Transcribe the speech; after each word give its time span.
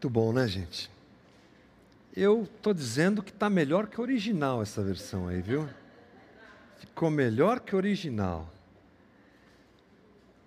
Muito 0.00 0.08
bom, 0.08 0.32
né, 0.32 0.48
gente? 0.48 0.90
Eu 2.16 2.44
estou 2.44 2.72
dizendo 2.72 3.22
que 3.22 3.30
está 3.30 3.50
melhor 3.50 3.86
que 3.86 4.00
original 4.00 4.62
essa 4.62 4.82
versão 4.82 5.28
aí, 5.28 5.42
viu? 5.42 5.68
Ficou 6.78 7.10
melhor 7.10 7.60
que 7.60 7.76
original. 7.76 8.50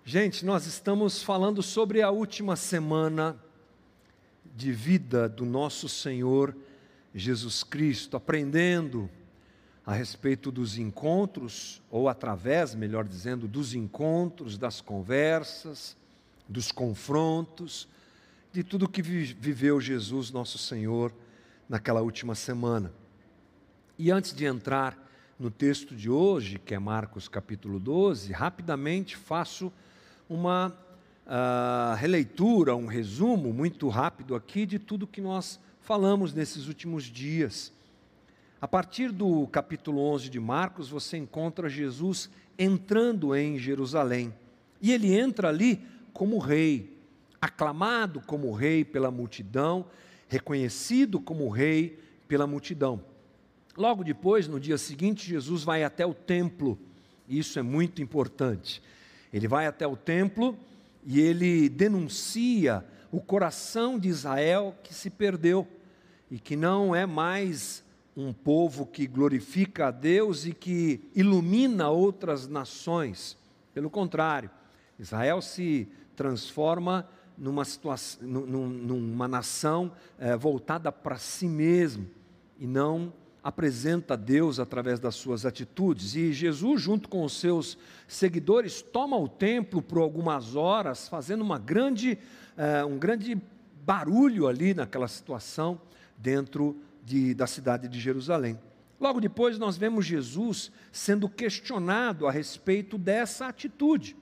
Gente, 0.04 0.44
nós 0.44 0.66
estamos 0.66 1.22
falando 1.22 1.62
sobre 1.62 2.02
a 2.02 2.10
última 2.10 2.56
semana 2.56 3.40
de 4.56 4.72
vida 4.72 5.28
do 5.28 5.46
nosso 5.46 5.88
Senhor 5.88 6.52
Jesus 7.14 7.62
Cristo, 7.62 8.16
aprendendo 8.16 9.08
a 9.86 9.94
respeito 9.94 10.50
dos 10.50 10.78
encontros, 10.78 11.80
ou 11.92 12.08
através, 12.08 12.74
melhor 12.74 13.04
dizendo, 13.04 13.46
dos 13.46 13.72
encontros, 13.72 14.58
das 14.58 14.80
conversas, 14.80 15.96
dos 16.48 16.72
confrontos 16.72 17.86
de 18.54 18.62
tudo 18.62 18.88
que 18.88 19.02
viveu 19.02 19.80
Jesus, 19.80 20.30
nosso 20.30 20.58
Senhor, 20.58 21.12
naquela 21.68 22.02
última 22.02 22.36
semana. 22.36 22.94
E 23.98 24.12
antes 24.12 24.32
de 24.32 24.44
entrar 24.44 24.96
no 25.36 25.50
texto 25.50 25.92
de 25.92 26.08
hoje, 26.08 26.60
que 26.60 26.72
é 26.72 26.78
Marcos 26.78 27.26
capítulo 27.26 27.80
12, 27.80 28.32
rapidamente 28.32 29.16
faço 29.16 29.72
uma 30.28 30.68
uh, 31.26 31.96
releitura, 31.96 32.76
um 32.76 32.86
resumo 32.86 33.52
muito 33.52 33.88
rápido 33.88 34.36
aqui 34.36 34.64
de 34.64 34.78
tudo 34.78 35.04
que 35.04 35.20
nós 35.20 35.58
falamos 35.80 36.32
nesses 36.32 36.68
últimos 36.68 37.06
dias. 37.06 37.72
A 38.60 38.68
partir 38.68 39.10
do 39.10 39.48
capítulo 39.48 40.00
11 40.00 40.30
de 40.30 40.38
Marcos, 40.38 40.88
você 40.88 41.16
encontra 41.16 41.68
Jesus 41.68 42.30
entrando 42.56 43.34
em 43.34 43.58
Jerusalém. 43.58 44.32
E 44.80 44.92
ele 44.92 45.12
entra 45.12 45.48
ali 45.48 45.84
como 46.12 46.38
rei, 46.38 46.93
aclamado 47.44 48.22
como 48.22 48.52
rei 48.52 48.84
pela 48.84 49.10
multidão, 49.10 49.84
reconhecido 50.28 51.20
como 51.20 51.50
rei 51.50 51.98
pela 52.26 52.46
multidão. 52.46 53.04
Logo 53.76 54.02
depois, 54.02 54.48
no 54.48 54.58
dia 54.58 54.78
seguinte, 54.78 55.28
Jesus 55.28 55.62
vai 55.62 55.84
até 55.84 56.06
o 56.06 56.14
templo, 56.14 56.78
isso 57.28 57.58
é 57.58 57.62
muito 57.62 58.00
importante. 58.00 58.82
Ele 59.32 59.46
vai 59.46 59.66
até 59.66 59.86
o 59.86 59.94
templo 59.94 60.56
e 61.04 61.20
ele 61.20 61.68
denuncia 61.68 62.82
o 63.12 63.20
coração 63.20 63.98
de 63.98 64.08
Israel 64.08 64.74
que 64.82 64.94
se 64.94 65.10
perdeu 65.10 65.68
e 66.30 66.38
que 66.38 66.56
não 66.56 66.94
é 66.94 67.04
mais 67.04 67.84
um 68.16 68.32
povo 68.32 68.86
que 68.86 69.06
glorifica 69.06 69.88
a 69.88 69.90
Deus 69.90 70.46
e 70.46 70.54
que 70.54 71.10
ilumina 71.14 71.90
outras 71.90 72.48
nações. 72.48 73.36
Pelo 73.74 73.90
contrário, 73.90 74.50
Israel 74.98 75.42
se 75.42 75.88
transforma 76.14 77.06
numa, 77.36 77.64
situação, 77.64 78.22
numa 78.22 79.26
nação 79.26 79.92
é, 80.18 80.36
voltada 80.36 80.90
para 80.92 81.16
si 81.16 81.46
mesmo 81.46 82.08
e 82.58 82.66
não 82.66 83.12
apresenta 83.42 84.16
Deus 84.16 84.58
através 84.58 84.98
das 84.98 85.14
suas 85.16 85.44
atitudes. 85.44 86.14
E 86.14 86.32
Jesus, 86.32 86.80
junto 86.80 87.08
com 87.08 87.24
os 87.24 87.38
seus 87.38 87.76
seguidores, 88.08 88.80
toma 88.80 89.18
o 89.18 89.28
templo 89.28 89.82
por 89.82 89.98
algumas 89.98 90.56
horas, 90.56 91.08
fazendo 91.08 91.42
uma 91.42 91.58
grande, 91.58 92.18
é, 92.56 92.84
um 92.84 92.98
grande 92.98 93.36
barulho 93.84 94.48
ali 94.48 94.72
naquela 94.72 95.08
situação 95.08 95.78
dentro 96.16 96.80
de, 97.04 97.34
da 97.34 97.46
cidade 97.46 97.86
de 97.86 98.00
Jerusalém. 98.00 98.58
Logo 98.98 99.20
depois, 99.20 99.58
nós 99.58 99.76
vemos 99.76 100.06
Jesus 100.06 100.72
sendo 100.90 101.28
questionado 101.28 102.26
a 102.26 102.30
respeito 102.30 102.96
dessa 102.96 103.46
atitude. 103.46 104.16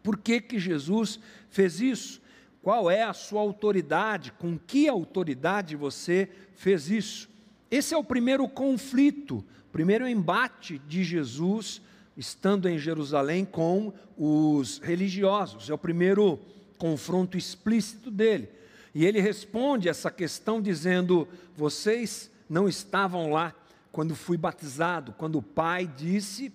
Por 0.00 0.16
que, 0.16 0.40
que 0.40 0.58
Jesus 0.60 1.18
fez 1.50 1.80
isso? 1.80 2.22
Qual 2.64 2.90
é 2.90 3.02
a 3.02 3.12
sua 3.12 3.42
autoridade? 3.42 4.32
Com 4.32 4.58
que 4.58 4.88
autoridade 4.88 5.76
você 5.76 6.30
fez 6.54 6.88
isso? 6.88 7.28
Esse 7.70 7.92
é 7.92 7.96
o 7.98 8.02
primeiro 8.02 8.48
conflito, 8.48 9.44
primeiro 9.70 10.08
embate 10.08 10.78
de 10.88 11.04
Jesus 11.04 11.82
estando 12.16 12.66
em 12.66 12.78
Jerusalém 12.78 13.44
com 13.44 13.92
os 14.16 14.78
religiosos. 14.78 15.68
É 15.68 15.74
o 15.74 15.78
primeiro 15.78 16.40
confronto 16.78 17.36
explícito 17.36 18.10
dele. 18.10 18.48
E 18.94 19.04
ele 19.04 19.20
responde 19.20 19.86
essa 19.86 20.10
questão 20.10 20.58
dizendo: 20.58 21.28
Vocês 21.54 22.30
não 22.48 22.66
estavam 22.66 23.30
lá 23.30 23.54
quando 23.92 24.14
fui 24.14 24.38
batizado, 24.38 25.12
quando 25.18 25.36
o 25.36 25.42
Pai 25.42 25.86
disse 25.86 26.50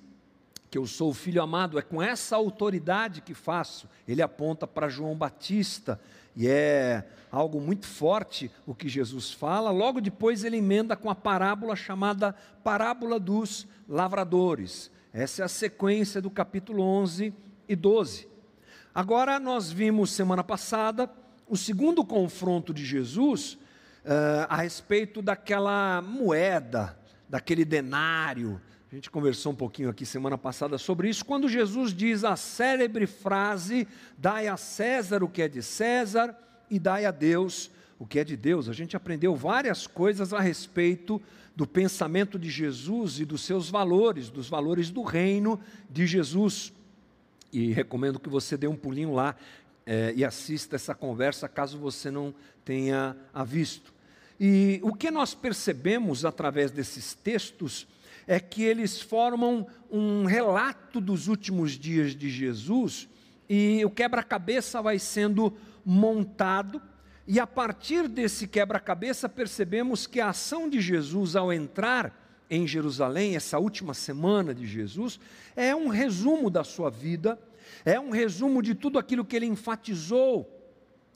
que 0.70 0.78
eu 0.78 0.86
sou 0.86 1.10
o 1.10 1.14
filho 1.14 1.42
amado, 1.42 1.80
é 1.80 1.82
com 1.82 2.02
essa 2.02 2.36
autoridade 2.36 3.22
que 3.22 3.34
faço. 3.34 3.90
Ele 4.08 4.22
aponta 4.22 4.68
para 4.68 4.88
João 4.88 5.16
Batista, 5.16 6.00
e 6.36 6.48
é 6.48 7.08
algo 7.32 7.60
muito 7.60 7.86
forte 7.86 8.52
o 8.66 8.74
que 8.74 8.88
Jesus 8.88 9.32
fala. 9.32 9.72
Logo 9.72 10.00
depois 10.00 10.44
ele 10.44 10.58
emenda 10.58 10.96
com 10.96 11.10
a 11.10 11.16
parábola 11.16 11.76
chamada 11.76 12.36
Parábola 12.64 13.20
dos 13.20 13.68
Lavradores. 13.88 14.92
Essa 15.12 15.42
é 15.42 15.46
a 15.46 15.50
sequência 15.50 16.22
do 16.22 16.30
capítulo 16.30 16.84
11 16.84 17.34
e 17.68 17.76
12. 17.76 18.28
Agora 18.94 19.40
nós 19.40 19.72
vimos 19.72 20.12
semana 20.12 20.44
passada 20.44 21.10
o 21.48 21.58
segundo 21.58 22.06
confronto 22.06 22.74
de 22.74 22.86
Jesus 22.86 23.54
uh, 24.06 24.46
a 24.48 24.58
respeito 24.58 25.22
daquela 25.22 26.02
moeda, 26.02 26.98
daquele 27.28 27.66
denário, 27.66 28.62
a 28.92 28.96
gente 28.96 29.12
conversou 29.12 29.52
um 29.52 29.56
pouquinho 29.56 29.88
aqui 29.88 30.04
semana 30.04 30.36
passada 30.36 30.76
sobre 30.80 31.10
isso, 31.10 31.24
quando 31.24 31.48
Jesus 31.48 31.94
diz 31.94 32.24
a 32.24 32.36
célebre 32.36 33.06
frase: 33.06 33.88
dai 34.18 34.48
a 34.48 34.58
César 34.58 35.24
o 35.24 35.30
que 35.30 35.44
é 35.44 35.48
de 35.48 35.62
César 35.62 36.36
e 36.72 36.80
dai 36.80 37.06
a 37.06 37.12
Deus 37.12 37.70
o 38.00 38.08
que 38.08 38.18
é 38.18 38.24
de 38.24 38.36
Deus. 38.36 38.68
A 38.68 38.74
gente 38.74 38.98
aprendeu 38.98 39.36
várias 39.36 39.86
coisas 39.86 40.34
a 40.34 40.40
respeito 40.40 41.22
do 41.56 41.68
pensamento 41.68 42.40
de 42.40 42.50
Jesus 42.50 43.20
e 43.20 43.26
dos 43.26 43.42
seus 43.42 43.70
valores, 43.70 44.32
dos 44.32 44.50
valores 44.50 44.90
do 44.90 45.04
reino 45.04 45.60
de 45.88 46.08
Jesus. 46.08 46.74
E 47.54 47.72
recomendo 47.72 48.20
que 48.20 48.30
você 48.30 48.58
dê 48.58 48.66
um 48.66 48.76
pulinho 48.76 49.14
lá 49.14 49.36
é, 49.86 50.14
e 50.16 50.26
assista 50.26 50.76
essa 50.76 50.96
conversa, 50.96 51.48
caso 51.48 51.78
você 51.78 52.10
não 52.10 52.34
tenha 52.66 53.16
a 53.32 53.44
visto. 53.44 53.94
E 54.40 54.80
o 54.82 54.96
que 54.96 55.12
nós 55.12 55.36
percebemos 55.36 56.26
através 56.26 56.72
desses 56.72 57.14
textos 57.14 57.86
é 58.30 58.40
que 58.40 58.62
eles 58.62 59.02
formam 59.02 59.66
um 59.90 60.24
relato 60.24 61.02
dos 61.02 61.28
últimos 61.28 61.72
dias 61.72 62.16
de 62.16 62.30
Jesus 62.30 63.10
e 63.50 63.84
o 63.84 63.90
quebra-cabeça 63.90 64.84
vai 64.84 65.00
sendo 65.00 65.52
montado. 65.84 66.80
E 67.26 67.40
a 67.40 67.48
partir 67.48 68.08
desse 68.08 68.48
quebra-cabeça 68.48 69.28
percebemos 69.28 70.06
que 70.06 70.22
a 70.22 70.30
ação 70.30 70.70
de 70.70 70.80
Jesus 70.80 71.36
ao 71.36 71.52
entrar 71.52 72.46
em 72.52 72.68
Jerusalém, 72.68 73.36
essa 73.36 73.58
última 73.58 73.96
semana 73.96 74.54
de 74.54 74.68
Jesus, 74.68 75.20
é 75.56 75.76
um 75.76 75.88
resumo 75.88 76.52
da 76.52 76.64
sua 76.64 76.92
vida, 76.92 77.40
é 77.84 78.00
um 78.00 78.12
resumo 78.12 78.62
de 78.62 78.76
tudo 78.76 79.00
aquilo 79.00 79.26
que 79.26 79.36
ele 79.36 79.48
enfatizou 79.48 80.48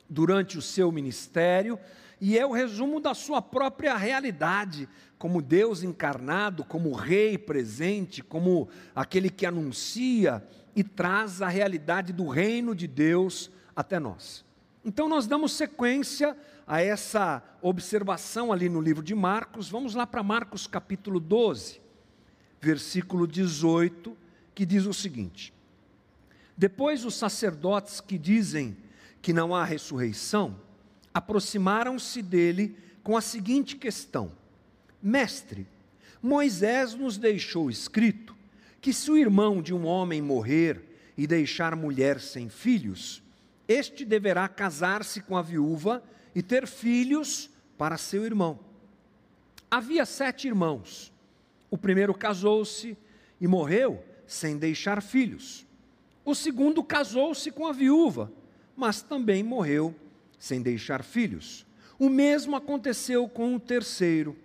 durante 0.09 0.57
o 0.57 0.63
seu 0.63 0.91
ministério, 0.91 1.77
e 2.25 2.39
é 2.39 2.45
o 2.45 2.53
resumo 2.53 3.01
da 3.01 3.13
sua 3.13 3.41
própria 3.41 3.97
realidade, 3.97 4.87
como 5.17 5.41
Deus 5.41 5.83
encarnado, 5.83 6.63
como 6.63 6.93
Rei 6.93 7.37
presente, 7.37 8.23
como 8.23 8.69
aquele 8.95 9.29
que 9.29 9.45
anuncia 9.45 10.41
e 10.73 10.85
traz 10.85 11.41
a 11.41 11.49
realidade 11.49 12.13
do 12.13 12.29
reino 12.29 12.73
de 12.73 12.87
Deus 12.87 13.51
até 13.75 13.99
nós. 13.99 14.45
Então, 14.85 15.09
nós 15.09 15.27
damos 15.27 15.51
sequência 15.51 16.33
a 16.65 16.81
essa 16.81 17.43
observação 17.61 18.53
ali 18.53 18.69
no 18.69 18.79
livro 18.79 19.03
de 19.03 19.13
Marcos. 19.13 19.67
Vamos 19.67 19.93
lá 19.93 20.07
para 20.07 20.23
Marcos 20.23 20.65
capítulo 20.65 21.19
12, 21.19 21.81
versículo 22.61 23.27
18, 23.27 24.15
que 24.55 24.65
diz 24.65 24.85
o 24.85 24.93
seguinte: 24.93 25.53
Depois 26.55 27.03
os 27.03 27.15
sacerdotes 27.15 27.99
que 27.99 28.17
dizem 28.17 28.77
que 29.21 29.33
não 29.33 29.53
há 29.53 29.65
ressurreição 29.65 30.55
aproximaram-se 31.13 32.21
dele 32.21 32.75
com 33.03 33.15
a 33.15 33.21
seguinte 33.21 33.75
questão: 33.75 34.31
Mestre, 35.01 35.67
Moisés 36.21 36.93
nos 36.93 37.17
deixou 37.17 37.69
escrito 37.69 38.35
que 38.81 38.93
se 38.93 39.11
o 39.11 39.17
irmão 39.17 39.61
de 39.61 39.73
um 39.73 39.85
homem 39.85 40.21
morrer 40.21 40.81
e 41.17 41.27
deixar 41.27 41.75
mulher 41.75 42.19
sem 42.19 42.49
filhos, 42.49 43.21
este 43.67 44.03
deverá 44.03 44.47
casar-se 44.47 45.21
com 45.21 45.37
a 45.37 45.41
viúva 45.41 46.03
e 46.33 46.41
ter 46.41 46.67
filhos 46.67 47.49
para 47.77 47.97
seu 47.97 48.25
irmão. 48.25 48.59
Havia 49.69 50.05
sete 50.05 50.47
irmãos. 50.47 51.11
O 51.69 51.77
primeiro 51.77 52.13
casou-se 52.13 52.97
e 53.39 53.47
morreu 53.47 54.03
sem 54.27 54.57
deixar 54.57 55.01
filhos. 55.01 55.65
O 56.23 56.35
segundo 56.35 56.83
casou-se 56.83 57.51
com 57.51 57.67
a 57.67 57.71
viúva, 57.71 58.31
mas 58.75 59.01
também 59.01 59.43
morreu 59.43 59.95
sem 60.43 60.61
deixar 60.61 61.05
filhos. 61.05 61.65
O 61.97 62.09
mesmo 62.09 62.57
aconteceu 62.57 63.29
com 63.29 63.55
o 63.55 63.59
terceiro. 63.61 64.37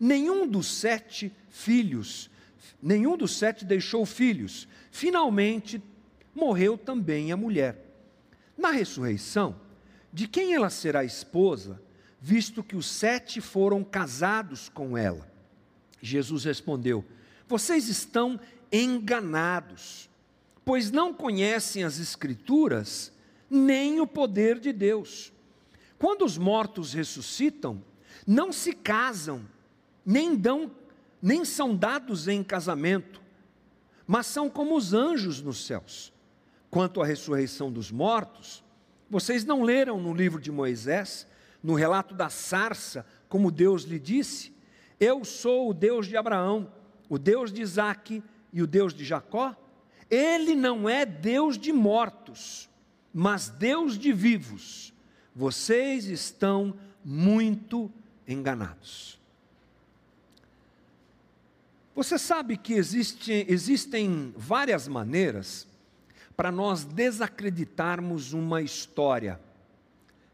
Nenhum 0.00 0.48
dos 0.48 0.66
sete 0.66 1.30
filhos, 1.50 2.30
nenhum 2.82 3.18
dos 3.18 3.36
sete 3.36 3.62
deixou 3.62 4.06
filhos. 4.06 4.66
Finalmente 4.90 5.82
morreu 6.34 6.78
também 6.78 7.32
a 7.32 7.36
mulher. 7.36 7.84
Na 8.56 8.70
ressurreição, 8.70 9.60
De 10.10 10.26
quem 10.26 10.54
ela 10.54 10.70
será 10.70 11.04
esposa, 11.04 11.82
visto 12.18 12.62
que 12.62 12.74
os 12.74 12.86
sete 12.86 13.42
foram 13.42 13.84
casados 13.84 14.70
com 14.70 14.96
ela? 14.96 15.30
Jesus 16.00 16.44
respondeu: 16.44 17.04
Vocês 17.46 17.90
estão 17.90 18.40
enganados, 18.72 20.08
pois 20.64 20.90
não 20.90 21.12
conhecem 21.12 21.84
as 21.84 21.98
Escrituras 21.98 23.12
nem 23.50 24.00
o 24.00 24.06
poder 24.06 24.58
de 24.58 24.72
Deus. 24.72 25.32
Quando 25.98 26.24
os 26.24 26.36
mortos 26.36 26.92
ressuscitam, 26.92 27.82
não 28.26 28.52
se 28.52 28.72
casam, 28.72 29.42
nem 30.04 30.34
dão, 30.36 30.70
nem 31.20 31.44
são 31.44 31.74
dados 31.74 32.28
em 32.28 32.42
casamento, 32.42 33.20
mas 34.06 34.26
são 34.26 34.48
como 34.48 34.76
os 34.76 34.92
anjos 34.92 35.40
nos 35.40 35.66
céus. 35.66 36.12
Quanto 36.70 37.00
à 37.00 37.06
ressurreição 37.06 37.72
dos 37.72 37.90
mortos, 37.90 38.62
vocês 39.08 39.44
não 39.44 39.62
leram 39.62 40.00
no 40.00 40.12
livro 40.12 40.40
de 40.40 40.50
Moisés, 40.50 41.26
no 41.62 41.74
relato 41.74 42.14
da 42.14 42.28
sarça, 42.28 43.06
como 43.28 43.50
Deus 43.50 43.82
lhe 43.82 43.98
disse: 43.98 44.52
Eu 45.00 45.24
sou 45.24 45.70
o 45.70 45.74
Deus 45.74 46.06
de 46.06 46.16
Abraão, 46.16 46.72
o 47.08 47.18
Deus 47.18 47.52
de 47.52 47.62
Isaque 47.62 48.22
e 48.52 48.62
o 48.62 48.66
Deus 48.66 48.92
de 48.92 49.04
Jacó? 49.04 49.54
Ele 50.10 50.54
não 50.54 50.88
é 50.88 51.04
Deus 51.04 51.58
de 51.58 51.72
mortos, 51.72 52.68
mas 53.18 53.48
Deus 53.48 53.96
de 53.96 54.12
vivos. 54.12 54.92
Vocês 55.34 56.04
estão 56.04 56.78
muito 57.02 57.90
enganados. 58.28 59.18
Você 61.94 62.18
sabe 62.18 62.58
que 62.58 62.74
existe, 62.74 63.46
existem 63.48 64.34
várias 64.36 64.86
maneiras 64.86 65.66
para 66.36 66.52
nós 66.52 66.84
desacreditarmos 66.84 68.34
uma 68.34 68.60
história. 68.60 69.40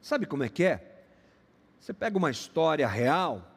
Sabe 0.01 0.27
como 0.27 0.43
é 0.43 0.49
que 0.49 0.65
é? 0.65 1.05
Você 1.79 1.93
pega 1.93 2.19
uma 2.19 2.33
história 2.33 2.89
real 2.89 3.49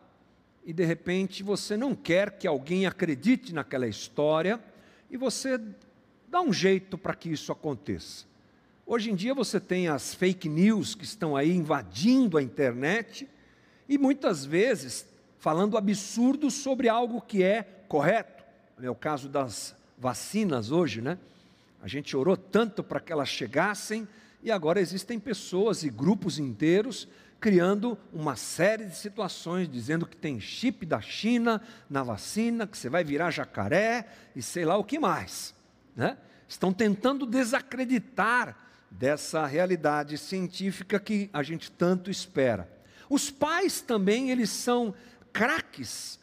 e 0.64 0.72
de 0.72 0.86
repente 0.86 1.42
você 1.42 1.76
não 1.76 1.96
quer 1.96 2.38
que 2.38 2.46
alguém 2.46 2.86
acredite 2.86 3.56
naquela 3.56 3.88
história 3.88 4.64
e 5.10 5.18
você 5.18 5.60
dá 6.28 6.42
um 6.42 6.54
jeito 6.54 6.96
para 6.96 7.16
que 7.16 7.30
isso 7.30 7.52
aconteça. 7.52 8.35
Hoje 8.88 9.10
em 9.10 9.16
dia 9.16 9.34
você 9.34 9.60
tem 9.60 9.88
as 9.88 10.14
fake 10.14 10.48
news 10.48 10.94
que 10.94 11.06
estão 11.06 11.36
aí 11.36 11.52
invadindo 11.52 12.38
a 12.38 12.44
internet 12.44 13.28
e 13.90 13.98
muitas 13.98 14.46
vezes 14.46 15.08
falando 15.40 15.76
absurdos 15.76 16.54
sobre 16.54 16.88
algo 16.88 17.20
que 17.20 17.42
é 17.42 17.64
correto. 17.88 18.44
É 18.80 18.88
o 18.88 18.94
caso 18.94 19.28
das 19.28 19.76
vacinas 19.98 20.70
hoje, 20.70 21.02
né? 21.02 21.18
A 21.82 21.88
gente 21.88 22.16
orou 22.16 22.38
tanto 22.38 22.84
para 22.84 23.00
que 23.00 23.12
elas 23.12 23.28
chegassem 23.28 24.08
e 24.44 24.52
agora 24.52 24.80
existem 24.80 25.20
pessoas 25.20 25.82
e 25.82 25.90
grupos 25.90 26.38
inteiros 26.38 27.08
criando 27.40 27.98
uma 28.14 28.36
série 28.36 28.86
de 28.86 28.96
situações, 28.96 29.68
dizendo 29.68 30.06
que 30.06 30.16
tem 30.16 30.40
chip 30.40 30.86
da 30.86 31.02
China 31.02 31.60
na 31.90 32.04
vacina, 32.04 32.68
que 32.68 32.78
você 32.78 32.88
vai 32.88 33.04
virar 33.04 33.32
jacaré 33.32 34.08
e 34.36 34.44
sei 34.44 34.64
lá 34.64 34.78
o 34.78 34.84
que 34.84 35.00
mais. 35.00 35.56
Né? 35.96 36.20
Estão 36.48 36.72
tentando 36.72 37.26
desacreditar 37.26 38.65
dessa 38.98 39.46
realidade 39.46 40.18
científica 40.18 41.00
que 41.00 41.30
a 41.34 41.44
gente 41.44 41.70
tanto 41.72 42.10
espera. 42.10 42.70
Os 43.10 43.30
pais 43.30 43.82
também, 43.82 44.32
eles 44.32 44.50
são 44.50 44.94
craques 45.32 46.18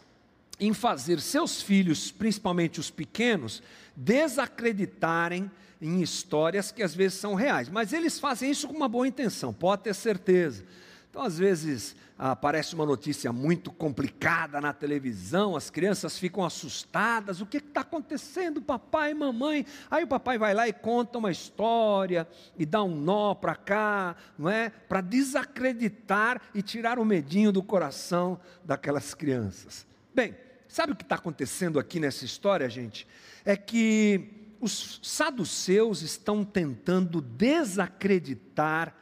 em 0.59 0.73
fazer 0.73 1.21
seus 1.21 1.61
filhos, 1.61 2.11
principalmente 2.11 2.81
os 2.81 2.91
pequenos, 2.91 3.63
desacreditarem 3.95 5.51
em 5.81 6.01
histórias 6.01 6.71
que 6.71 6.83
às 6.83 6.95
vezes 6.95 7.19
são 7.19 7.35
reais, 7.35 7.69
mas 7.69 7.93
eles 7.93 8.19
fazem 8.19 8.51
isso 8.51 8.69
com 8.69 8.75
uma 8.75 8.89
boa 8.89 9.07
intenção, 9.07 9.53
pode 9.53 9.83
ter 9.83 9.95
certeza. 9.95 10.65
Então, 11.13 11.25
às 11.25 11.37
vezes, 11.37 11.95
aparece 12.17 12.75
uma 12.75 12.87
notícia 12.87 13.31
muito 13.35 13.71
complicada 13.71 14.63
na 14.63 14.73
televisão, 14.73 15.55
as 15.55 15.69
crianças 15.69 16.19
ficam 16.19 16.43
assustadas: 16.43 17.43
o 17.43 17.45
que 17.47 17.59
está 17.59 17.83
acontecendo, 17.83 18.63
papai 18.63 19.13
mamãe? 19.13 19.67
Aí 19.91 20.05
o 20.05 20.07
papai 20.07 20.39
vai 20.39 20.55
lá 20.55 20.67
e 20.67 20.73
conta 20.73 21.19
uma 21.19 21.31
história 21.31 22.27
e 22.59 22.65
dá 22.65 22.83
um 22.83 22.97
nó 22.97 23.35
para 23.35 23.55
cá, 23.55 24.17
não 24.39 24.49
é? 24.49 24.71
Para 24.71 25.03
desacreditar 25.03 26.41
e 26.55 26.63
tirar 26.63 26.99
o 26.99 27.05
medinho 27.05 27.53
do 27.53 27.63
coração 27.63 28.41
daquelas 28.65 29.13
crianças. 29.13 29.87
Bem, 30.15 30.35
sabe 30.67 30.95
o 30.95 30.97
que 30.97 31.03
está 31.03 31.17
acontecendo 31.17 31.79
aqui 31.79 32.01
nessa 32.01 32.25
história, 32.25 32.71
gente? 32.71 33.07
É 33.45 33.55
que 33.55 34.55
os 34.63 34.99
saduceus 35.03 36.01
estão 36.01 36.43
tentando 36.43 37.21
desacreditar 37.21 38.97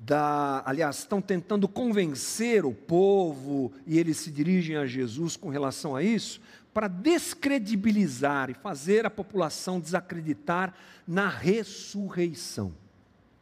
da, 0.00 0.62
aliás, 0.64 0.98
estão 0.98 1.20
tentando 1.20 1.66
convencer 1.66 2.64
o 2.64 2.72
povo 2.72 3.72
e 3.86 3.98
eles 3.98 4.18
se 4.18 4.30
dirigem 4.30 4.76
a 4.76 4.86
Jesus 4.86 5.36
com 5.36 5.48
relação 5.48 5.96
a 5.96 6.02
isso, 6.02 6.40
para 6.72 6.86
descredibilizar 6.86 8.48
e 8.48 8.54
fazer 8.54 9.04
a 9.04 9.10
população 9.10 9.80
desacreditar 9.80 10.72
na 11.06 11.28
ressurreição. 11.28 12.72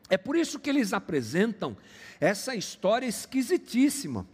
É 0.09 0.17
por 0.17 0.35
isso 0.35 0.59
que 0.59 0.71
eles 0.71 0.93
apresentam 0.93 1.77
essa 2.19 2.55
história 2.55 3.07
esquisitíssima, 3.07 4.27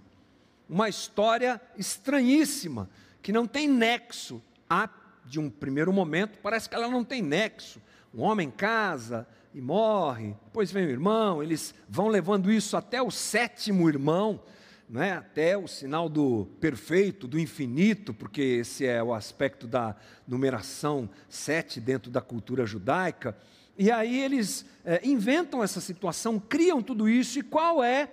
uma 0.69 0.89
história 0.89 1.61
estranhíssima, 1.77 2.89
que 3.21 3.33
não 3.33 3.47
tem 3.47 3.67
nexo. 3.67 4.41
A, 4.71 4.89
de 5.27 5.41
um 5.41 5.51
primeiro 5.51 5.93
momento, 5.93 6.39
parece 6.39 6.69
que 6.69 6.75
ela 6.75 6.89
não 6.89 7.05
tem 7.05 7.21
nexo. 7.21 7.81
Um 8.15 8.23
homem 8.23 8.51
casa, 8.51 9.27
e 9.55 9.61
morre, 9.61 10.35
depois 10.45 10.73
vem 10.73 10.87
o 10.87 10.91
irmão, 10.91 11.43
eles 11.43 11.75
vão 11.89 12.09
levando 12.09 12.51
isso 12.51 12.77
até 12.77 13.03
o 13.03 13.11
sétimo 13.11 13.89
irmão, 13.89 14.43
né, 14.89 15.13
até 15.13 15.57
o 15.57 15.67
sinal 15.67 16.09
do 16.09 16.47
perfeito, 16.61 17.27
do 17.27 17.39
infinito, 17.39 18.13
porque 18.13 18.43
esse 18.43 18.87
é 18.87 19.03
o 19.03 19.15
aspecto 19.15 19.67
da 19.67 19.97
numeração 20.27 21.09
sete 21.29 21.81
dentro 21.81 22.11
da 22.11 22.21
cultura 22.21 22.67
judaica. 22.67 23.37
E 23.77 23.91
aí 23.91 24.23
eles 24.23 24.67
é, 24.85 25.01
inventam 25.07 25.63
essa 25.63 25.81
situação, 25.81 26.39
criam 26.39 26.83
tudo 26.83 27.09
isso, 27.09 27.39
e 27.39 27.43
qual 27.43 27.83
é 27.83 28.11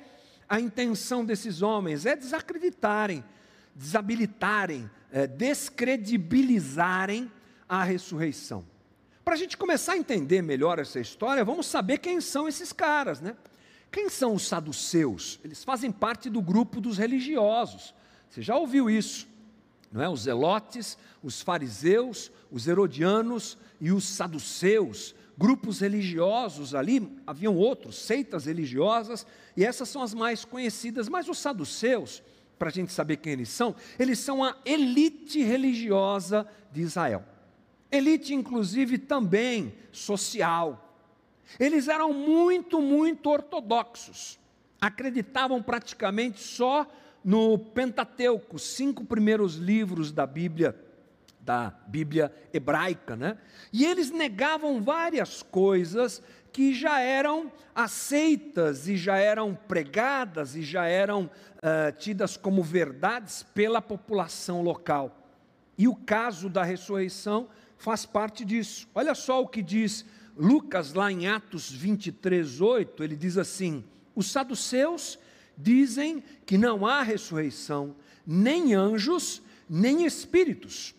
a 0.47 0.59
intenção 0.59 1.25
desses 1.25 1.61
homens? 1.61 2.05
É 2.05 2.15
desacreditarem, 2.15 3.23
desabilitarem, 3.75 4.89
é, 5.11 5.27
descredibilizarem 5.27 7.29
a 7.67 7.83
ressurreição. 7.83 8.65
Para 9.29 9.35
a 9.35 9.37
gente 9.37 9.57
começar 9.57 9.93
a 9.93 9.97
entender 9.97 10.41
melhor 10.41 10.79
essa 10.79 10.99
história, 10.99 11.45
vamos 11.45 11.67
saber 11.67 11.99
quem 11.99 12.19
são 12.19 12.47
esses 12.47 12.73
caras, 12.73 13.21
né? 13.21 13.35
Quem 13.91 14.09
são 14.09 14.33
os 14.33 14.47
saduceus? 14.47 15.39
Eles 15.43 15.63
fazem 15.63 15.91
parte 15.91 16.31
do 16.31 16.41
grupo 16.41 16.81
dos 16.81 16.97
religiosos. 16.97 17.93
Você 18.27 18.41
já 18.41 18.57
ouviu 18.57 18.89
isso? 18.89 19.27
Não 19.91 20.01
é? 20.01 20.09
Os 20.09 20.21
zelotes, 20.21 20.97
os 21.21 21.43
fariseus, 21.43 22.31
os 22.49 22.67
herodianos 22.67 23.55
e 23.79 23.91
os 23.91 24.03
saduceus, 24.03 25.13
grupos 25.37 25.79
religiosos 25.79 26.73
ali, 26.73 27.15
haviam 27.27 27.55
outros, 27.55 27.99
seitas 27.99 28.45
religiosas, 28.45 29.27
e 29.55 29.63
essas 29.63 29.89
são 29.89 30.01
as 30.01 30.11
mais 30.15 30.43
conhecidas, 30.43 31.07
mas 31.07 31.29
os 31.29 31.37
saduceus, 31.37 32.23
para 32.57 32.69
a 32.69 32.73
gente 32.73 32.91
saber 32.91 33.17
quem 33.17 33.33
eles 33.33 33.49
são, 33.49 33.75
eles 33.99 34.17
são 34.17 34.43
a 34.43 34.57
elite 34.65 35.43
religiosa 35.43 36.47
de 36.71 36.81
Israel 36.81 37.23
elite 37.91 38.33
inclusive 38.33 38.97
também 38.97 39.73
social. 39.91 40.85
Eles 41.59 41.87
eram 41.87 42.13
muito, 42.13 42.81
muito 42.81 43.29
ortodoxos, 43.29 44.39
acreditavam 44.79 45.61
praticamente 45.63 46.39
só 46.39 46.85
no 47.23 47.57
Pentateuco, 47.57 48.59
cinco 48.59 49.03
primeiros 49.03 49.55
livros 49.55 50.11
da 50.11 50.25
Bíblia, 50.25 50.75
da 51.41 51.73
Bíblia 51.87 52.33
hebraica, 52.53 53.15
né? 53.15 53.37
E 53.73 53.85
eles 53.85 54.11
negavam 54.11 54.81
várias 54.81 55.41
coisas 55.41 56.21
que 56.51 56.73
já 56.73 56.99
eram 56.99 57.51
aceitas 57.75 58.87
e 58.87 58.97
já 58.97 59.17
eram 59.17 59.55
pregadas 59.67 60.55
e 60.55 60.61
já 60.61 60.85
eram 60.85 61.25
uh, 61.25 61.91
tidas 61.97 62.37
como 62.37 62.63
verdades 62.63 63.43
pela 63.53 63.81
população 63.81 64.61
local. 64.61 65.15
E 65.77 65.87
o 65.87 65.95
caso 65.95 66.49
da 66.49 66.63
ressurreição 66.63 67.47
faz 67.79 68.05
parte 68.05 68.45
disso. 68.45 68.87
Olha 68.93 69.15
só 69.15 69.41
o 69.41 69.47
que 69.47 69.63
diz 69.63 70.05
Lucas 70.37 70.93
lá 70.93 71.11
em 71.11 71.27
Atos 71.27 71.71
23, 71.71 72.61
8, 72.61 73.03
ele 73.03 73.15
diz 73.15 73.37
assim: 73.37 73.83
os 74.15 74.31
saduceus 74.31 75.17
dizem 75.57 76.23
que 76.45 76.57
não 76.57 76.85
há 76.85 77.01
ressurreição, 77.01 77.95
nem 78.25 78.75
anjos, 78.75 79.41
nem 79.69 80.05
espíritos, 80.05 80.93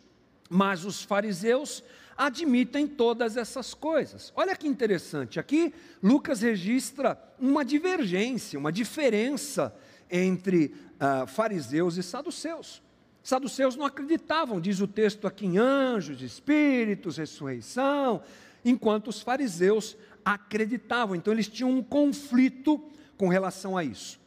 mas 0.49 0.85
os 0.85 1.03
fariseus 1.03 1.83
admitem 2.17 2.87
todas 2.87 3.37
essas 3.37 3.73
coisas. 3.73 4.33
Olha 4.37 4.55
que 4.55 4.69
interessante, 4.69 5.41
aqui 5.41 5.73
Lucas 6.03 6.43
registra 6.43 7.19
uma 7.39 7.65
divergência, 7.65 8.59
uma 8.59 8.73
diferença 8.73 9.75
entre 10.11 10.75
uh, 10.97 11.27
fariseus 11.27 11.97
e 11.97 12.03
saduceus. 12.03 12.83
Saduceus 13.23 13.77
não 13.77 13.85
acreditavam, 13.85 14.61
diz 14.61 14.81
o 14.81 14.87
texto 14.87 15.27
aqui, 15.27 15.47
em 15.47 15.59
anjos, 15.59 16.23
espíritos, 16.23 17.17
ressurreição, 17.17 18.23
enquanto 18.65 19.09
os 19.09 19.21
fariseus 19.21 19.97
acreditavam. 20.25 21.15
Então 21.15 21.33
eles 21.33 21.49
tinham 21.49 21.71
um 21.71 21.83
conflito 21.83 22.83
com 23.17 23.29
relação 23.29 23.77
a 23.77 23.85
isso. 23.85 24.19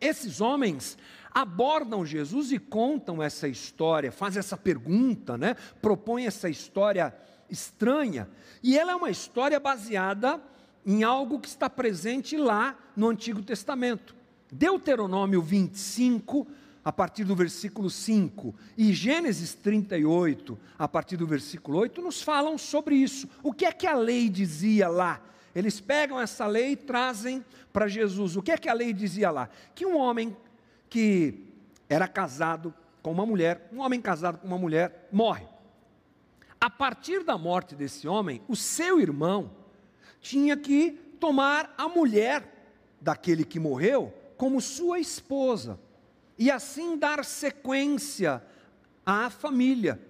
Esses 0.00 0.40
homens 0.40 0.98
abordam 1.32 2.04
Jesus 2.04 2.52
e 2.52 2.58
contam 2.58 3.22
essa 3.22 3.48
história, 3.48 4.12
fazem 4.12 4.40
essa 4.40 4.56
pergunta, 4.56 5.36
né? 5.36 5.54
propõem 5.80 6.26
essa 6.26 6.48
história 6.48 7.14
estranha, 7.50 8.28
e 8.62 8.78
ela 8.78 8.92
é 8.92 8.94
uma 8.94 9.10
história 9.10 9.60
baseada 9.60 10.40
em 10.84 11.02
algo 11.02 11.38
que 11.38 11.48
está 11.48 11.68
presente 11.68 12.36
lá 12.36 12.76
no 12.96 13.08
Antigo 13.08 13.42
Testamento. 13.42 14.14
Deuteronômio 14.50 15.42
25, 15.42 16.46
a 16.86 16.92
partir 16.92 17.24
do 17.24 17.34
versículo 17.34 17.90
5, 17.90 18.54
e 18.78 18.92
Gênesis 18.92 19.54
38, 19.54 20.56
a 20.78 20.86
partir 20.86 21.16
do 21.16 21.26
versículo 21.26 21.78
8, 21.78 22.00
nos 22.00 22.22
falam 22.22 22.56
sobre 22.56 22.94
isso. 22.94 23.28
O 23.42 23.52
que 23.52 23.66
é 23.66 23.72
que 23.72 23.88
a 23.88 23.94
lei 23.96 24.28
dizia 24.28 24.86
lá? 24.86 25.20
Eles 25.52 25.80
pegam 25.80 26.20
essa 26.20 26.46
lei 26.46 26.70
e 26.70 26.76
trazem 26.76 27.44
para 27.72 27.88
Jesus. 27.88 28.36
O 28.36 28.42
que 28.42 28.52
é 28.52 28.56
que 28.56 28.68
a 28.68 28.72
lei 28.72 28.92
dizia 28.92 29.32
lá? 29.32 29.50
Que 29.74 29.84
um 29.84 29.96
homem 29.96 30.36
que 30.88 31.42
era 31.88 32.06
casado 32.06 32.72
com 33.02 33.10
uma 33.10 33.26
mulher, 33.26 33.68
um 33.72 33.80
homem 33.80 34.00
casado 34.00 34.38
com 34.38 34.46
uma 34.46 34.56
mulher, 34.56 35.08
morre. 35.10 35.44
A 36.60 36.70
partir 36.70 37.24
da 37.24 37.36
morte 37.36 37.74
desse 37.74 38.06
homem, 38.06 38.40
o 38.46 38.54
seu 38.54 39.00
irmão 39.00 39.50
tinha 40.20 40.56
que 40.56 40.92
tomar 41.18 41.74
a 41.76 41.88
mulher 41.88 42.70
daquele 43.00 43.44
que 43.44 43.58
morreu 43.58 44.14
como 44.36 44.60
sua 44.60 45.00
esposa 45.00 45.80
e 46.38 46.50
assim 46.50 46.98
dar 46.98 47.24
sequência 47.24 48.42
à 49.04 49.30
família. 49.30 50.00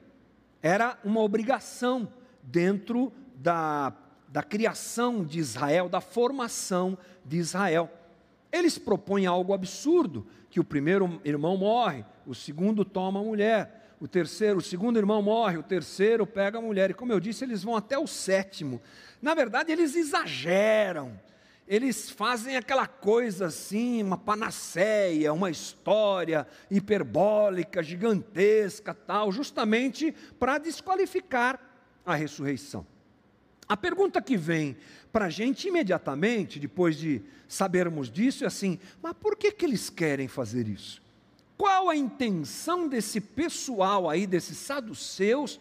Era 0.62 0.98
uma 1.04 1.20
obrigação 1.20 2.08
dentro 2.42 3.12
da, 3.36 3.92
da 4.28 4.42
criação 4.42 5.24
de 5.24 5.38
Israel, 5.38 5.88
da 5.88 6.00
formação 6.00 6.98
de 7.24 7.36
Israel. 7.36 7.90
Eles 8.50 8.78
propõem 8.78 9.26
algo 9.26 9.52
absurdo, 9.52 10.26
que 10.50 10.58
o 10.58 10.64
primeiro 10.64 11.20
irmão 11.24 11.56
morre, 11.56 12.04
o 12.26 12.34
segundo 12.34 12.84
toma 12.84 13.20
a 13.20 13.22
mulher, 13.22 13.94
o 14.00 14.08
terceiro, 14.08 14.58
o 14.58 14.62
segundo 14.62 14.98
irmão 14.98 15.22
morre, 15.22 15.58
o 15.58 15.62
terceiro 15.62 16.26
pega 16.26 16.58
a 16.58 16.62
mulher, 16.62 16.90
e 16.90 16.94
como 16.94 17.12
eu 17.12 17.20
disse, 17.20 17.44
eles 17.44 17.62
vão 17.62 17.76
até 17.76 17.98
o 17.98 18.06
sétimo. 18.06 18.80
Na 19.20 19.34
verdade, 19.34 19.72
eles 19.72 19.94
exageram 19.94 21.18
eles 21.66 22.10
fazem 22.10 22.56
aquela 22.56 22.86
coisa 22.86 23.46
assim, 23.46 24.02
uma 24.02 24.16
panaceia, 24.16 25.32
uma 25.32 25.50
história 25.50 26.46
hiperbólica, 26.70 27.82
gigantesca, 27.82 28.94
tal, 28.94 29.32
justamente 29.32 30.14
para 30.38 30.58
desqualificar 30.58 31.60
a 32.04 32.14
ressurreição. 32.14 32.86
A 33.68 33.76
pergunta 33.76 34.22
que 34.22 34.36
vem 34.36 34.76
para 35.12 35.24
a 35.24 35.30
gente 35.30 35.66
imediatamente, 35.66 36.60
depois 36.60 36.96
de 36.96 37.20
sabermos 37.48 38.10
disso, 38.10 38.44
é 38.44 38.46
assim: 38.46 38.78
mas 39.02 39.12
por 39.14 39.36
que, 39.36 39.50
que 39.50 39.64
eles 39.64 39.90
querem 39.90 40.28
fazer 40.28 40.68
isso? 40.68 41.02
Qual 41.58 41.88
a 41.88 41.96
intenção 41.96 42.86
desse 42.86 43.20
pessoal 43.20 44.08
aí, 44.08 44.26
desses 44.26 44.58
saduceus, 44.58 45.58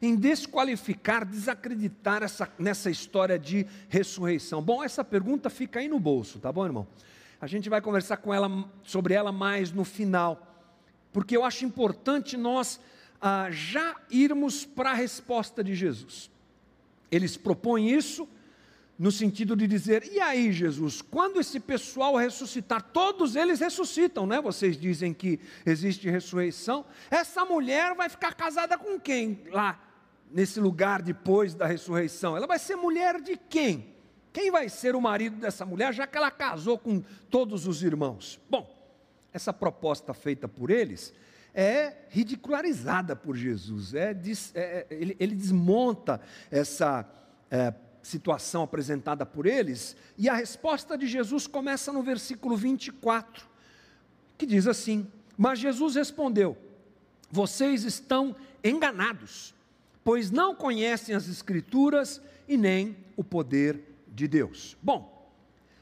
em 0.00 0.14
desqualificar, 0.16 1.24
desacreditar 1.24 2.22
essa, 2.22 2.48
nessa 2.58 2.90
história 2.90 3.38
de 3.38 3.66
ressurreição? 3.88 4.62
Bom, 4.62 4.82
essa 4.82 5.04
pergunta 5.04 5.48
fica 5.50 5.80
aí 5.80 5.88
no 5.88 5.98
bolso, 5.98 6.38
tá 6.38 6.52
bom, 6.52 6.64
irmão? 6.64 6.86
A 7.40 7.46
gente 7.46 7.68
vai 7.68 7.80
conversar 7.80 8.16
com 8.18 8.32
ela, 8.32 8.50
sobre 8.82 9.14
ela 9.14 9.30
mais 9.30 9.70
no 9.70 9.84
final, 9.84 10.54
porque 11.12 11.36
eu 11.36 11.44
acho 11.44 11.64
importante 11.64 12.36
nós 12.36 12.80
ah, 13.20 13.48
já 13.50 13.96
irmos 14.10 14.64
para 14.64 14.90
a 14.90 14.94
resposta 14.94 15.62
de 15.62 15.74
Jesus. 15.74 16.30
Eles 17.10 17.36
propõem 17.36 17.90
isso 17.90 18.28
no 18.98 19.10
sentido 19.10 19.54
de 19.54 19.66
dizer: 19.66 20.04
e 20.10 20.20
aí, 20.20 20.52
Jesus, 20.52 21.02
quando 21.02 21.40
esse 21.40 21.60
pessoal 21.60 22.16
ressuscitar, 22.16 22.82
todos 22.82 23.36
eles 23.36 23.60
ressuscitam, 23.60 24.26
né? 24.26 24.40
Vocês 24.40 24.76
dizem 24.78 25.12
que 25.12 25.38
existe 25.64 26.08
ressurreição. 26.08 26.84
Essa 27.10 27.44
mulher 27.44 27.94
vai 27.94 28.08
ficar 28.08 28.34
casada 28.34 28.78
com 28.78 28.98
quem 28.98 29.42
lá? 29.50 29.85
Nesse 30.30 30.60
lugar 30.60 31.02
depois 31.02 31.54
da 31.54 31.66
ressurreição? 31.66 32.36
Ela 32.36 32.46
vai 32.46 32.58
ser 32.58 32.76
mulher 32.76 33.20
de 33.20 33.36
quem? 33.36 33.94
Quem 34.32 34.50
vai 34.50 34.68
ser 34.68 34.94
o 34.94 35.00
marido 35.00 35.36
dessa 35.36 35.64
mulher, 35.64 35.94
já 35.94 36.06
que 36.06 36.16
ela 36.16 36.30
casou 36.30 36.78
com 36.78 37.02
todos 37.30 37.66
os 37.66 37.82
irmãos? 37.82 38.38
Bom, 38.50 38.70
essa 39.32 39.52
proposta 39.52 40.12
feita 40.12 40.46
por 40.46 40.70
eles 40.70 41.14
é 41.54 41.94
ridicularizada 42.10 43.16
por 43.16 43.34
Jesus. 43.34 43.94
É, 43.94 44.14
é, 44.54 44.86
ele, 44.90 45.16
ele, 45.18 45.34
desmonta 45.34 46.20
essa 46.50 47.10
é, 47.50 47.72
situação 48.02 48.62
apresentada 48.62 49.24
por 49.24 49.46
eles, 49.46 49.96
e 50.18 50.28
a 50.28 50.34
resposta 50.34 50.98
de 50.98 51.06
Jesus 51.06 51.46
começa 51.46 51.90
no 51.90 52.02
versículo 52.02 52.58
24, 52.58 53.48
que 54.36 54.44
diz 54.44 54.66
assim: 54.66 55.10
Mas 55.34 55.58
Jesus 55.58 55.94
respondeu: 55.94 56.58
Vocês 57.30 57.84
estão 57.84 58.36
enganados 58.62 59.54
pois 60.06 60.30
não 60.30 60.54
conhecem 60.54 61.16
as 61.16 61.28
Escrituras 61.28 62.22
e 62.46 62.56
nem 62.56 62.96
o 63.16 63.24
poder 63.24 63.80
de 64.06 64.28
Deus. 64.28 64.76
Bom, 64.80 65.28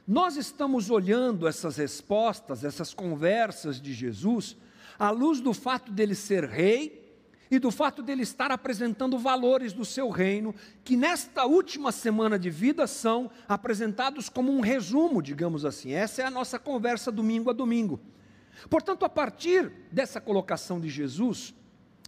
nós 0.08 0.38
estamos 0.38 0.88
olhando 0.88 1.46
essas 1.46 1.76
respostas, 1.76 2.64
essas 2.64 2.94
conversas 2.94 3.78
de 3.78 3.92
Jesus, 3.92 4.56
à 4.98 5.10
luz 5.10 5.42
do 5.42 5.52
fato 5.52 5.92
dele 5.92 6.14
ser 6.14 6.44
rei 6.44 7.14
e 7.50 7.58
do 7.58 7.70
fato 7.70 8.02
dele 8.02 8.22
estar 8.22 8.50
apresentando 8.50 9.18
valores 9.18 9.74
do 9.74 9.84
seu 9.84 10.08
reino, 10.08 10.54
que 10.82 10.96
nesta 10.96 11.44
última 11.44 11.92
semana 11.92 12.38
de 12.38 12.48
vida 12.48 12.86
são 12.86 13.30
apresentados 13.46 14.30
como 14.30 14.50
um 14.50 14.60
resumo, 14.60 15.20
digamos 15.20 15.66
assim. 15.66 15.92
Essa 15.92 16.22
é 16.22 16.24
a 16.24 16.30
nossa 16.30 16.58
conversa 16.58 17.12
domingo 17.12 17.50
a 17.50 17.52
domingo. 17.52 18.00
Portanto, 18.70 19.04
a 19.04 19.08
partir 19.10 19.70
dessa 19.92 20.18
colocação 20.18 20.80
de 20.80 20.88
Jesus, 20.88 21.52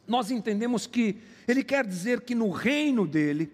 nós 0.06 0.30
entendemos 0.30 0.86
que 0.86 1.18
ele 1.46 1.62
quer 1.62 1.86
dizer 1.86 2.22
que 2.22 2.34
no 2.34 2.50
reino 2.50 3.06
dele, 3.06 3.52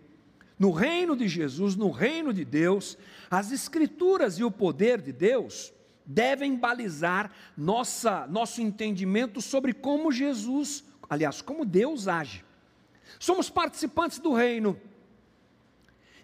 no 0.59 0.71
reino 0.71 1.17
de 1.17 1.29
Jesus, 1.29 1.75
no 1.77 1.91
reino 1.91 2.33
de 2.33 2.45
Deus, 2.45 2.97
as 3.31 3.51
escrituras 3.51 4.39
e 4.39 4.45
o 4.45 4.51
poder 4.51 5.01
de 5.01 5.13
Deus 5.13 5.73
devem 6.05 6.57
balizar 6.57 7.31
nossa, 7.57 8.27
nosso 8.27 8.61
entendimento 8.61 9.41
sobre 9.41 9.73
como 9.73 10.13
Jesus, 10.13 10.85
aliás, 11.09 11.41
como 11.41 11.65
Deus 11.65 12.09
age. 12.09 12.45
Somos 13.19 13.49
participantes 13.49 14.19
do 14.19 14.33
reino. 14.33 14.79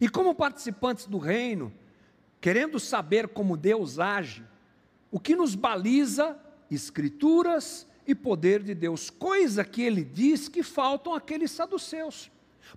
E 0.01 0.09
como 0.09 0.35
participantes 0.35 1.07
do 1.07 1.19
reino, 1.19 1.73
querendo 2.41 2.79
saber 2.79 3.29
como 3.29 3.57
Deus 3.57 3.99
age, 3.99 4.45
o 5.11 5.19
que 5.19 5.35
nos 5.35 5.55
baliza? 5.55 6.39
Escrituras 6.71 7.87
e 8.09 8.15
poder 8.15 8.63
de 8.63 8.75
Deus, 8.75 9.11
coisa 9.11 9.63
que 9.63 9.83
ele 9.83 10.03
diz 10.03 10.49
que 10.49 10.63
faltam 10.63 11.13
aqueles 11.13 11.51
saduceus. 11.51 12.31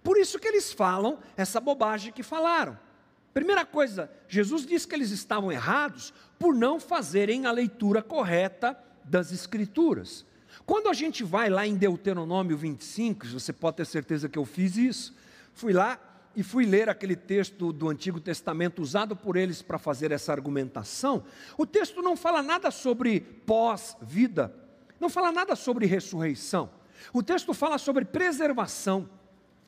Por 0.04 0.18
isso 0.18 0.38
que 0.38 0.48
eles 0.48 0.74
falam 0.74 1.20
essa 1.38 1.62
bobagem 1.62 2.12
que 2.12 2.22
falaram. 2.22 2.78
Primeira 3.34 3.66
coisa, 3.66 4.12
Jesus 4.28 4.66
diz 4.66 4.86
que 4.86 4.94
eles 4.94 5.10
estavam 5.10 5.50
errados 5.50 6.14
por 6.38 6.54
não 6.54 6.82
fazerem 6.82 7.46
a 7.46 7.52
leitura 7.52 8.02
correta 8.02 8.78
das 9.06 9.32
Escrituras. 9.32 10.26
Quando 10.66 10.90
a 10.90 10.94
gente 10.94 11.24
vai 11.24 11.50
lá 11.50 11.66
em 11.66 11.76
Deuteronômio 11.76 12.58
25, 12.58 13.26
você 13.28 13.54
pode 13.54 13.78
ter 13.78 13.86
certeza 13.86 14.28
que 14.28 14.38
eu 14.38 14.44
fiz 14.44 14.76
isso, 14.76 15.16
fui 15.54 15.72
lá 15.72 15.98
e 16.36 16.44
fui 16.44 16.66
ler 16.66 16.90
aquele 16.90 17.16
texto 17.16 17.72
do 17.72 17.90
Antigo 17.90 18.20
Testamento 18.20 18.82
usado 18.82 19.16
por 19.16 19.38
eles 19.38 19.62
para 19.62 19.80
fazer 19.80 20.12
essa 20.12 20.34
argumentação. 20.34 21.24
O 21.58 21.66
texto 21.66 22.02
não 22.02 22.18
fala 22.18 22.44
nada 22.44 22.70
sobre 22.70 23.22
pós-vida, 23.22 24.54
não 25.02 25.10
fala 25.10 25.32
nada 25.32 25.56
sobre 25.56 25.88
ressurreição. 25.88 26.70
O 27.12 27.24
texto 27.24 27.54
fala 27.54 27.78
sobre 27.80 28.06
preservação 28.06 29.10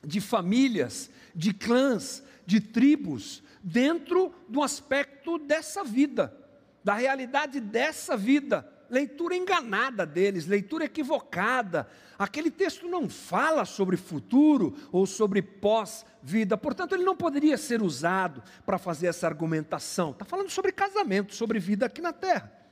de 0.06 0.22
famílias, 0.22 1.10
de 1.36 1.54
clãs, 1.54 2.24
de 2.46 2.62
tribos, 2.62 3.42
dentro 3.64 4.34
do 4.48 4.62
aspecto 4.62 5.40
dessa 5.40 5.84
vida, 5.84 6.38
da 6.84 6.94
realidade 6.94 7.60
dessa 7.60 8.16
vida. 8.16 8.70
Leitura 8.90 9.36
enganada 9.36 10.06
deles, 10.06 10.46
leitura 10.46 10.86
equivocada. 10.86 11.88
Aquele 12.20 12.52
texto 12.52 12.88
não 12.88 13.10
fala 13.10 13.66
sobre 13.66 13.98
futuro 13.98 14.76
ou 14.92 15.08
sobre 15.08 15.42
pós-vida, 15.42 16.56
portanto, 16.56 16.94
ele 16.94 17.04
não 17.04 17.16
poderia 17.16 17.58
ser 17.58 17.82
usado 17.82 18.44
para 18.66 18.78
fazer 18.78 19.08
essa 19.08 19.26
argumentação. 19.26 20.12
Está 20.12 20.26
falando 20.26 20.52
sobre 20.52 20.72
casamento, 20.72 21.34
sobre 21.34 21.58
vida 21.58 21.88
aqui 21.88 22.02
na 22.02 22.14
terra. 22.14 22.63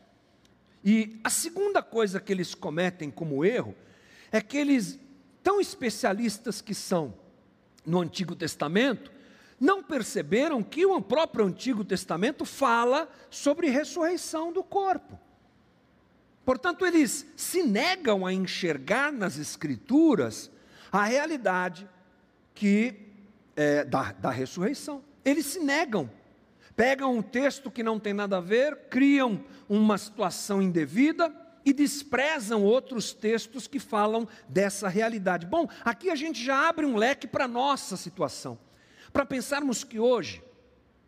E 0.84 1.20
a 1.24 1.30
segunda 1.30 1.82
coisa 1.82 2.20
que 2.20 2.32
eles 2.32 2.56
cometem 2.56 3.12
como 3.12 3.46
erro 3.46 3.76
é 4.32 4.42
que 4.42 4.58
eles, 4.58 5.00
tão 5.44 5.62
especialistas 5.62 6.62
que 6.62 6.74
são 6.74 7.14
no 7.86 8.00
Antigo 8.00 8.36
Testamento, 8.36 9.12
não 9.60 9.84
perceberam 9.84 10.64
que 10.64 10.86
o 10.86 11.00
próprio 11.02 11.46
Antigo 11.46 11.86
Testamento 11.86 12.46
fala 12.46 13.08
sobre 13.30 13.70
ressurreição 13.70 14.52
do 14.52 14.64
corpo. 14.64 15.20
Portanto, 16.44 16.86
eles 16.86 17.28
se 17.36 17.62
negam 17.62 18.26
a 18.26 18.34
enxergar 18.34 19.12
nas 19.12 19.38
Escrituras 19.38 20.50
a 20.92 21.04
realidade 21.04 21.88
que 22.56 22.96
é, 23.56 23.84
da, 23.84 24.12
da 24.14 24.32
ressurreição. 24.32 25.04
Eles 25.24 25.46
se 25.46 25.60
negam 25.60 26.10
Pegam 26.82 27.16
um 27.16 27.22
texto 27.22 27.70
que 27.70 27.84
não 27.84 28.00
tem 28.00 28.12
nada 28.12 28.38
a 28.38 28.42
ver, 28.42 28.76
criam 28.90 29.46
uma 29.70 30.00
situação 30.00 30.60
indevida 30.60 31.32
e 31.64 31.72
desprezam 31.74 32.64
outros 32.64 33.14
textos 33.14 33.68
que 33.68 33.78
falam 33.78 34.28
dessa 34.50 34.90
realidade. 34.90 35.46
Bom, 35.46 35.70
aqui 35.86 36.10
a 36.10 36.16
gente 36.16 36.44
já 36.44 36.68
abre 36.68 36.84
um 36.84 36.96
leque 36.96 37.28
para 37.28 37.46
a 37.46 37.48
nossa 37.48 37.96
situação. 37.96 38.58
Para 39.14 39.28
pensarmos 39.28 39.84
que 39.84 40.00
hoje 40.00 40.44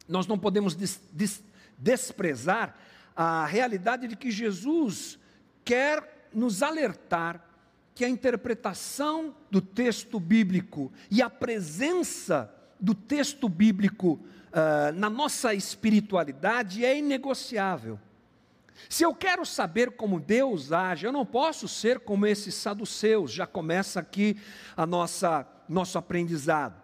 nós 0.08 0.28
não 0.28 0.38
podemos 0.38 0.76
des 0.76 1.02
des 1.12 1.44
desprezar 1.76 2.78
a 3.16 3.44
realidade 3.44 4.08
de 4.08 4.16
que 4.16 4.30
Jesus 4.30 5.18
quer 5.66 6.30
nos 6.32 6.62
alertar 6.62 7.44
que 7.96 8.06
a 8.06 8.10
interpretação 8.10 9.36
do 9.50 9.60
texto 9.60 10.20
bíblico 10.20 10.94
e 11.10 11.20
a 11.20 11.32
presença 11.32 12.54
do 12.80 12.94
texto 12.94 13.50
bíblico 13.50 14.24
uh, 14.54 14.94
na 14.94 15.10
nossa 15.10 15.54
espiritualidade 15.54 16.86
é 16.86 16.98
inegociável. 16.98 18.00
Se 18.90 19.04
eu 19.04 19.14
quero 19.14 19.46
saber 19.46 19.92
como 19.92 20.20
Deus 20.20 20.72
age, 20.72 21.06
eu 21.06 21.12
não 21.12 21.26
posso 21.26 21.68
ser 21.68 22.00
como 22.00 22.26
esses 22.26 22.56
saduceus. 22.56 23.32
Já 23.32 23.48
começa 23.48 24.00
aqui 24.00 24.38
a 24.76 24.86
nossa 24.86 25.48
nosso 25.68 25.98
aprendizado. 25.98 26.82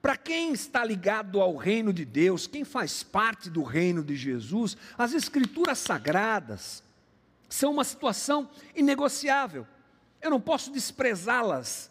Para 0.00 0.16
quem 0.16 0.52
está 0.52 0.84
ligado 0.84 1.40
ao 1.40 1.56
reino 1.56 1.92
de 1.92 2.04
Deus, 2.04 2.46
quem 2.46 2.64
faz 2.64 3.02
parte 3.02 3.48
do 3.48 3.62
reino 3.62 4.02
de 4.02 4.16
Jesus, 4.16 4.76
as 4.98 5.12
escrituras 5.12 5.78
sagradas 5.78 6.82
são 7.48 7.70
uma 7.70 7.84
situação 7.84 8.50
inegociável. 8.74 9.66
Eu 10.20 10.30
não 10.30 10.40
posso 10.40 10.72
desprezá-las. 10.72 11.90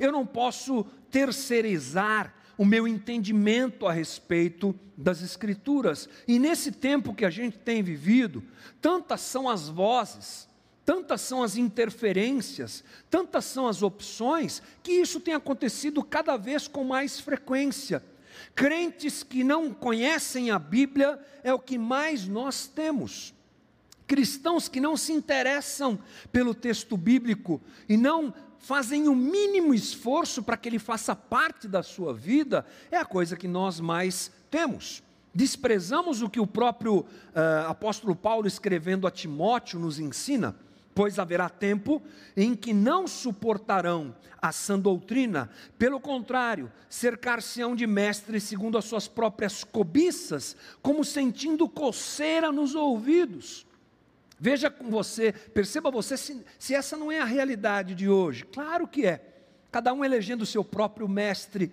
Eu 0.00 0.10
não 0.10 0.26
posso 0.26 0.84
terceirizar 1.10 2.34
o 2.56 2.64
meu 2.64 2.86
entendimento 2.86 3.86
a 3.86 3.92
respeito 3.92 4.74
das 4.96 5.22
Escrituras. 5.22 6.08
E 6.26 6.38
nesse 6.38 6.72
tempo 6.72 7.14
que 7.14 7.24
a 7.24 7.30
gente 7.30 7.58
tem 7.58 7.82
vivido, 7.82 8.42
tantas 8.80 9.20
são 9.20 9.48
as 9.48 9.68
vozes, 9.68 10.48
tantas 10.84 11.20
são 11.20 11.42
as 11.42 11.56
interferências, 11.56 12.84
tantas 13.10 13.44
são 13.44 13.66
as 13.66 13.82
opções, 13.82 14.62
que 14.82 14.92
isso 14.92 15.20
tem 15.20 15.34
acontecido 15.34 16.02
cada 16.02 16.36
vez 16.36 16.68
com 16.68 16.84
mais 16.84 17.20
frequência. 17.20 18.02
Crentes 18.54 19.22
que 19.22 19.44
não 19.44 19.72
conhecem 19.72 20.50
a 20.50 20.58
Bíblia 20.58 21.18
é 21.42 21.52
o 21.52 21.58
que 21.58 21.78
mais 21.78 22.26
nós 22.26 22.66
temos. 22.66 23.34
Cristãos 24.06 24.68
que 24.68 24.80
não 24.80 24.96
se 24.96 25.12
interessam 25.12 25.98
pelo 26.30 26.54
texto 26.54 26.96
bíblico 26.96 27.62
e 27.88 27.96
não 27.96 28.34
fazem 28.62 29.08
o 29.08 29.14
mínimo 29.14 29.74
esforço 29.74 30.42
para 30.42 30.56
que 30.56 30.68
ele 30.68 30.78
faça 30.78 31.14
parte 31.14 31.66
da 31.66 31.82
sua 31.82 32.14
vida, 32.14 32.64
é 32.90 32.96
a 32.96 33.04
coisa 33.04 33.36
que 33.36 33.48
nós 33.48 33.80
mais 33.80 34.30
temos. 34.50 35.02
Desprezamos 35.34 36.22
o 36.22 36.30
que 36.30 36.38
o 36.38 36.46
próprio 36.46 37.00
uh, 37.00 37.06
apóstolo 37.68 38.14
Paulo, 38.14 38.46
escrevendo 38.46 39.06
a 39.06 39.10
Timóteo, 39.10 39.80
nos 39.80 39.98
ensina, 39.98 40.54
pois 40.94 41.18
haverá 41.18 41.48
tempo 41.48 42.00
em 42.36 42.54
que 42.54 42.72
não 42.72 43.08
suportarão 43.08 44.14
a 44.40 44.52
sã 44.52 44.78
doutrina, 44.78 45.50
pelo 45.76 45.98
contrário, 45.98 46.70
cercar-se-ão 46.88 47.74
de 47.74 47.86
mestres 47.86 48.44
segundo 48.44 48.78
as 48.78 48.84
suas 48.84 49.08
próprias 49.08 49.64
cobiças, 49.64 50.56
como 50.80 51.04
sentindo 51.04 51.68
coceira 51.68 52.52
nos 52.52 52.74
ouvidos 52.74 53.66
Veja 54.42 54.68
com 54.68 54.90
você, 54.90 55.30
perceba 55.30 55.88
você 55.88 56.16
se, 56.16 56.44
se 56.58 56.74
essa 56.74 56.96
não 56.96 57.12
é 57.12 57.20
a 57.20 57.24
realidade 57.24 57.94
de 57.94 58.08
hoje. 58.08 58.44
Claro 58.44 58.88
que 58.88 59.06
é. 59.06 59.24
Cada 59.70 59.92
um 59.92 60.04
elegendo 60.04 60.42
o 60.42 60.46
seu 60.46 60.64
próprio 60.64 61.08
mestre, 61.08 61.72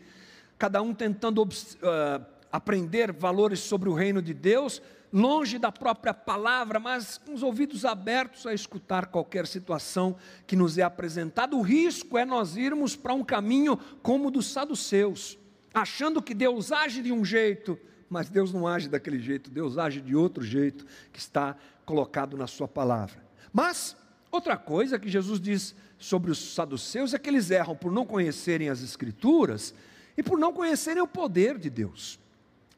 cada 0.55 0.79
um 0.79 0.93
tentando 0.93 1.41
uh, 1.41 2.25
aprender 2.51 3.11
valores 3.11 3.61
sobre 3.61 3.89
o 3.89 3.95
reino 3.95 4.21
de 4.21 4.35
Deus, 4.35 4.83
longe 5.11 5.57
da 5.57 5.71
própria 5.71 6.13
palavra, 6.13 6.79
mas 6.79 7.17
com 7.17 7.33
os 7.33 7.41
ouvidos 7.41 7.85
abertos 7.85 8.45
a 8.45 8.53
escutar 8.53 9.07
qualquer 9.07 9.47
situação 9.47 10.15
que 10.45 10.55
nos 10.55 10.77
é 10.77 10.83
apresentada. 10.83 11.55
O 11.55 11.63
risco 11.63 12.19
é 12.19 12.23
nós 12.23 12.55
irmos 12.55 12.95
para 12.95 13.15
um 13.15 13.23
caminho 13.23 13.77
como 14.03 14.27
o 14.27 14.31
dos 14.31 14.45
saduceus, 14.45 15.39
achando 15.73 16.21
que 16.21 16.35
Deus 16.35 16.71
age 16.71 17.01
de 17.01 17.11
um 17.11 17.25
jeito, 17.25 17.79
mas 18.09 18.29
Deus 18.29 18.51
não 18.51 18.67
age 18.67 18.89
daquele 18.89 19.19
jeito, 19.19 19.49
Deus 19.49 19.77
age 19.77 20.01
de 20.01 20.15
outro 20.15 20.43
jeito 20.43 20.85
que 21.13 21.19
está 21.19 21.55
colocado 21.85 22.35
na 22.35 22.47
sua 22.47 22.67
palavra. 22.67 23.23
Mas, 23.53 23.95
outra 24.31 24.57
coisa 24.57 24.99
que 24.99 25.09
Jesus 25.09 25.39
diz 25.39 25.75
sobre 25.97 26.31
os 26.31 26.53
saduceus 26.53 27.13
é 27.13 27.19
que 27.19 27.29
eles 27.29 27.51
erram 27.51 27.75
por 27.75 27.91
não 27.91 28.05
conhecerem 28.05 28.69
as 28.69 28.81
Escrituras 28.81 29.73
e 30.17 30.23
por 30.23 30.39
não 30.39 30.51
conhecerem 30.51 31.01
o 31.01 31.07
poder 31.07 31.57
de 31.57 31.69
Deus. 31.69 32.19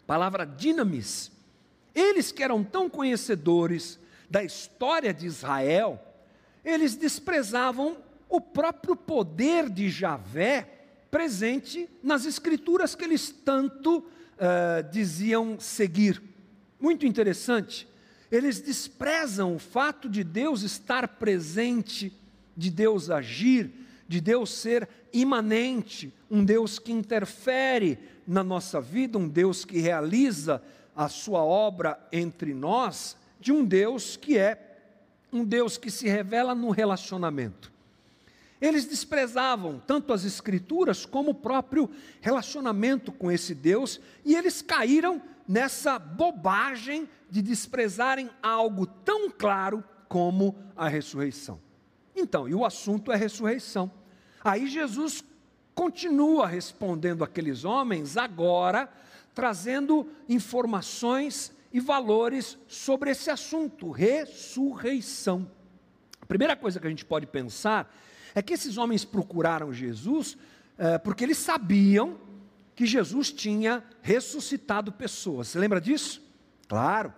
palavra 0.05 0.45
dinamis. 0.45 1.31
Eles 1.95 2.31
que 2.31 2.43
eram 2.43 2.63
tão 2.63 2.89
conhecedores 2.89 3.99
da 4.29 4.43
história 4.43 5.13
de 5.13 5.25
Israel, 5.25 6.01
eles 6.63 6.95
desprezavam 6.95 7.97
o 8.29 8.39
próprio 8.39 8.95
poder 8.95 9.69
de 9.69 9.89
Javé 9.89 10.81
presente 11.09 11.89
nas 12.01 12.25
escrituras 12.25 12.95
que 12.95 13.03
eles 13.03 13.29
tanto 13.29 14.05
uh, 14.41 14.89
diziam 14.91 15.59
seguir. 15.59 16.21
Muito 16.79 17.05
interessante, 17.05 17.87
eles 18.31 18.59
desprezam 18.59 19.55
o 19.55 19.59
fato 19.59 20.09
de 20.09 20.23
Deus 20.23 20.63
estar 20.63 21.07
presente, 21.07 22.11
de 22.57 22.71
Deus 22.71 23.11
agir, 23.11 23.71
de 24.07 24.19
Deus 24.19 24.49
ser 24.49 24.89
imanente, 25.13 26.13
um 26.29 26.43
Deus 26.43 26.79
que 26.79 26.91
interfere 26.91 27.99
na 28.25 28.43
nossa 28.43 28.81
vida, 28.81 29.17
um 29.17 29.27
Deus 29.27 29.63
que 29.63 29.79
realiza 29.79 30.61
a 30.95 31.07
sua 31.07 31.43
obra 31.43 31.99
entre 32.11 32.53
nós, 32.53 33.15
de 33.39 33.51
um 33.51 33.63
Deus 33.63 34.17
que 34.17 34.37
é 34.37 34.67
um 35.31 35.45
Deus 35.45 35.77
que 35.77 35.89
se 35.89 36.07
revela 36.09 36.53
no 36.53 36.71
relacionamento. 36.71 37.71
Eles 38.61 38.85
desprezavam 38.85 39.81
tanto 39.85 40.13
as 40.13 40.23
Escrituras 40.23 41.05
como 41.05 41.31
o 41.31 41.35
próprio 41.35 41.89
relacionamento 42.21 43.11
com 43.11 43.31
esse 43.31 43.55
Deus, 43.55 43.99
e 44.23 44.35
eles 44.35 44.61
caíram 44.61 45.19
nessa 45.47 45.97
bobagem 45.97 47.09
de 47.29 47.41
desprezarem 47.41 48.29
algo 48.41 48.85
tão 48.85 49.31
claro 49.31 49.83
como 50.07 50.55
a 50.75 50.87
ressurreição. 50.87 51.59
Então, 52.15 52.47
e 52.47 52.53
o 52.53 52.63
assunto 52.63 53.11
é 53.11 53.15
ressurreição. 53.15 53.91
Aí 54.43 54.67
Jesus 54.67 55.23
continua 55.73 56.45
respondendo 56.45 57.23
aqueles 57.23 57.65
homens, 57.65 58.17
agora 58.17 58.87
trazendo 59.33 60.07
informações 60.27 61.51
e 61.71 61.79
valores 61.79 62.57
sobre 62.67 63.11
esse 63.11 63.29
assunto, 63.29 63.89
ressurreição. 63.89 65.49
A 66.21 66.25
primeira 66.25 66.55
coisa 66.55 66.79
que 66.79 66.87
a 66.87 66.89
gente 66.89 67.05
pode 67.05 67.25
pensar 67.25 67.91
é 68.33 68.41
que 68.41 68.53
esses 68.53 68.77
homens 68.77 69.03
procuraram 69.05 69.73
Jesus 69.73 70.37
é, 70.77 70.97
porque 70.97 71.23
eles 71.23 71.37
sabiam 71.37 72.17
que 72.75 72.85
Jesus 72.85 73.31
tinha 73.31 73.83
ressuscitado 74.01 74.91
pessoas. 74.91 75.49
Você 75.49 75.59
lembra 75.59 75.79
disso? 75.79 76.21
Claro. 76.67 77.13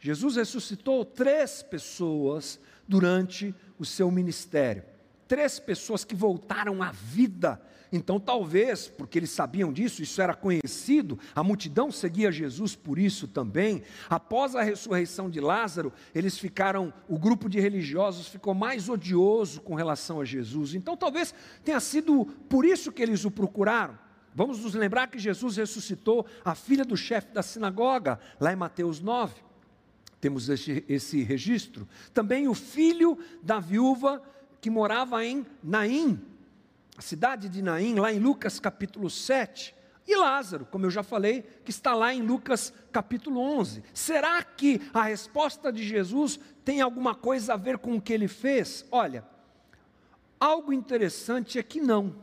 Jesus 0.00 0.36
ressuscitou 0.36 1.04
três 1.04 1.62
pessoas 1.62 2.58
durante 2.86 3.54
o 3.78 3.84
seu 3.84 4.10
ministério. 4.10 4.82
Três 5.28 5.60
pessoas 5.60 6.04
que 6.04 6.14
voltaram 6.14 6.82
à 6.82 6.90
vida. 6.90 7.60
Então, 7.92 8.20
talvez, 8.20 8.88
porque 8.88 9.18
eles 9.18 9.30
sabiam 9.30 9.72
disso, 9.72 10.02
isso 10.02 10.20
era 10.20 10.34
conhecido, 10.34 11.18
a 11.34 11.42
multidão 11.42 11.90
seguia 11.90 12.30
Jesus 12.30 12.76
por 12.76 12.98
isso 12.98 13.26
também. 13.26 13.82
Após 14.08 14.54
a 14.54 14.62
ressurreição 14.62 15.30
de 15.30 15.40
Lázaro, 15.40 15.92
eles 16.14 16.38
ficaram, 16.38 16.92
o 17.08 17.18
grupo 17.18 17.48
de 17.48 17.58
religiosos 17.58 18.28
ficou 18.28 18.54
mais 18.54 18.88
odioso 18.88 19.60
com 19.60 19.74
relação 19.74 20.20
a 20.20 20.24
Jesus. 20.24 20.74
Então, 20.74 20.96
talvez 20.96 21.34
tenha 21.64 21.80
sido 21.80 22.26
por 22.48 22.64
isso 22.64 22.92
que 22.92 23.02
eles 23.02 23.24
o 23.24 23.30
procuraram. 23.30 23.98
Vamos 24.34 24.60
nos 24.60 24.74
lembrar 24.74 25.08
que 25.08 25.18
Jesus 25.18 25.56
ressuscitou 25.56 26.26
a 26.44 26.54
filha 26.54 26.84
do 26.84 26.96
chefe 26.96 27.32
da 27.32 27.42
sinagoga, 27.42 28.20
lá 28.38 28.52
em 28.52 28.56
Mateus 28.56 29.00
9. 29.00 29.34
Temos 30.20 30.48
esse, 30.48 30.84
esse 30.88 31.22
registro. 31.22 31.88
Também 32.12 32.48
o 32.48 32.54
filho 32.54 33.18
da 33.42 33.58
viúva 33.58 34.22
que 34.60 34.70
morava 34.70 35.24
em 35.24 35.46
Naim, 35.62 36.20
a 36.98 37.00
cidade 37.00 37.48
de 37.48 37.62
Naim, 37.62 37.94
lá 37.94 38.12
em 38.12 38.18
Lucas 38.18 38.58
capítulo 38.58 39.08
7. 39.08 39.72
E 40.04 40.16
Lázaro, 40.16 40.66
como 40.66 40.84
eu 40.84 40.90
já 40.90 41.04
falei, 41.04 41.42
que 41.64 41.70
está 41.70 41.94
lá 41.94 42.12
em 42.12 42.22
Lucas 42.22 42.72
capítulo 42.90 43.40
11. 43.40 43.84
Será 43.94 44.42
que 44.42 44.80
a 44.92 45.04
resposta 45.04 45.72
de 45.72 45.86
Jesus 45.86 46.40
tem 46.64 46.80
alguma 46.80 47.14
coisa 47.14 47.54
a 47.54 47.56
ver 47.56 47.78
com 47.78 47.94
o 47.94 48.00
que 48.00 48.12
ele 48.12 48.26
fez? 48.26 48.84
Olha, 48.90 49.24
algo 50.40 50.72
interessante 50.72 51.56
é 51.56 51.62
que 51.62 51.80
não. 51.80 52.16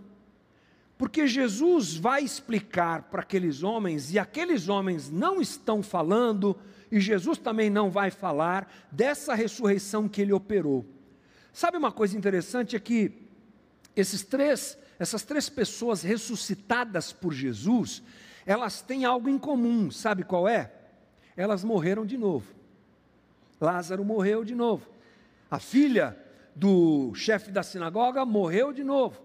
Porque 0.98 1.26
Jesus 1.26 1.96
vai 1.96 2.22
explicar 2.22 3.04
para 3.04 3.22
aqueles 3.22 3.64
homens, 3.64 4.14
e 4.14 4.20
aqueles 4.20 4.68
homens 4.68 5.10
não 5.10 5.40
estão 5.40 5.82
falando, 5.82 6.54
e 6.92 7.00
Jesus 7.00 7.38
também 7.38 7.70
não 7.70 7.90
vai 7.90 8.12
falar 8.12 8.70
dessa 8.92 9.34
ressurreição 9.34 10.10
que 10.10 10.22
ele 10.22 10.34
operou. 10.34 10.86
Sabe 11.54 11.78
uma 11.78 11.94
coisa 11.94 12.18
interessante 12.18 12.76
é 12.76 12.80
que 12.80 13.25
esses 13.96 14.24
três, 14.24 14.78
essas 15.00 15.24
três 15.24 15.50
pessoas 15.50 16.02
ressuscitadas 16.02 17.12
por 17.12 17.34
Jesus, 17.34 18.02
elas 18.46 18.82
têm 18.82 19.06
algo 19.06 19.30
em 19.30 19.38
comum, 19.38 19.90
sabe 19.90 20.24
qual 20.24 20.48
é? 20.48 20.72
elas 21.36 21.64
morreram 21.64 22.06
de 22.06 22.18
novo. 22.18 22.54
Lázaro 23.60 24.04
morreu 24.04 24.44
de 24.44 24.56
novo. 24.56 24.88
A 25.50 25.60
filha 25.60 26.18
do 26.56 27.14
chefe 27.14 27.52
da 27.52 27.64
sinagoga 27.64 28.26
morreu 28.26 28.72
de 28.72 28.84
novo. 28.84 29.22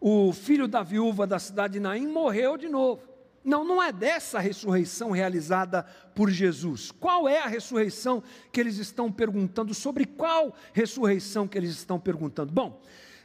O 0.00 0.32
filho 0.32 0.66
da 0.66 0.82
viúva 0.82 1.26
da 1.26 1.38
cidade 1.38 1.74
de 1.74 1.80
Naim 1.80 2.06
morreu 2.06 2.56
de 2.56 2.68
novo. 2.68 3.02
Não, 3.42 3.64
não 3.64 3.82
é 3.82 3.90
dessa 3.90 4.38
ressurreição 4.38 5.10
realizada 5.10 5.84
por 6.14 6.30
Jesus. 6.30 6.90
Qual 6.90 7.28
é 7.28 7.38
a 7.38 7.46
ressurreição 7.46 8.22
que 8.52 8.60
eles 8.60 8.76
estão 8.76 9.10
perguntando? 9.10 9.72
Sobre 9.72 10.04
qual 10.04 10.54
ressurreição 10.72 11.48
que 11.48 11.56
eles 11.56 11.70
estão 11.70 11.98
perguntando? 11.98 12.52
Bom, 12.52 12.80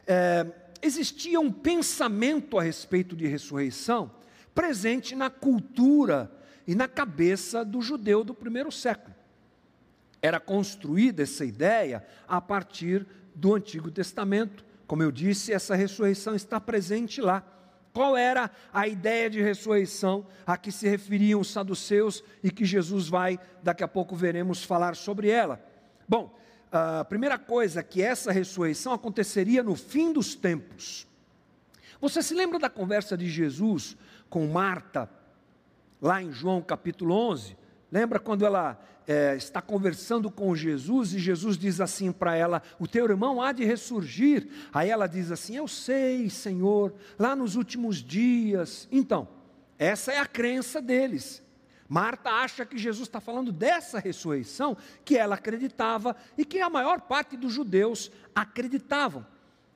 é, 0.06 0.46
existia 0.82 1.40
um 1.40 1.50
pensamento 1.50 2.58
a 2.58 2.62
respeito 2.62 3.16
de 3.16 3.26
ressurreição 3.26 4.10
presente 4.54 5.14
na 5.14 5.28
cultura 5.28 6.30
e 6.66 6.74
na 6.74 6.88
cabeça 6.88 7.64
do 7.64 7.82
judeu 7.82 8.24
do 8.24 8.34
primeiro 8.34 8.72
século. 8.72 9.14
Era 10.22 10.40
construída 10.40 11.22
essa 11.22 11.44
ideia 11.44 12.04
a 12.26 12.40
partir 12.40 13.06
do 13.34 13.54
Antigo 13.54 13.90
Testamento. 13.90 14.64
Como 14.86 15.02
eu 15.02 15.12
disse, 15.12 15.52
essa 15.52 15.74
ressurreição 15.74 16.34
está 16.34 16.58
presente 16.58 17.20
lá. 17.20 17.44
Qual 17.92 18.16
era 18.16 18.50
a 18.72 18.88
ideia 18.88 19.30
de 19.30 19.40
ressurreição 19.40 20.26
a 20.46 20.56
que 20.56 20.72
se 20.72 20.88
referiam 20.88 21.40
os 21.40 21.50
saduceus 21.50 22.22
e 22.42 22.50
que 22.50 22.64
Jesus 22.64 23.08
vai, 23.08 23.38
daqui 23.62 23.84
a 23.84 23.88
pouco 23.88 24.16
veremos 24.16 24.64
falar 24.64 24.96
sobre 24.96 25.28
ela? 25.28 25.64
Bom, 26.08 26.34
a 26.70 27.04
primeira 27.04 27.38
coisa 27.38 27.82
que 27.82 28.02
essa 28.02 28.32
ressurreição 28.32 28.92
aconteceria 28.92 29.62
no 29.62 29.74
fim 29.74 30.12
dos 30.12 30.34
tempos. 30.34 31.06
Você 32.00 32.22
se 32.22 32.34
lembra 32.34 32.58
da 32.58 32.68
conversa 32.68 33.16
de 33.16 33.28
Jesus 33.28 33.96
com 34.28 34.46
Marta, 34.46 35.08
lá 36.00 36.22
em 36.22 36.32
João 36.32 36.60
capítulo 36.60 37.14
11? 37.14 37.56
Lembra 37.90 38.18
quando 38.18 38.44
ela 38.44 38.78
é, 39.06 39.36
está 39.36 39.62
conversando 39.62 40.30
com 40.30 40.54
Jesus 40.54 41.14
e 41.14 41.18
Jesus 41.18 41.56
diz 41.56 41.80
assim 41.80 42.10
para 42.10 42.34
ela: 42.34 42.62
O 42.78 42.86
teu 42.86 43.04
irmão 43.06 43.40
há 43.40 43.52
de 43.52 43.64
ressurgir. 43.64 44.48
Aí 44.72 44.90
ela 44.90 45.06
diz 45.06 45.30
assim: 45.30 45.56
Eu 45.56 45.68
sei, 45.68 46.28
Senhor, 46.28 46.92
lá 47.18 47.36
nos 47.36 47.54
últimos 47.54 48.02
dias. 48.02 48.88
Então, 48.90 49.28
essa 49.78 50.12
é 50.12 50.18
a 50.18 50.26
crença 50.26 50.82
deles. 50.82 51.42
Marta 51.88 52.30
acha 52.30 52.66
que 52.66 52.76
Jesus 52.76 53.08
está 53.08 53.20
falando 53.20 53.52
dessa 53.52 53.98
ressurreição 53.98 54.76
que 55.04 55.16
ela 55.16 55.36
acreditava 55.36 56.16
e 56.36 56.44
que 56.44 56.60
a 56.60 56.70
maior 56.70 57.00
parte 57.02 57.36
dos 57.36 57.52
judeus 57.52 58.10
acreditavam. 58.34 59.26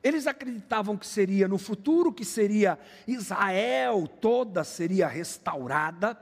Eles 0.03 0.27
acreditavam 0.27 0.97
que 0.97 1.05
seria 1.05 1.47
no 1.47 1.57
futuro, 1.57 2.11
que 2.11 2.25
seria 2.25 2.77
Israel 3.07 4.07
toda 4.07 4.63
seria 4.63 5.07
restaurada 5.07 6.17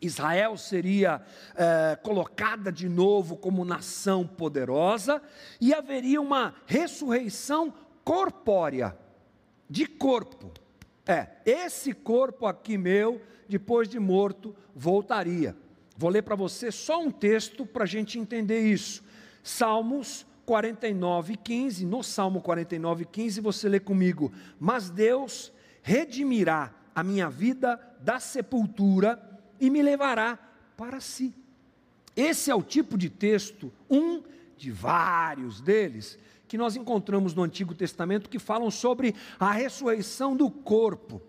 Israel 0.00 0.56
seria 0.56 1.22
é, 1.54 1.96
colocada 1.96 2.70
de 2.70 2.88
novo 2.88 3.36
como 3.36 3.64
nação 3.64 4.26
poderosa 4.26 5.22
e 5.60 5.72
haveria 5.72 6.20
uma 6.20 6.54
ressurreição 6.66 7.72
corpórea, 8.04 8.96
de 9.68 9.86
corpo. 9.86 10.52
É, 11.06 11.28
esse 11.44 11.92
corpo 11.92 12.46
aqui 12.46 12.76
meu, 12.76 13.20
depois 13.48 13.88
de 13.88 13.98
morto, 13.98 14.54
voltaria. 14.76 15.56
Vou 15.96 16.10
ler 16.10 16.22
para 16.22 16.36
você 16.36 16.70
só 16.70 17.00
um 17.00 17.10
texto 17.10 17.64
para 17.64 17.84
a 17.84 17.86
gente 17.86 18.18
entender 18.18 18.60
isso. 18.60 19.02
Salmos 19.42 20.26
49, 20.44 21.36
15. 21.38 21.86
No 21.86 22.02
Salmo 22.02 22.42
49, 22.42 23.06
15, 23.06 23.40
você 23.40 23.68
lê 23.68 23.80
comigo: 23.80 24.30
Mas 24.60 24.90
Deus 24.90 25.50
redimirá 25.82 26.74
a 26.94 27.02
minha 27.02 27.30
vida 27.30 27.80
da 28.00 28.20
sepultura 28.20 29.20
e 29.58 29.70
me 29.70 29.82
levará 29.82 30.38
para 30.76 31.00
si. 31.00 31.34
Esse 32.14 32.50
é 32.50 32.54
o 32.54 32.62
tipo 32.62 32.98
de 32.98 33.08
texto, 33.08 33.72
um 33.90 34.22
de 34.56 34.70
vários 34.70 35.60
deles, 35.60 36.18
que 36.48 36.56
nós 36.58 36.76
encontramos 36.76 37.34
no 37.34 37.42
Antigo 37.42 37.74
Testamento 37.74 38.30
que 38.30 38.38
falam 38.38 38.70
sobre 38.70 39.14
a 39.38 39.52
ressurreição 39.52 40.36
do 40.36 40.50
corpo. 40.50 41.20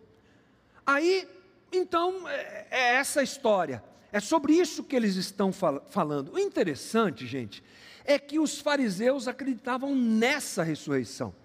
Aí, 0.86 1.28
então, 1.72 2.28
é, 2.28 2.68
é 2.70 2.96
essa 2.96 3.22
história. 3.22 3.84
É 4.12 4.20
sobre 4.20 4.54
isso 4.54 4.84
que 4.84 4.96
eles 4.96 5.16
estão 5.16 5.52
fal 5.52 5.86
falando. 5.90 6.34
O 6.34 6.40
interessante, 6.40 7.28
gente, 7.28 7.64
é 8.06 8.18
que 8.18 8.40
os 8.40 8.60
fariseus 8.60 9.28
acreditavam 9.28 9.94
nessa 9.94 10.64
ressurreição. 10.64 11.36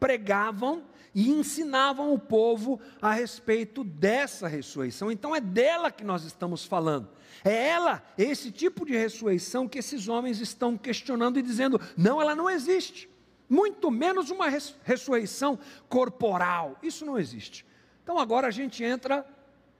Pregavam 0.00 0.84
e 1.14 1.30
ensinavam 1.30 2.12
o 2.12 2.18
povo 2.18 2.80
a 3.00 3.12
respeito 3.12 3.82
dessa 3.82 4.48
ressurreição. 4.48 5.10
Então 5.10 5.34
é 5.34 5.40
dela 5.40 5.90
que 5.90 6.04
nós 6.04 6.24
estamos 6.24 6.64
falando. 6.64 7.08
É 7.44 7.68
ela, 7.68 8.02
esse 8.18 8.50
tipo 8.50 8.84
de 8.84 8.96
ressurreição 8.96 9.68
que 9.68 9.78
esses 9.78 10.08
homens 10.08 10.40
estão 10.40 10.76
questionando 10.76 11.38
e 11.38 11.42
dizendo: 11.42 11.80
não, 11.96 12.20
ela 12.20 12.34
não 12.34 12.50
existe. 12.50 13.08
Muito 13.48 13.90
menos 13.90 14.30
uma 14.30 14.48
ressurreição 14.82 15.58
corporal. 15.88 16.78
Isso 16.82 17.04
não 17.04 17.18
existe. 17.18 17.64
Então 18.02 18.18
agora 18.18 18.48
a 18.48 18.50
gente 18.50 18.82
entra 18.82 19.24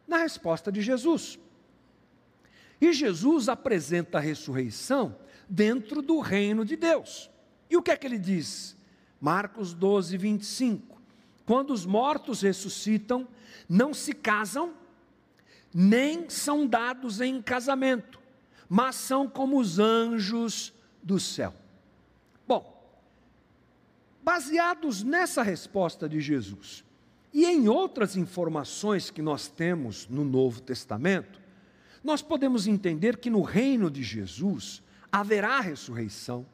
na 0.06 0.18
resposta 0.18 0.70
de 0.70 0.80
Jesus. 0.80 1.38
E 2.80 2.92
Jesus 2.92 3.48
apresenta 3.48 4.18
a 4.18 4.20
ressurreição 4.20 5.16
dentro 5.48 6.02
do 6.02 6.20
reino 6.20 6.64
de 6.64 6.76
Deus. 6.76 7.30
E 7.70 7.76
o 7.76 7.82
que 7.82 7.90
é 7.90 7.96
que 7.96 8.06
ele 8.06 8.18
diz? 8.18 8.76
Marcos 9.20 9.72
12, 9.74 10.16
25. 10.16 11.00
Quando 11.44 11.72
os 11.72 11.86
mortos 11.86 12.42
ressuscitam, 12.42 13.26
não 13.68 13.94
se 13.94 14.12
casam, 14.12 14.74
nem 15.72 16.28
são 16.28 16.66
dados 16.66 17.20
em 17.20 17.40
casamento, 17.40 18.20
mas 18.68 18.96
são 18.96 19.28
como 19.28 19.58
os 19.58 19.78
anjos 19.78 20.72
do 21.02 21.18
céu. 21.18 21.54
Bom, 22.46 22.84
baseados 24.22 25.02
nessa 25.02 25.42
resposta 25.42 26.08
de 26.08 26.20
Jesus 26.20 26.86
e 27.37 27.44
em 27.44 27.68
outras 27.68 28.16
informações 28.16 29.11
que 29.11 29.20
nós 29.20 29.46
temos 29.46 30.09
no 30.09 30.25
Novo 30.25 30.59
Testamento, 30.59 31.38
nós 32.03 32.22
podemos 32.22 32.66
entender 32.66 33.18
que 33.18 33.29
no 33.29 33.42
reino 33.42 33.90
de 33.90 34.03
Jesus 34.03 34.83
haverá 35.12 35.61
ressurreição, 35.61 36.46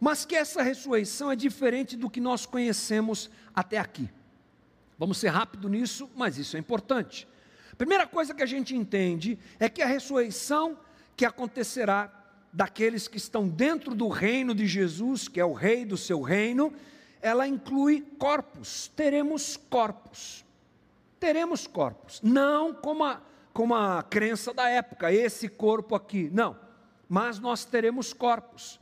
mas 0.00 0.24
que 0.24 0.34
essa 0.34 0.60
ressurreição 0.60 1.30
é 1.30 1.36
diferente 1.36 1.96
do 1.96 2.10
que 2.10 2.20
nós 2.20 2.46
conhecemos 2.46 3.30
até 3.54 3.78
aqui. 3.78 4.10
Vamos 4.98 5.18
ser 5.18 5.28
rápido 5.28 5.68
nisso, 5.68 6.10
mas 6.16 6.36
isso 6.36 6.56
é 6.56 6.58
importante. 6.58 7.28
Primeira 7.78 8.04
coisa 8.04 8.34
que 8.34 8.42
a 8.42 8.46
gente 8.46 8.74
entende 8.74 9.38
é 9.60 9.68
que 9.68 9.82
a 9.82 9.86
ressurreição 9.86 10.76
que 11.16 11.24
acontecerá 11.24 12.12
daqueles 12.52 13.06
que 13.06 13.18
estão 13.18 13.48
dentro 13.48 13.94
do 13.94 14.08
reino 14.08 14.52
de 14.52 14.66
Jesus, 14.66 15.28
que 15.28 15.38
é 15.38 15.44
o 15.44 15.52
rei 15.52 15.84
do 15.84 15.96
seu 15.96 16.20
reino, 16.22 16.72
ela 17.24 17.48
inclui 17.48 18.02
corpos. 18.18 18.92
Teremos 18.94 19.56
corpos. 19.56 20.44
Teremos 21.18 21.66
corpos. 21.66 22.20
Não 22.22 22.74
como 22.74 23.02
a, 23.02 23.22
como 23.50 23.74
a 23.74 24.02
crença 24.02 24.52
da 24.52 24.68
época, 24.68 25.10
esse 25.10 25.48
corpo 25.48 25.94
aqui. 25.94 26.28
Não. 26.30 26.54
Mas 27.08 27.38
nós 27.38 27.64
teremos 27.64 28.12
corpos. 28.12 28.78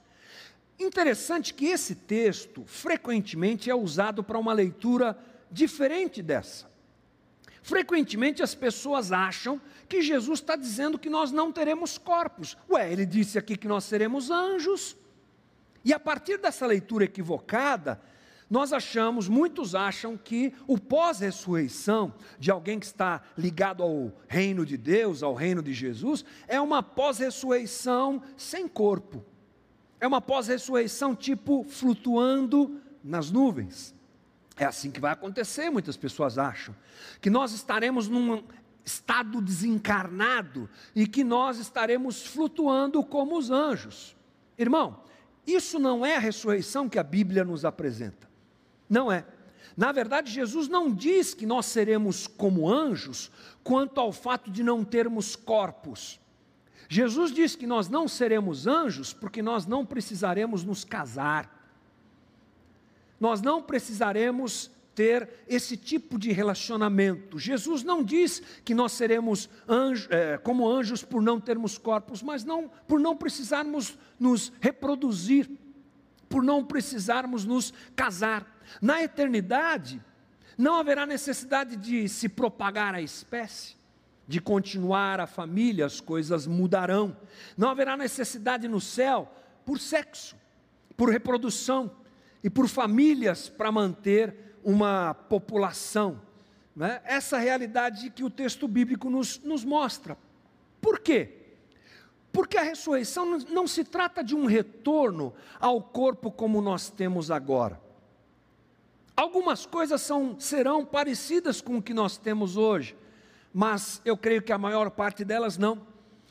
Interessante 0.76 1.54
que 1.54 1.66
esse 1.66 1.94
texto 1.94 2.64
frequentemente 2.66 3.70
é 3.70 3.74
usado 3.76 4.24
para 4.24 4.40
uma 4.40 4.52
leitura 4.52 5.16
diferente 5.48 6.20
dessa. 6.20 6.68
Frequentemente 7.62 8.42
as 8.42 8.56
pessoas 8.56 9.12
acham 9.12 9.60
que 9.88 10.02
Jesus 10.02 10.40
está 10.40 10.56
dizendo 10.56 10.98
que 10.98 11.08
nós 11.08 11.30
não 11.30 11.52
teremos 11.52 11.96
corpos. 11.96 12.56
Ué, 12.68 12.92
ele 12.92 13.06
disse 13.06 13.38
aqui 13.38 13.56
que 13.56 13.68
nós 13.68 13.84
seremos 13.84 14.32
anjos. 14.32 14.96
E 15.84 15.92
a 15.92 16.00
partir 16.00 16.38
dessa 16.38 16.66
leitura 16.66 17.04
equivocada, 17.04 18.00
nós 18.52 18.70
achamos, 18.70 19.28
muitos 19.28 19.74
acham 19.74 20.14
que 20.14 20.52
o 20.66 20.76
pós-ressurreição 20.76 22.12
de 22.38 22.50
alguém 22.50 22.78
que 22.78 22.84
está 22.84 23.22
ligado 23.34 23.82
ao 23.82 24.12
reino 24.28 24.66
de 24.66 24.76
Deus, 24.76 25.22
ao 25.22 25.32
reino 25.32 25.62
de 25.62 25.72
Jesus, 25.72 26.22
é 26.46 26.60
uma 26.60 26.82
pós-ressurreição 26.82 28.22
sem 28.36 28.68
corpo. 28.68 29.24
É 29.98 30.06
uma 30.06 30.20
pós-ressurreição 30.20 31.16
tipo 31.16 31.64
flutuando 31.64 32.78
nas 33.02 33.30
nuvens. 33.30 33.94
É 34.58 34.66
assim 34.66 34.90
que 34.90 35.00
vai 35.00 35.12
acontecer, 35.12 35.70
muitas 35.70 35.96
pessoas 35.96 36.36
acham. 36.36 36.76
Que 37.22 37.30
nós 37.30 37.54
estaremos 37.54 38.06
num 38.06 38.44
estado 38.84 39.40
desencarnado 39.40 40.68
e 40.94 41.06
que 41.06 41.24
nós 41.24 41.56
estaremos 41.56 42.26
flutuando 42.26 43.02
como 43.02 43.38
os 43.38 43.50
anjos. 43.50 44.14
Irmão, 44.58 45.02
isso 45.46 45.78
não 45.78 46.04
é 46.04 46.16
a 46.16 46.20
ressurreição 46.20 46.86
que 46.86 46.98
a 46.98 47.02
Bíblia 47.02 47.46
nos 47.46 47.64
apresenta. 47.64 48.30
Não 48.88 49.10
é. 49.10 49.24
Na 49.76 49.90
verdade, 49.92 50.30
Jesus 50.30 50.68
não 50.68 50.92
diz 50.92 51.32
que 51.34 51.46
nós 51.46 51.66
seremos 51.66 52.26
como 52.26 52.70
anjos 52.70 53.30
quanto 53.64 54.00
ao 54.00 54.12
fato 54.12 54.50
de 54.50 54.62
não 54.62 54.84
termos 54.84 55.34
corpos. 55.34 56.20
Jesus 56.88 57.32
diz 57.32 57.56
que 57.56 57.66
nós 57.66 57.88
não 57.88 58.06
seremos 58.06 58.66
anjos 58.66 59.12
porque 59.12 59.40
nós 59.40 59.64
não 59.66 59.86
precisaremos 59.86 60.62
nos 60.62 60.84
casar 60.84 61.62
nós 63.22 63.40
não 63.40 63.62
precisaremos 63.62 64.68
ter 64.96 65.28
esse 65.46 65.76
tipo 65.76 66.18
de 66.18 66.32
relacionamento. 66.32 67.38
Jesus 67.38 67.84
não 67.84 68.02
diz 68.02 68.42
que 68.64 68.74
nós 68.74 68.90
seremos 68.90 69.48
anjo, 69.68 70.08
é, 70.10 70.36
como 70.38 70.68
anjos 70.68 71.04
por 71.04 71.22
não 71.22 71.38
termos 71.38 71.78
corpos, 71.78 72.20
mas 72.20 72.42
não 72.42 72.68
por 72.84 72.98
não 72.98 73.16
precisarmos 73.16 73.96
nos 74.18 74.52
reproduzir, 74.60 75.48
por 76.28 76.42
não 76.42 76.64
precisarmos 76.64 77.44
nos 77.44 77.72
casar. 77.94 78.51
Na 78.80 79.02
eternidade, 79.02 80.00
não 80.56 80.76
haverá 80.76 81.06
necessidade 81.06 81.76
de 81.76 82.08
se 82.08 82.28
propagar 82.28 82.94
a 82.94 83.00
espécie, 83.00 83.76
de 84.26 84.40
continuar 84.40 85.20
a 85.20 85.26
família, 85.26 85.86
as 85.86 86.00
coisas 86.00 86.46
mudarão. 86.46 87.16
Não 87.56 87.68
haverá 87.68 87.96
necessidade 87.96 88.68
no 88.68 88.80
céu 88.80 89.32
por 89.64 89.78
sexo, 89.78 90.36
por 90.96 91.10
reprodução 91.10 91.90
e 92.42 92.50
por 92.50 92.68
famílias 92.68 93.48
para 93.48 93.72
manter 93.72 94.56
uma 94.62 95.14
população. 95.14 96.20
Né? 96.74 97.00
Essa 97.04 97.38
realidade 97.38 98.10
que 98.10 98.24
o 98.24 98.30
texto 98.30 98.66
bíblico 98.66 99.10
nos, 99.10 99.38
nos 99.40 99.64
mostra. 99.64 100.16
Por 100.80 101.00
quê? 101.00 101.38
Porque 102.32 102.56
a 102.56 102.62
ressurreição 102.62 103.38
não 103.38 103.66
se 103.66 103.84
trata 103.84 104.24
de 104.24 104.34
um 104.34 104.46
retorno 104.46 105.34
ao 105.60 105.82
corpo 105.82 106.30
como 106.30 106.62
nós 106.62 106.88
temos 106.88 107.30
agora. 107.30 107.80
Algumas 109.16 109.66
coisas 109.66 110.00
são, 110.00 110.38
serão 110.38 110.84
parecidas 110.84 111.60
com 111.60 111.76
o 111.76 111.82
que 111.82 111.92
nós 111.92 112.16
temos 112.16 112.56
hoje, 112.56 112.96
mas 113.52 114.00
eu 114.04 114.16
creio 114.16 114.42
que 114.42 114.52
a 114.52 114.58
maior 114.58 114.90
parte 114.90 115.24
delas 115.24 115.58
não. 115.58 115.86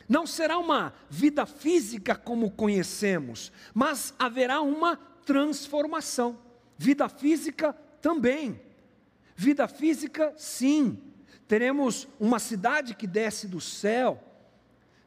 Não 0.10 0.26
será 0.26 0.58
uma 0.58 0.94
vida 1.10 1.46
física 1.46 2.16
como 2.16 2.52
conhecemos, 2.52 3.52
mas 3.74 4.14
haverá 4.18 4.60
uma 4.62 4.98
transformação. 5.26 6.38
Vida 6.78 7.08
física 7.08 7.74
também. 8.02 8.60
Vida 9.36 9.68
física, 9.68 10.34
sim. 10.36 11.00
Teremos 11.48 12.08
uma 12.20 12.40
cidade 12.40 12.96
que 12.96 13.06
desce 13.06 13.48
do 13.48 13.62
céu, 13.62 14.22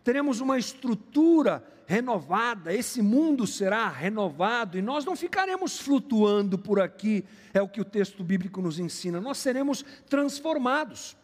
teremos 0.02 0.40
uma 0.40 0.58
estrutura 0.58 1.64
renovada, 1.86 2.72
esse 2.72 3.02
mundo 3.02 3.46
será 3.46 3.88
renovado 3.88 4.78
e 4.78 4.82
nós 4.82 5.04
não 5.04 5.14
ficaremos 5.14 5.78
flutuando 5.78 6.58
por 6.58 6.80
aqui, 6.80 7.24
é 7.52 7.60
o 7.60 7.68
que 7.68 7.80
o 7.80 7.84
texto 7.84 8.24
bíblico 8.24 8.60
nos 8.60 8.78
ensina, 8.78 9.20
nós 9.20 9.38
seremos 9.38 9.84
transformados. 10.08 11.16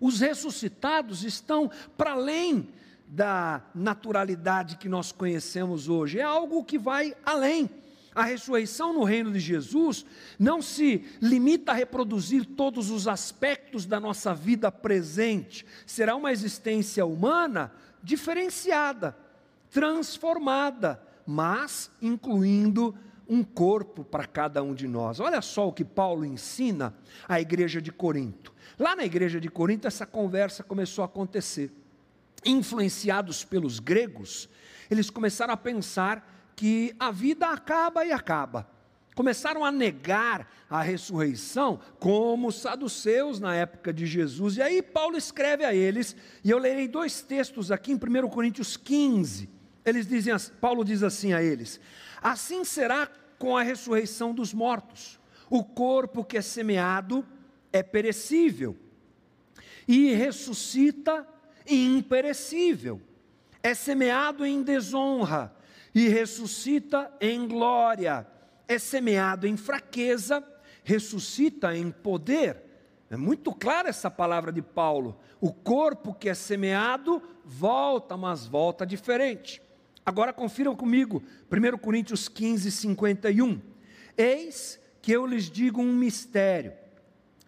Os 0.00 0.20
ressuscitados 0.20 1.24
estão 1.24 1.70
para 1.96 2.12
além 2.12 2.68
da 3.06 3.62
naturalidade 3.74 4.76
que 4.76 4.88
nós 4.88 5.12
conhecemos 5.12 5.88
hoje, 5.88 6.18
é 6.18 6.22
algo 6.22 6.64
que 6.64 6.78
vai 6.78 7.14
além. 7.24 7.70
A 8.14 8.24
ressurreição 8.24 8.94
no 8.94 9.04
reino 9.04 9.30
de 9.30 9.38
Jesus 9.38 10.06
não 10.38 10.62
se 10.62 11.04
limita 11.20 11.72
a 11.72 11.74
reproduzir 11.74 12.46
todos 12.46 12.90
os 12.90 13.06
aspectos 13.06 13.84
da 13.84 14.00
nossa 14.00 14.34
vida 14.34 14.72
presente, 14.72 15.66
será 15.86 16.16
uma 16.16 16.32
existência 16.32 17.04
humana 17.04 17.70
diferenciada, 18.02 19.14
transformada, 19.76 21.02
mas 21.26 21.90
incluindo 22.00 22.94
um 23.28 23.44
corpo 23.44 24.02
para 24.02 24.24
cada 24.24 24.62
um 24.62 24.72
de 24.72 24.88
nós. 24.88 25.20
Olha 25.20 25.42
só 25.42 25.68
o 25.68 25.72
que 25.72 25.84
Paulo 25.84 26.24
ensina 26.24 26.94
à 27.28 27.42
igreja 27.42 27.82
de 27.82 27.92
Corinto. 27.92 28.54
Lá 28.78 28.96
na 28.96 29.04
igreja 29.04 29.38
de 29.38 29.50
Corinto, 29.50 29.86
essa 29.86 30.06
conversa 30.06 30.62
começou 30.62 31.02
a 31.02 31.04
acontecer. 31.04 31.70
Influenciados 32.42 33.44
pelos 33.44 33.78
gregos, 33.78 34.48
eles 34.90 35.10
começaram 35.10 35.52
a 35.52 35.58
pensar 35.58 36.26
que 36.56 36.96
a 36.98 37.10
vida 37.10 37.50
acaba 37.50 38.02
e 38.02 38.12
acaba. 38.12 38.66
Começaram 39.14 39.62
a 39.62 39.70
negar 39.70 40.50
a 40.70 40.80
ressurreição, 40.80 41.80
como 42.00 42.48
os 42.48 42.62
saduceus 42.62 43.38
na 43.38 43.54
época 43.54 43.92
de 43.92 44.06
Jesus. 44.06 44.56
E 44.56 44.62
aí 44.62 44.80
Paulo 44.80 45.18
escreve 45.18 45.66
a 45.66 45.74
eles, 45.74 46.16
e 46.42 46.50
eu 46.50 46.56
lerei 46.56 46.88
dois 46.88 47.20
textos 47.20 47.70
aqui 47.70 47.92
em 47.92 47.96
1 47.96 48.26
Coríntios 48.30 48.74
15. 48.78 49.55
Eles 49.86 50.04
dizem, 50.04 50.34
Paulo 50.60 50.84
diz 50.84 51.04
assim 51.04 51.32
a 51.32 51.40
eles: 51.40 51.80
Assim 52.20 52.64
será 52.64 53.08
com 53.38 53.56
a 53.56 53.62
ressurreição 53.62 54.34
dos 54.34 54.52
mortos. 54.52 55.20
O 55.48 55.62
corpo 55.62 56.24
que 56.24 56.36
é 56.36 56.42
semeado 56.42 57.24
é 57.72 57.84
perecível, 57.84 58.76
e 59.86 60.12
ressuscita 60.12 61.26
imperecível. 61.64 63.00
É 63.62 63.74
semeado 63.74 64.44
em 64.44 64.60
desonra, 64.62 65.54
e 65.94 66.08
ressuscita 66.08 67.12
em 67.20 67.46
glória. 67.46 68.26
É 68.66 68.78
semeado 68.80 69.46
em 69.46 69.56
fraqueza, 69.56 70.44
ressuscita 70.82 71.76
em 71.76 71.92
poder. 71.92 72.62
É 73.08 73.16
muito 73.16 73.52
clara 73.52 73.88
essa 73.88 74.10
palavra 74.10 74.50
de 74.50 74.60
Paulo. 74.60 75.20
O 75.40 75.52
corpo 75.52 76.12
que 76.12 76.28
é 76.28 76.34
semeado 76.34 77.22
volta, 77.44 78.16
mas 78.16 78.46
volta 78.46 78.84
diferente. 78.84 79.62
Agora 80.06 80.32
confiram 80.32 80.76
comigo, 80.76 81.20
1 81.50 81.78
Coríntios 81.78 82.28
15, 82.28 82.70
51. 82.70 83.60
Eis 84.16 84.78
que 85.02 85.10
eu 85.10 85.26
lhes 85.26 85.50
digo 85.50 85.82
um 85.82 85.92
mistério: 85.92 86.72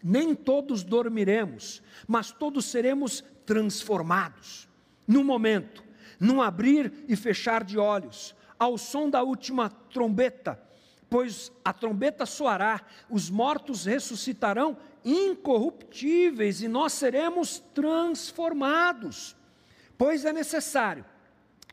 nem 0.02 0.34
todos 0.34 0.82
dormiremos, 0.82 1.80
mas 2.08 2.32
todos 2.32 2.64
seremos 2.64 3.22
transformados. 3.46 4.68
No 5.06 5.22
momento, 5.22 5.84
num 6.18 6.42
abrir 6.42 6.92
e 7.06 7.14
fechar 7.14 7.62
de 7.62 7.78
olhos, 7.78 8.34
ao 8.58 8.76
som 8.76 9.08
da 9.08 9.22
última 9.22 9.70
trombeta, 9.70 10.60
pois 11.08 11.52
a 11.64 11.72
trombeta 11.72 12.26
soará, 12.26 12.80
os 13.08 13.30
mortos 13.30 13.84
ressuscitarão 13.84 14.76
incorruptíveis 15.04 16.60
e 16.60 16.66
nós 16.66 16.92
seremos 16.92 17.60
transformados. 17.72 19.36
Pois 19.96 20.24
é 20.24 20.32
necessário 20.32 21.04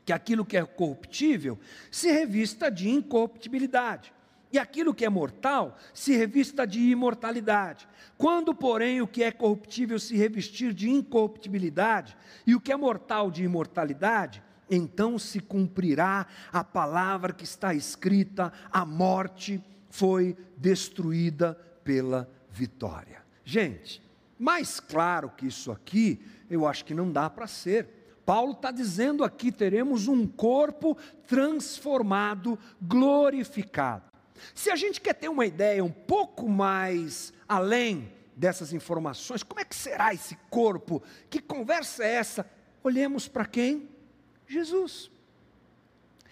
que 0.06 0.14
aquilo 0.14 0.46
que 0.46 0.56
é 0.56 0.64
corruptível 0.64 1.60
se 1.92 2.12
revista 2.12 2.70
de 2.70 2.88
incorruptibilidade, 2.88 4.14
e 4.54 4.60
aquilo 4.60 4.94
que 4.94 5.04
é 5.04 5.10
mortal 5.10 5.78
se 5.94 6.16
revista 6.16 6.66
de 6.66 6.80
imortalidade. 6.80 7.88
Quando, 8.18 8.56
porém, 8.56 9.02
o 9.02 9.08
que 9.08 9.24
é 9.24 9.32
corruptível 9.32 10.00
se 10.00 10.16
revestir 10.16 10.74
de 10.74 10.90
incorruptibilidade 10.90 12.16
e 12.48 12.56
o 12.56 12.62
que 12.62 12.72
é 12.72 12.78
mortal 12.78 13.30
de 13.30 13.44
imortalidade, 13.44 14.42
então 14.70 15.20
se 15.20 15.40
cumprirá 15.42 16.26
a 16.54 16.64
palavra 16.64 17.34
que 17.34 17.44
está 17.44 17.74
escrita: 17.74 18.54
a 18.72 18.86
morte 18.86 19.62
foi 19.90 20.38
destruída 20.56 21.56
pela 21.84 22.30
vitória. 22.50 23.24
Gente, 23.44 24.02
mais 24.40 24.80
claro 24.80 25.30
que 25.30 25.48
isso 25.48 25.72
aqui, 25.72 26.22
eu 26.50 26.66
acho 26.66 26.86
que 26.86 26.94
não 26.94 27.12
dá 27.12 27.30
para 27.30 27.48
ser. 27.48 28.05
Paulo 28.26 28.54
está 28.54 28.72
dizendo 28.72 29.24
aqui: 29.24 29.52
teremos 29.52 30.08
um 30.08 30.26
corpo 30.28 30.98
transformado, 31.28 32.58
glorificado. 32.82 34.04
Se 34.54 34.70
a 34.70 34.76
gente 34.76 35.00
quer 35.00 35.14
ter 35.14 35.30
uma 35.30 35.46
ideia 35.46 35.84
um 35.84 35.92
pouco 35.92 36.50
mais 36.50 37.32
além 37.48 38.12
dessas 38.36 38.74
informações, 38.74 39.44
como 39.44 39.62
é 39.62 39.66
que 39.66 39.76
será 39.76 40.14
esse 40.14 40.36
corpo? 40.50 41.02
Que 41.30 41.40
conversa 41.40 42.04
é 42.04 42.16
essa? 42.16 42.50
Olhemos 42.84 43.28
para 43.28 43.46
quem? 43.46 43.90
Jesus. 44.48 45.10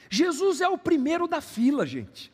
Jesus 0.10 0.62
é 0.62 0.68
o 0.68 0.78
primeiro 0.78 1.28
da 1.28 1.42
fila, 1.42 1.86
gente. 1.86 2.32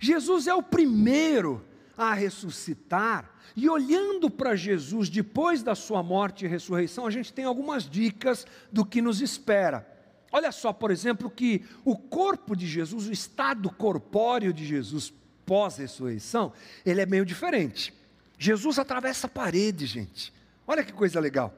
Jesus 0.00 0.46
é 0.46 0.54
o 0.54 0.62
primeiro 0.62 1.64
a 1.98 2.14
ressuscitar. 2.14 3.28
E 3.56 3.68
olhando 3.68 4.30
para 4.30 4.54
Jesus 4.54 5.08
depois 5.08 5.62
da 5.62 5.74
sua 5.74 6.02
morte 6.02 6.44
e 6.44 6.48
ressurreição, 6.48 7.06
a 7.06 7.10
gente 7.10 7.32
tem 7.32 7.44
algumas 7.44 7.90
dicas 7.90 8.46
do 8.70 8.84
que 8.84 9.02
nos 9.02 9.20
espera. 9.20 9.86
Olha 10.30 10.52
só, 10.52 10.72
por 10.72 10.90
exemplo, 10.90 11.28
que 11.28 11.64
o 11.84 11.96
corpo 11.96 12.54
de 12.54 12.66
Jesus, 12.66 13.08
o 13.08 13.12
estado 13.12 13.68
corpóreo 13.70 14.52
de 14.52 14.64
Jesus 14.64 15.12
pós-ressurreição, 15.44 16.52
ele 16.86 17.00
é 17.00 17.06
meio 17.06 17.24
diferente. 17.24 17.92
Jesus 18.38 18.78
atravessa 18.78 19.26
a 19.26 19.30
parede, 19.30 19.86
gente. 19.86 20.32
Olha 20.66 20.84
que 20.84 20.92
coisa 20.92 21.18
legal. 21.18 21.52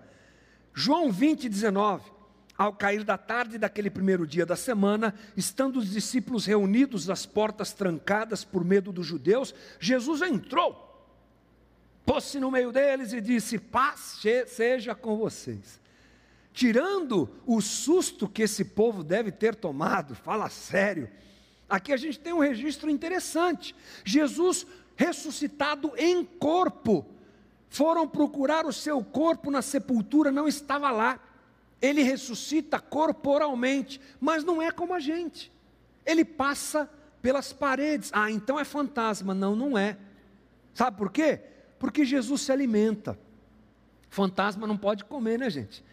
João 0.73 1.13
20, 1.13 1.49
19 1.49 2.20
ao 2.61 2.75
cair 2.75 3.05
da 3.05 3.17
tarde 3.17 3.57
daquele 3.57 3.89
primeiro 3.89 4.27
dia 4.27 4.45
da 4.45 4.55
semana, 4.55 5.15
estando 5.35 5.79
os 5.79 5.89
discípulos 5.89 6.45
reunidos, 6.45 7.09
as 7.09 7.25
portas 7.25 7.73
trancadas 7.73 8.45
por 8.45 8.63
medo 8.63 8.93
dos 8.93 9.07
judeus, 9.07 9.55
Jesus 9.79 10.21
entrou, 10.21 11.09
pôs-se 12.05 12.39
no 12.39 12.51
meio 12.51 12.71
deles 12.71 13.15
e 13.15 13.21
disse: 13.23 13.59
Paz 13.59 14.21
seja 14.47 14.95
com 14.95 15.17
vocês. 15.17 15.81
Tirando 16.53 17.31
o 17.47 17.63
susto 17.63 18.29
que 18.29 18.43
esse 18.43 18.63
povo 18.63 19.03
deve 19.03 19.33
ter 19.33 19.55
tomado, 19.55 20.15
fala 20.15 20.51
sério. 20.51 21.09
Aqui 21.67 21.95
a 21.95 21.97
gente 21.97 22.21
tem 22.21 22.35
um 22.35 22.41
registro 22.41 22.91
interessante. 22.91 23.75
Jesus 24.05 24.67
ressuscitado 24.97 25.95
em 25.97 26.27
corpo. 26.27 27.07
Foram 27.71 28.07
procurar 28.07 28.67
o 28.67 28.73
seu 28.73 29.03
corpo 29.03 29.51
na 29.51 29.63
sepultura, 29.63 30.31
não 30.31 30.47
estava 30.47 30.91
lá 30.91 31.19
ele 31.81 32.03
ressuscita 32.03 32.79
corporalmente, 32.79 34.01
mas 34.21 34.45
não 34.45 34.61
é 34.61 34.71
como 34.71 34.95
a 34.95 35.01
gente. 35.01 35.51
Ele 36.05 36.25
passa 36.25 36.89
pelas 37.23 37.53
paredes. 37.53 38.11
Ah, 38.13 38.31
então 38.31 38.59
é 38.59 38.65
fantasma. 38.65 39.35
Não, 39.35 39.57
não 39.57 39.79
é. 39.79 39.97
Sabe 40.75 40.97
por 40.97 41.11
quê? 41.11 41.41
Porque 41.79 42.05
Jesus 42.05 42.43
se 42.43 42.53
alimenta. 42.53 43.19
Fantasma 44.09 44.67
não 44.67 44.77
pode 44.77 45.05
comer, 45.05 45.39
né, 45.39 45.49
gente? 45.49 45.85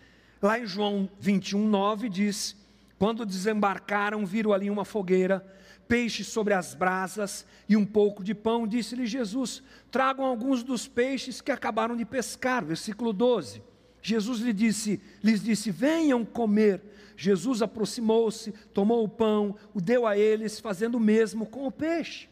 Lá 0.42 0.60
em 0.60 0.66
João 0.66 1.10
21, 1.20 1.68
9 1.68 2.10
diz: 2.10 2.56
Quando 3.00 3.26
desembarcaram, 3.26 4.26
viram 4.26 4.52
ali 4.52 4.70
uma 4.70 4.84
fogueira, 4.84 5.46
peixes 5.88 6.28
sobre 6.28 6.54
as 6.54 6.76
brasas 6.76 7.46
e 7.70 7.78
um 7.78 7.86
pouco 7.86 8.24
de 8.24 8.36
pão. 8.36 8.68
Disse-lhe 8.68 9.06
Jesus: 9.06 9.64
Tragam 9.90 10.26
alguns 10.26 10.64
dos 10.64 10.88
peixes 10.88 11.40
que 11.40 11.52
acabaram 11.52 11.96
de 11.96 12.06
pescar. 12.06 12.66
Versículo 12.66 13.14
12. 13.14 13.62
Jesus 14.02 14.40
lhe 14.40 14.54
disse, 14.54 15.02
lhes 15.24 15.44
disse: 15.44 15.72
Venham 15.72 16.24
comer. 16.24 16.82
Jesus 17.16 17.64
aproximou-se, 17.64 18.52
tomou 18.74 19.04
o 19.04 19.10
pão, 19.10 19.56
o 19.74 19.82
deu 19.82 20.06
a 20.06 20.16
eles, 20.16 20.60
fazendo 20.60 20.96
o 20.96 21.00
mesmo 21.00 21.48
com 21.48 21.66
o 21.66 21.72
peixe. 21.72 22.30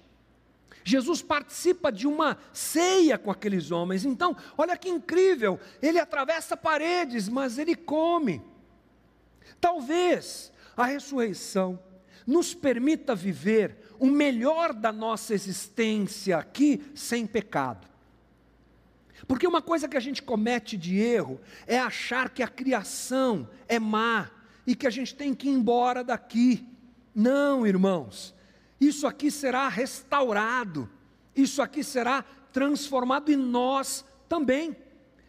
Jesus 0.84 1.24
participa 1.24 1.92
de 1.92 2.06
uma 2.06 2.38
ceia 2.54 3.18
com 3.18 3.32
aqueles 3.32 3.72
homens. 3.72 4.06
Então, 4.06 4.38
olha 4.56 4.78
que 4.78 4.88
incrível, 4.88 5.60
ele 5.82 5.98
atravessa 5.98 6.56
paredes, 6.56 7.28
mas 7.28 7.58
ele 7.58 7.76
come. 7.76 8.40
Talvez 9.60 10.52
a 10.78 10.86
ressurreição 10.86 11.80
nos 12.28 12.54
permita 12.54 13.16
viver 13.16 13.76
o 14.00 14.06
melhor 14.06 14.74
da 14.74 14.92
nossa 14.92 15.34
existência 15.34 16.38
aqui 16.38 16.84
sem 16.94 17.26
pecado. 17.26 17.88
Porque 19.28 19.48
uma 19.48 19.62
coisa 19.62 19.88
que 19.88 19.98
a 19.98 20.02
gente 20.02 20.22
comete 20.22 20.78
de 20.78 20.98
erro 20.98 21.40
é 21.66 21.80
achar 21.80 22.30
que 22.30 22.44
a 22.44 22.48
criação 22.48 23.50
é 23.68 23.80
má 23.80 24.30
e 24.68 24.76
que 24.76 24.86
a 24.86 24.90
gente 24.90 25.16
tem 25.16 25.34
que 25.34 25.48
ir 25.48 25.52
embora 25.52 26.04
daqui. 26.04 26.68
Não, 27.14 27.66
irmãos, 27.66 28.36
isso 28.80 29.08
aqui 29.08 29.32
será 29.32 29.68
restaurado, 29.68 30.90
isso 31.36 31.62
aqui 31.62 31.84
será 31.84 32.24
transformado 32.52 33.32
em 33.32 33.36
nós 33.36 34.06
também. 34.30 34.76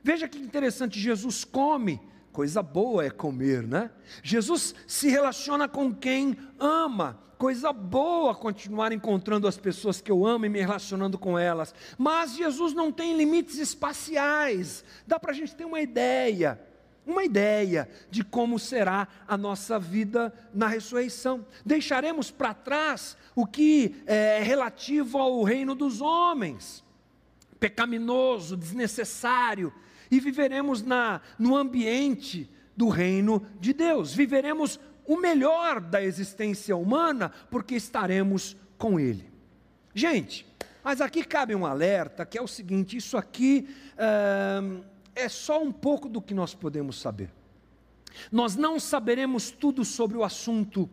Veja 0.02 0.28
que 0.28 0.38
interessante, 0.38 1.00
Jesus 1.00 1.44
come, 1.44 2.00
coisa 2.36 2.62
boa 2.62 3.02
é 3.02 3.08
comer, 3.08 3.66
né? 3.66 3.90
Jesus 4.22 4.74
se 4.86 5.08
relaciona 5.08 5.66
com 5.66 5.94
quem 5.94 6.36
ama, 6.60 7.18
coisa 7.38 7.72
boa 7.72 8.34
continuar 8.34 8.92
encontrando 8.92 9.48
as 9.48 9.56
pessoas 9.56 10.02
que 10.02 10.12
eu 10.12 10.26
amo 10.26 10.44
e 10.44 10.50
me 10.50 10.60
relacionando 10.60 11.16
com 11.16 11.38
elas. 11.38 11.74
Mas 11.96 12.36
Jesus 12.36 12.74
não 12.74 12.92
tem 12.92 13.16
limites 13.16 13.56
espaciais, 13.56 14.84
dá 15.06 15.18
para 15.18 15.30
a 15.30 15.34
gente 15.34 15.56
ter 15.56 15.64
uma 15.64 15.80
ideia 15.80 16.60
uma 17.06 17.24
ideia 17.24 17.88
de 18.10 18.24
como 18.24 18.58
será 18.58 19.06
a 19.28 19.38
nossa 19.38 19.78
vida 19.78 20.34
na 20.52 20.66
ressurreição. 20.66 21.46
Deixaremos 21.64 22.32
para 22.32 22.52
trás 22.52 23.16
o 23.32 23.46
que 23.46 24.02
é 24.06 24.42
relativo 24.42 25.16
ao 25.16 25.44
reino 25.44 25.72
dos 25.72 26.00
homens, 26.00 26.84
pecaminoso, 27.60 28.56
desnecessário, 28.56 29.72
e 30.10 30.20
viveremos 30.20 30.82
na, 30.82 31.20
no 31.38 31.56
ambiente 31.56 32.48
do 32.76 32.88
reino 32.88 33.46
de 33.60 33.72
Deus. 33.72 34.14
Viveremos 34.14 34.78
o 35.06 35.16
melhor 35.16 35.80
da 35.80 36.02
existência 36.02 36.76
humana, 36.76 37.30
porque 37.50 37.74
estaremos 37.74 38.56
com 38.76 38.98
Ele. 39.00 39.30
Gente, 39.94 40.46
mas 40.84 41.00
aqui 41.00 41.24
cabe 41.24 41.54
um 41.54 41.64
alerta 41.64 42.26
que 42.26 42.36
é 42.38 42.42
o 42.42 42.48
seguinte: 42.48 42.96
isso 42.96 43.16
aqui. 43.16 43.68
Uh, 43.94 44.84
é 45.16 45.30
só 45.30 45.60
um 45.62 45.72
pouco 45.72 46.08
do 46.08 46.20
que 46.20 46.34
nós 46.34 46.54
podemos 46.54 47.00
saber. 47.00 47.30
Nós 48.30 48.54
não 48.54 48.78
saberemos 48.78 49.50
tudo 49.50 49.84
sobre 49.84 50.16
o 50.16 50.22
assunto, 50.22 50.88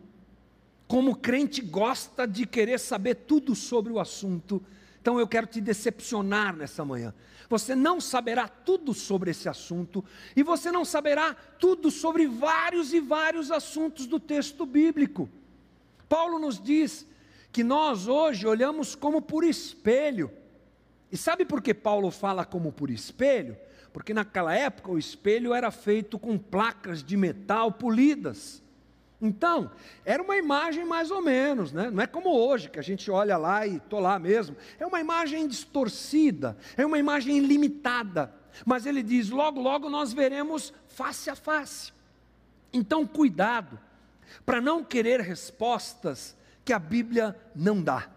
como 0.88 1.12
o 1.12 1.16
crente 1.16 1.60
gosta 1.60 2.26
de 2.26 2.46
querer 2.46 2.80
saber 2.80 3.14
tudo 3.14 3.54
sobre 3.54 3.92
o 3.92 4.00
assunto. 4.00 4.62
Então 5.04 5.20
eu 5.20 5.28
quero 5.28 5.46
te 5.46 5.60
decepcionar 5.60 6.56
nessa 6.56 6.82
manhã. 6.82 7.12
Você 7.50 7.74
não 7.74 8.00
saberá 8.00 8.48
tudo 8.48 8.94
sobre 8.94 9.32
esse 9.32 9.50
assunto, 9.50 10.02
e 10.34 10.42
você 10.42 10.72
não 10.72 10.82
saberá 10.82 11.34
tudo 11.34 11.90
sobre 11.90 12.26
vários 12.26 12.94
e 12.94 13.00
vários 13.00 13.50
assuntos 13.50 14.06
do 14.06 14.18
texto 14.18 14.64
bíblico. 14.64 15.28
Paulo 16.08 16.38
nos 16.38 16.58
diz 16.58 17.06
que 17.52 17.62
nós 17.62 18.08
hoje 18.08 18.46
olhamos 18.46 18.94
como 18.94 19.20
por 19.20 19.44
espelho. 19.44 20.30
E 21.12 21.18
sabe 21.18 21.44
por 21.44 21.60
que 21.60 21.74
Paulo 21.74 22.10
fala 22.10 22.42
como 22.46 22.72
por 22.72 22.88
espelho? 22.88 23.58
porque 23.92 24.12
naquela 24.12 24.52
época 24.52 24.90
o 24.90 24.98
espelho 24.98 25.54
era 25.54 25.70
feito 25.70 26.18
com 26.18 26.36
placas 26.36 27.00
de 27.00 27.16
metal 27.16 27.70
polidas. 27.70 28.60
Então, 29.24 29.70
era 30.04 30.22
uma 30.22 30.36
imagem 30.36 30.84
mais 30.84 31.10
ou 31.10 31.22
menos, 31.22 31.72
né? 31.72 31.88
não 31.90 32.02
é 32.02 32.06
como 32.06 32.28
hoje, 32.28 32.68
que 32.68 32.78
a 32.78 32.82
gente 32.82 33.10
olha 33.10 33.38
lá 33.38 33.66
e 33.66 33.76
estou 33.76 33.98
lá 33.98 34.18
mesmo. 34.18 34.54
É 34.78 34.86
uma 34.86 35.00
imagem 35.00 35.48
distorcida, 35.48 36.54
é 36.76 36.84
uma 36.84 36.98
imagem 36.98 37.38
limitada. 37.38 38.30
Mas 38.66 38.84
ele 38.84 39.02
diz: 39.02 39.30
logo, 39.30 39.62
logo 39.62 39.88
nós 39.88 40.12
veremos 40.12 40.74
face 40.88 41.30
a 41.30 41.34
face. 41.34 41.90
Então, 42.70 43.06
cuidado, 43.06 43.80
para 44.44 44.60
não 44.60 44.84
querer 44.84 45.22
respostas 45.22 46.36
que 46.62 46.74
a 46.74 46.78
Bíblia 46.78 47.34
não 47.56 47.82
dá. 47.82 48.10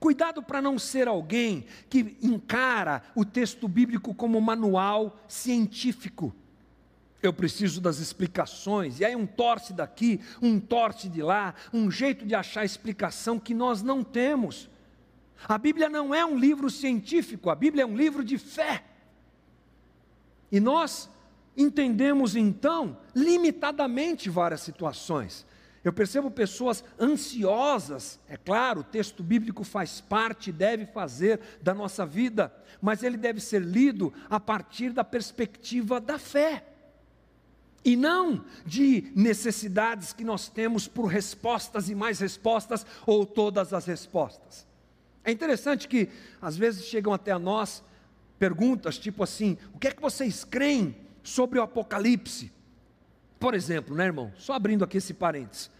Cuidado 0.00 0.42
para 0.42 0.60
não 0.60 0.80
ser 0.80 1.06
alguém 1.06 1.64
que 1.88 2.16
encara 2.20 3.04
o 3.14 3.24
texto 3.24 3.68
bíblico 3.68 4.12
como 4.12 4.40
manual 4.40 5.16
científico. 5.28 6.34
Eu 7.22 7.32
preciso 7.32 7.80
das 7.80 7.98
explicações, 7.98 9.00
e 9.00 9.04
aí 9.04 9.16
um 9.16 9.26
torce 9.26 9.72
daqui, 9.72 10.20
um 10.40 10.60
torce 10.60 11.08
de 11.08 11.20
lá, 11.20 11.54
um 11.72 11.90
jeito 11.90 12.24
de 12.24 12.34
achar 12.34 12.64
explicação 12.64 13.40
que 13.40 13.52
nós 13.52 13.82
não 13.82 14.04
temos. 14.04 14.68
A 15.48 15.58
Bíblia 15.58 15.88
não 15.88 16.14
é 16.14 16.24
um 16.24 16.38
livro 16.38 16.70
científico, 16.70 17.50
a 17.50 17.54
Bíblia 17.54 17.82
é 17.82 17.86
um 17.86 17.96
livro 17.96 18.24
de 18.24 18.38
fé. 18.38 18.84
E 20.50 20.60
nós 20.60 21.10
entendemos 21.56 22.36
então 22.36 22.96
limitadamente 23.14 24.30
várias 24.30 24.60
situações. 24.60 25.44
Eu 25.82 25.92
percebo 25.92 26.30
pessoas 26.30 26.84
ansiosas, 27.00 28.18
é 28.28 28.36
claro, 28.36 28.80
o 28.80 28.84
texto 28.84 29.22
bíblico 29.22 29.64
faz 29.64 30.00
parte, 30.00 30.52
deve 30.52 30.86
fazer 30.86 31.40
da 31.62 31.72
nossa 31.72 32.04
vida, 32.04 32.52
mas 32.80 33.02
ele 33.02 33.16
deve 33.16 33.40
ser 33.40 33.62
lido 33.62 34.12
a 34.28 34.38
partir 34.38 34.90
da 34.92 35.02
perspectiva 35.02 36.00
da 36.00 36.18
fé. 36.18 36.64
E 37.84 37.96
não 37.96 38.44
de 38.66 39.10
necessidades 39.14 40.12
que 40.12 40.24
nós 40.24 40.48
temos 40.48 40.88
por 40.88 41.06
respostas 41.06 41.88
e 41.88 41.94
mais 41.94 42.20
respostas, 42.20 42.84
ou 43.06 43.24
todas 43.24 43.72
as 43.72 43.86
respostas. 43.86 44.66
É 45.24 45.30
interessante 45.30 45.88
que, 45.88 46.08
às 46.40 46.56
vezes, 46.56 46.84
chegam 46.84 47.12
até 47.12 47.32
a 47.32 47.38
nós 47.38 47.82
perguntas 48.38 48.98
tipo 48.98 49.22
assim: 49.22 49.58
o 49.74 49.78
que 49.78 49.88
é 49.88 49.90
que 49.90 50.00
vocês 50.00 50.44
creem 50.44 50.96
sobre 51.22 51.58
o 51.58 51.62
Apocalipse? 51.62 52.52
Por 53.38 53.54
exemplo, 53.54 53.94
né, 53.94 54.06
irmão? 54.06 54.32
Só 54.36 54.54
abrindo 54.54 54.84
aqui 54.84 54.98
esse 54.98 55.14
parênteses. 55.14 55.70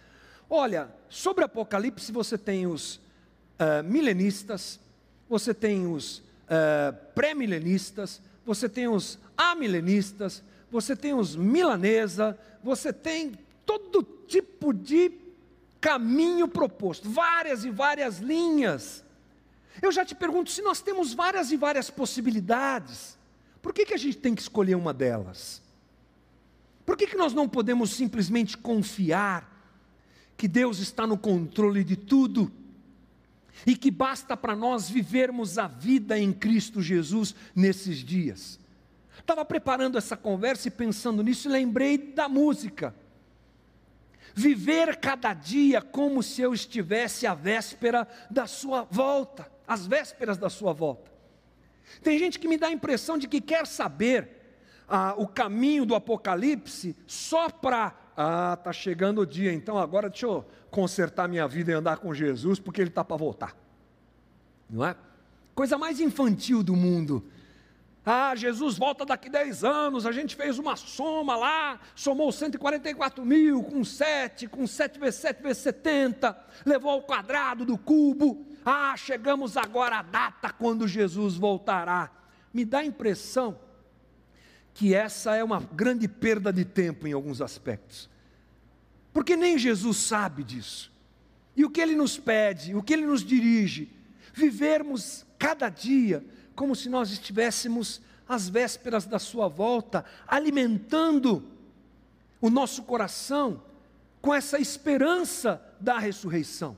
Olha, 0.50 0.88
sobre 1.08 1.44
Apocalipse 1.44 2.12
você 2.12 2.38
tem 2.38 2.66
os 2.66 2.96
uh, 2.96 3.82
milenistas, 3.84 4.80
você 5.28 5.52
tem 5.52 5.86
os 5.86 6.18
uh, 6.18 6.94
pré-milenistas, 7.14 8.20
você 8.44 8.68
tem 8.68 8.88
os 8.88 9.18
amilenistas, 9.36 10.42
você 10.70 10.94
tem 10.94 11.14
os 11.14 11.34
milanesa, 11.34 12.38
você 12.62 12.92
tem 12.92 13.32
todo 13.64 14.02
tipo 14.26 14.72
de 14.72 15.12
caminho 15.80 16.48
proposto, 16.48 17.08
várias 17.08 17.64
e 17.64 17.70
várias 17.70 18.18
linhas. 18.18 19.04
Eu 19.80 19.92
já 19.92 20.04
te 20.04 20.14
pergunto, 20.14 20.50
se 20.50 20.60
nós 20.62 20.80
temos 20.80 21.14
várias 21.14 21.52
e 21.52 21.56
várias 21.56 21.88
possibilidades, 21.88 23.16
por 23.62 23.72
que, 23.72 23.86
que 23.86 23.94
a 23.94 23.98
gente 23.98 24.18
tem 24.18 24.34
que 24.34 24.42
escolher 24.42 24.74
uma 24.74 24.92
delas? 24.92 25.62
Por 26.84 26.96
que, 26.96 27.06
que 27.06 27.16
nós 27.16 27.32
não 27.32 27.48
podemos 27.48 27.90
simplesmente 27.90 28.56
confiar 28.56 29.56
que 30.36 30.48
Deus 30.48 30.78
está 30.78 31.06
no 31.06 31.18
controle 31.18 31.84
de 31.84 31.96
tudo 31.96 32.50
e 33.66 33.76
que 33.76 33.90
basta 33.90 34.36
para 34.36 34.56
nós 34.56 34.88
vivermos 34.88 35.58
a 35.58 35.66
vida 35.66 36.18
em 36.18 36.32
Cristo 36.32 36.80
Jesus 36.80 37.34
nesses 37.54 37.98
dias? 37.98 38.58
Estava 39.18 39.44
preparando 39.44 39.98
essa 39.98 40.16
conversa 40.16 40.68
e 40.68 40.70
pensando 40.70 41.22
nisso 41.22 41.48
e 41.48 41.52
lembrei 41.52 41.98
da 41.98 42.28
música. 42.28 42.94
Viver 44.34 44.96
cada 44.96 45.34
dia 45.34 45.82
como 45.82 46.22
se 46.22 46.40
eu 46.42 46.54
estivesse 46.54 47.26
à 47.26 47.34
véspera 47.34 48.06
da 48.30 48.46
sua 48.46 48.82
volta, 48.90 49.50
às 49.66 49.86
vésperas 49.86 50.38
da 50.38 50.48
sua 50.48 50.72
volta. 50.72 51.10
Tem 52.02 52.18
gente 52.18 52.38
que 52.38 52.48
me 52.48 52.56
dá 52.56 52.68
a 52.68 52.72
impressão 52.72 53.18
de 53.18 53.26
que 53.26 53.40
quer 53.40 53.66
saber 53.66 54.38
ah, 54.88 55.14
o 55.16 55.26
caminho 55.26 55.84
do 55.84 55.94
Apocalipse 55.94 56.96
só 57.06 57.50
para. 57.50 57.94
Ah, 58.16 58.56
está 58.58 58.72
chegando 58.72 59.20
o 59.20 59.26
dia, 59.26 59.52
então 59.52 59.78
agora 59.78 60.08
deixa 60.08 60.26
eu 60.26 60.44
consertar 60.70 61.28
minha 61.28 61.46
vida 61.46 61.70
e 61.70 61.74
andar 61.74 61.98
com 61.98 62.12
Jesus, 62.12 62.58
porque 62.58 62.80
ele 62.80 62.90
está 62.90 63.04
para 63.04 63.16
voltar. 63.16 63.56
Não 64.68 64.84
é? 64.84 64.96
Coisa 65.54 65.78
mais 65.78 66.00
infantil 66.00 66.62
do 66.62 66.74
mundo. 66.74 67.24
Ah, 68.10 68.34
Jesus 68.34 68.78
volta 68.78 69.04
daqui 69.04 69.28
10 69.28 69.64
anos, 69.64 70.06
a 70.06 70.12
gente 70.12 70.34
fez 70.34 70.58
uma 70.58 70.76
soma 70.76 71.36
lá, 71.36 71.78
somou 71.94 72.32
144 72.32 73.22
mil, 73.22 73.62
com 73.62 73.84
7, 73.84 74.48
com 74.48 74.66
7 74.66 74.98
vezes 74.98 75.20
7 75.20 75.42
vezes 75.42 75.62
70, 75.62 76.34
levou 76.64 76.90
ao 76.90 77.02
quadrado 77.02 77.66
do 77.66 77.76
cubo, 77.76 78.46
Ah, 78.64 78.96
chegamos 78.96 79.58
agora 79.58 79.98
à 79.98 80.02
data 80.02 80.50
quando 80.50 80.88
Jesus 80.88 81.36
voltará. 81.36 82.10
Me 82.50 82.64
dá 82.64 82.78
a 82.78 82.84
impressão 82.86 83.60
que 84.72 84.94
essa 84.94 85.36
é 85.36 85.44
uma 85.44 85.60
grande 85.60 86.08
perda 86.08 86.50
de 86.50 86.64
tempo 86.64 87.06
em 87.06 87.12
alguns 87.12 87.42
aspectos. 87.42 88.08
Porque 89.12 89.36
nem 89.36 89.58
Jesus 89.58 89.98
sabe 89.98 90.42
disso. 90.42 90.90
E 91.54 91.62
o 91.62 91.68
que 91.68 91.80
ele 91.80 91.94
nos 91.94 92.16
pede, 92.16 92.74
o 92.74 92.82
que 92.82 92.94
ele 92.94 93.04
nos 93.04 93.22
dirige, 93.22 93.92
vivermos 94.32 95.26
cada 95.38 95.68
dia 95.68 96.24
como 96.58 96.74
se 96.74 96.88
nós 96.88 97.12
estivéssemos 97.12 98.00
às 98.28 98.48
vésperas 98.48 99.06
da 99.06 99.20
sua 99.20 99.46
volta, 99.46 100.04
alimentando 100.26 101.44
o 102.40 102.50
nosso 102.50 102.82
coração 102.82 103.62
com 104.20 104.34
essa 104.34 104.58
esperança 104.58 105.62
da 105.78 106.00
ressurreição. 106.00 106.76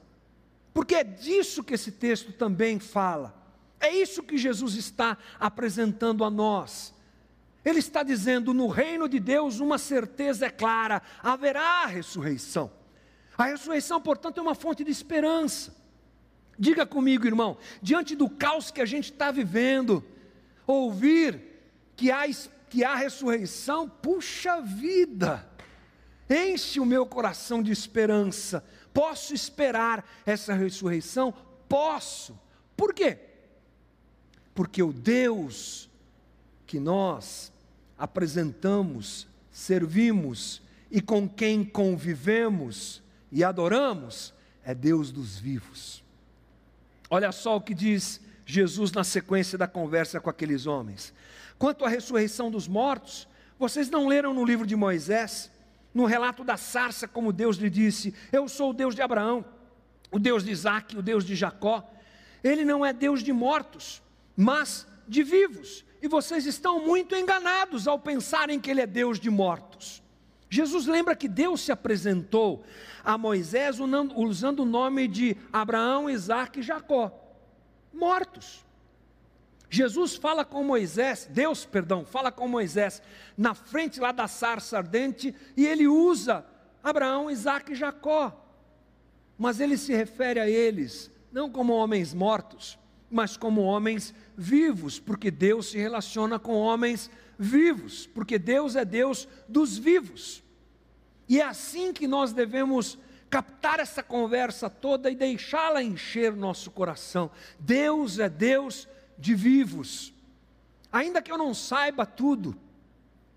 Porque 0.75 0.95
é 0.95 1.03
disso 1.03 1.65
que 1.65 1.73
esse 1.73 1.93
texto 1.93 2.31
também 2.31 2.79
fala. 2.79 3.35
É 3.81 3.91
isso 3.91 4.23
que 4.23 4.37
Jesus 4.37 4.75
está 4.75 5.17
apresentando 5.39 6.25
a 6.25 6.31
nós. 6.31 6.93
Ele 7.65 7.79
está 7.79 8.03
dizendo: 8.03 8.53
no 8.53 8.67
reino 8.67 9.09
de 9.09 9.19
Deus, 9.19 9.61
uma 9.61 9.79
certeza 9.79 10.45
é 10.45 10.51
clara: 10.51 11.01
haverá 11.23 11.87
ressurreição. 11.87 12.71
A 13.39 13.47
ressurreição, 13.47 13.99
portanto, 13.99 14.37
é 14.37 14.43
uma 14.43 14.55
fonte 14.55 14.85
de 14.85 14.91
esperança. 14.91 15.80
Diga 16.61 16.85
comigo, 16.85 17.27
irmão, 17.27 17.57
diante 17.81 18.15
do 18.15 18.29
caos 18.29 18.71
que 18.71 18.83
a 18.83 18.85
gente 18.85 19.11
está 19.11 19.31
vivendo, 19.31 20.05
ouvir 20.67 21.41
que 21.97 22.11
há, 22.11 22.25
que 22.69 22.85
há 22.85 22.95
ressurreição, 22.95 23.89
puxa 23.89 24.61
vida, 24.61 25.49
enche 26.29 26.79
o 26.79 26.85
meu 26.85 27.07
coração 27.07 27.63
de 27.63 27.73
esperança. 27.73 28.63
Posso 28.93 29.33
esperar 29.33 30.07
essa 30.27 30.53
ressurreição? 30.53 31.33
Posso. 31.67 32.39
Por 32.77 32.93
quê? 32.93 33.19
Porque 34.55 34.83
o 34.83 34.93
Deus 34.93 35.89
que 36.67 36.79
nós 36.79 37.51
apresentamos, 37.97 39.27
servimos 39.51 40.61
e 40.91 41.01
com 41.01 41.27
quem 41.27 41.65
convivemos 41.65 43.03
e 43.33 43.43
adoramos 43.43 44.35
é 44.63 44.75
Deus 44.75 45.11
dos 45.11 45.39
vivos. 45.39 46.05
Olha 47.11 47.33
só 47.33 47.57
o 47.57 47.61
que 47.61 47.75
diz 47.75 48.21
Jesus 48.47 48.93
na 48.93 49.05
sequência 49.05 49.59
da 49.59 49.67
conversa 49.67 50.21
com 50.21 50.31
aqueles 50.31 50.67
homens. 50.67 51.13
Quanto 51.59 51.85
à 51.85 51.89
ressurreição 51.89 52.51
dos 52.51 52.67
mortos, 52.67 53.29
vocês 53.59 53.91
não 53.91 54.07
leram 54.07 54.33
no 54.33 54.45
livro 54.45 54.67
de 54.67 54.77
Moisés, 54.77 55.51
no 55.93 56.07
relato 56.07 56.45
da 56.45 56.57
sarça, 56.57 57.09
como 57.09 57.33
Deus 57.33 57.57
lhe 57.57 57.69
disse: 57.69 58.15
Eu 58.33 58.49
sou 58.49 58.71
o 58.71 58.75
Deus 58.75 58.95
de 58.95 59.03
Abraão, 59.03 59.45
o 60.11 60.19
Deus 60.19 60.45
de 60.45 60.53
Isaac, 60.53 60.97
o 60.97 61.03
Deus 61.03 61.25
de 61.25 61.35
Jacó. 61.35 61.85
Ele 62.43 62.65
não 62.65 62.87
é 62.87 62.93
Deus 62.93 63.23
de 63.23 63.33
mortos, 63.33 64.01
mas 64.37 64.87
de 65.07 65.23
vivos 65.23 65.85
e 66.03 66.09
vocês 66.09 66.47
estão 66.47 66.85
muito 66.85 67.15
enganados 67.15 67.87
ao 67.87 67.99
pensarem 67.99 68.59
que 68.59 68.71
Ele 68.71 68.81
é 68.81 68.87
Deus 68.87 69.21
de 69.21 69.29
mortos. 69.29 70.03
Jesus 70.51 70.87
lembra 70.87 71.15
que 71.15 71.29
Deus 71.29 71.61
se 71.61 71.71
apresentou 71.71 72.65
a 73.05 73.17
Moisés 73.17 73.79
usando 74.17 74.61
o 74.61 74.67
nome 74.67 75.07
de 75.07 75.37
Abraão, 75.53 76.11
Isaac 76.11 76.59
e 76.59 76.63
Jacó, 76.63 77.17
mortos. 77.93 78.67
Jesus 79.71 80.17
fala 80.17 80.45
com 80.45 80.65
Moisés, 80.65 81.29
Deus, 81.31 81.65
perdão, 81.65 82.05
fala 82.05 82.33
com 82.33 82.49
Moisés 82.49 83.01
na 83.39 83.55
frente 83.55 84.01
lá 84.01 84.11
da 84.11 84.27
sarça 84.27 84.77
ardente 84.77 85.33
e 85.57 85.65
ele 85.65 85.87
usa 85.87 86.45
Abraão, 86.83 87.31
Isaac 87.31 87.71
e 87.71 87.77
Jacó. 87.77 88.37
Mas 89.39 89.61
ele 89.61 89.79
se 89.79 89.95
refere 89.95 90.41
a 90.41 90.51
eles 90.51 91.09
não 91.31 91.49
como 91.49 91.73
homens 91.73 92.13
mortos, 92.13 92.77
mas 93.09 93.37
como 93.37 93.63
homens 93.63 94.13
vivos, 94.37 94.99
porque 94.99 95.31
Deus 95.31 95.71
se 95.71 95.79
relaciona 95.79 96.41
com 96.41 96.55
homens 96.55 97.09
vivos, 97.09 97.21
porque 98.07 98.39
Deus 98.39 98.77
é 98.77 98.85
Deus 98.85 99.27
dos 99.49 99.79
vivos. 99.79 100.43
E 101.27 101.41
é 101.41 101.45
assim 101.45 101.93
que 101.93 102.07
nós 102.07 102.33
devemos 102.33 102.99
captar 103.31 103.81
essa 103.81 104.03
conversa 104.03 104.69
toda 104.69 105.11
e 105.11 105.15
deixá-la 105.15 105.83
encher 105.83 106.35
nosso 106.35 106.71
coração. 106.71 107.31
Deus 107.59 108.19
é 108.19 108.29
Deus 108.29 108.87
de 109.17 109.35
vivos. 109.35 110.13
Ainda 110.93 111.23
que 111.23 111.31
eu 111.31 111.39
não 111.39 111.55
saiba 111.55 112.05
tudo, 112.05 112.57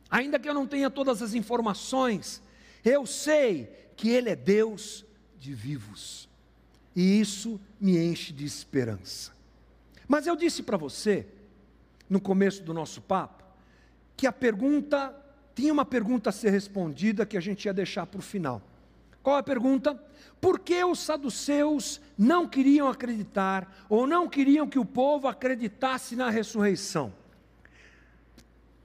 ainda 0.09 0.39
que 0.39 0.49
eu 0.49 0.53
não 0.53 0.67
tenha 0.67 0.89
todas 0.89 1.21
as 1.21 1.33
informações, 1.33 2.41
eu 2.83 3.05
sei 3.05 3.91
que 3.95 4.09
Ele 4.09 4.29
é 4.29 4.35
Deus 4.35 5.05
de 5.37 5.53
vivos. 5.53 6.27
E 6.95 7.21
isso 7.21 7.61
me 7.79 7.97
enche 7.97 8.33
de 8.33 8.43
esperança. 8.43 9.31
Mas 10.07 10.27
eu 10.27 10.35
disse 10.35 10.63
para 10.63 10.77
você, 10.77 11.27
no 12.09 12.19
começo 12.19 12.63
do 12.63 12.73
nosso 12.73 13.01
papo, 13.01 13.42
que 14.15 14.27
a 14.27 14.31
pergunta, 14.31 15.13
tinha 15.55 15.73
uma 15.73 15.85
pergunta 15.85 16.29
a 16.29 16.33
ser 16.33 16.49
respondida 16.49 17.25
que 17.25 17.37
a 17.37 17.41
gente 17.41 17.65
ia 17.65 17.73
deixar 17.73 18.05
para 18.05 18.19
o 18.19 18.23
final. 18.23 18.61
Qual 19.21 19.37
a 19.37 19.43
pergunta? 19.43 19.97
Por 20.41 20.59
que 20.59 20.83
os 20.83 20.99
saduceus 20.99 22.01
não 22.17 22.47
queriam 22.47 22.89
acreditar, 22.89 23.85
ou 23.87 24.05
não 24.05 24.27
queriam 24.27 24.67
que 24.67 24.77
o 24.77 24.85
povo 24.85 25.27
acreditasse 25.27 26.15
na 26.15 26.29
ressurreição? 26.29 27.13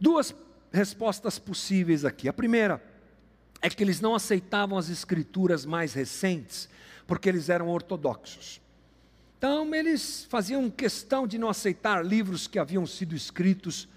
Duas 0.01 0.33
respostas 0.73 1.39
possíveis 1.39 2.05
aqui. 2.05 2.29
A 2.29 2.33
primeira 2.33 2.81
é 3.61 3.69
que 3.69 3.83
eles 3.83 4.01
não 4.01 4.15
aceitavam 4.15 4.79
as 4.79 4.89
escrituras 4.89 5.67
mais 5.67 5.93
recentes, 5.95 6.69
porque 7.07 7.29
eles 7.29 7.49
eram 7.49 7.69
ortodoxos. 7.69 8.61
Então, 9.37 9.75
eles 9.75 10.27
faziam 10.29 10.71
questão 10.71 11.27
de 11.27 11.39
não 11.39 11.49
aceitar 11.49 12.05
livros 12.05 12.47
que 12.47 12.59
haviam 12.59 12.87
sido 12.87 13.17
escritos 13.17 13.89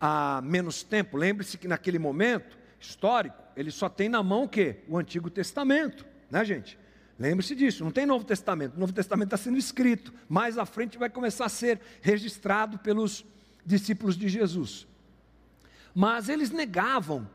há 0.00 0.40
menos 0.42 0.82
tempo. 0.82 1.16
Lembre-se 1.16 1.58
que 1.58 1.68
naquele 1.68 1.98
momento 1.98 2.58
histórico, 2.80 3.42
ele 3.56 3.70
só 3.70 3.88
tem 3.88 4.08
na 4.08 4.22
mão 4.22 4.44
o 4.44 4.48
quê? 4.48 4.78
O 4.88 4.96
Antigo 4.96 5.30
Testamento, 5.30 6.06
né, 6.30 6.44
gente? 6.44 6.78
Lembre-se 7.18 7.54
disso, 7.54 7.82
não 7.82 7.90
tem 7.90 8.06
Novo 8.06 8.24
Testamento. 8.24 8.76
O 8.76 8.80
Novo 8.80 8.92
Testamento 8.92 9.34
está 9.34 9.36
sendo 9.36 9.58
escrito. 9.58 10.12
Mais 10.28 10.56
à 10.56 10.64
frente 10.64 10.96
vai 10.96 11.10
começar 11.10 11.46
a 11.46 11.48
ser 11.48 11.80
registrado 12.00 12.78
pelos 12.78 13.24
discípulos 13.66 14.16
de 14.16 14.28
Jesus. 14.28 14.86
Mas 15.94 16.28
eles 16.28 16.50
negavam 16.50 17.26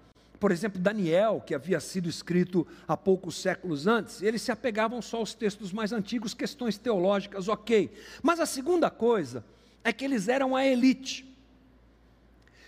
por 0.44 0.52
exemplo, 0.52 0.78
Daniel, 0.78 1.40
que 1.40 1.56
havia 1.56 1.80
sido 1.80 2.10
escrito 2.10 2.68
há 2.86 2.98
poucos 2.98 3.38
séculos 3.38 3.88
antes, 3.88 4.22
eles 4.22 4.42
se 4.42 4.52
apegavam 4.52 5.02
só 5.02 5.16
aos 5.20 5.34
textos 5.34 5.72
mais 5.72 5.94
antigos, 5.94 6.34
questões 6.34 6.78
teológicas, 6.78 7.48
ok. 7.48 7.90
Mas 8.22 8.42
a 8.42 8.46
segunda 8.46 8.90
coisa 8.90 9.46
é 9.86 9.94
que 9.94 10.04
eles 10.04 10.28
eram 10.28 10.54
a 10.54 10.66
elite. 10.68 11.33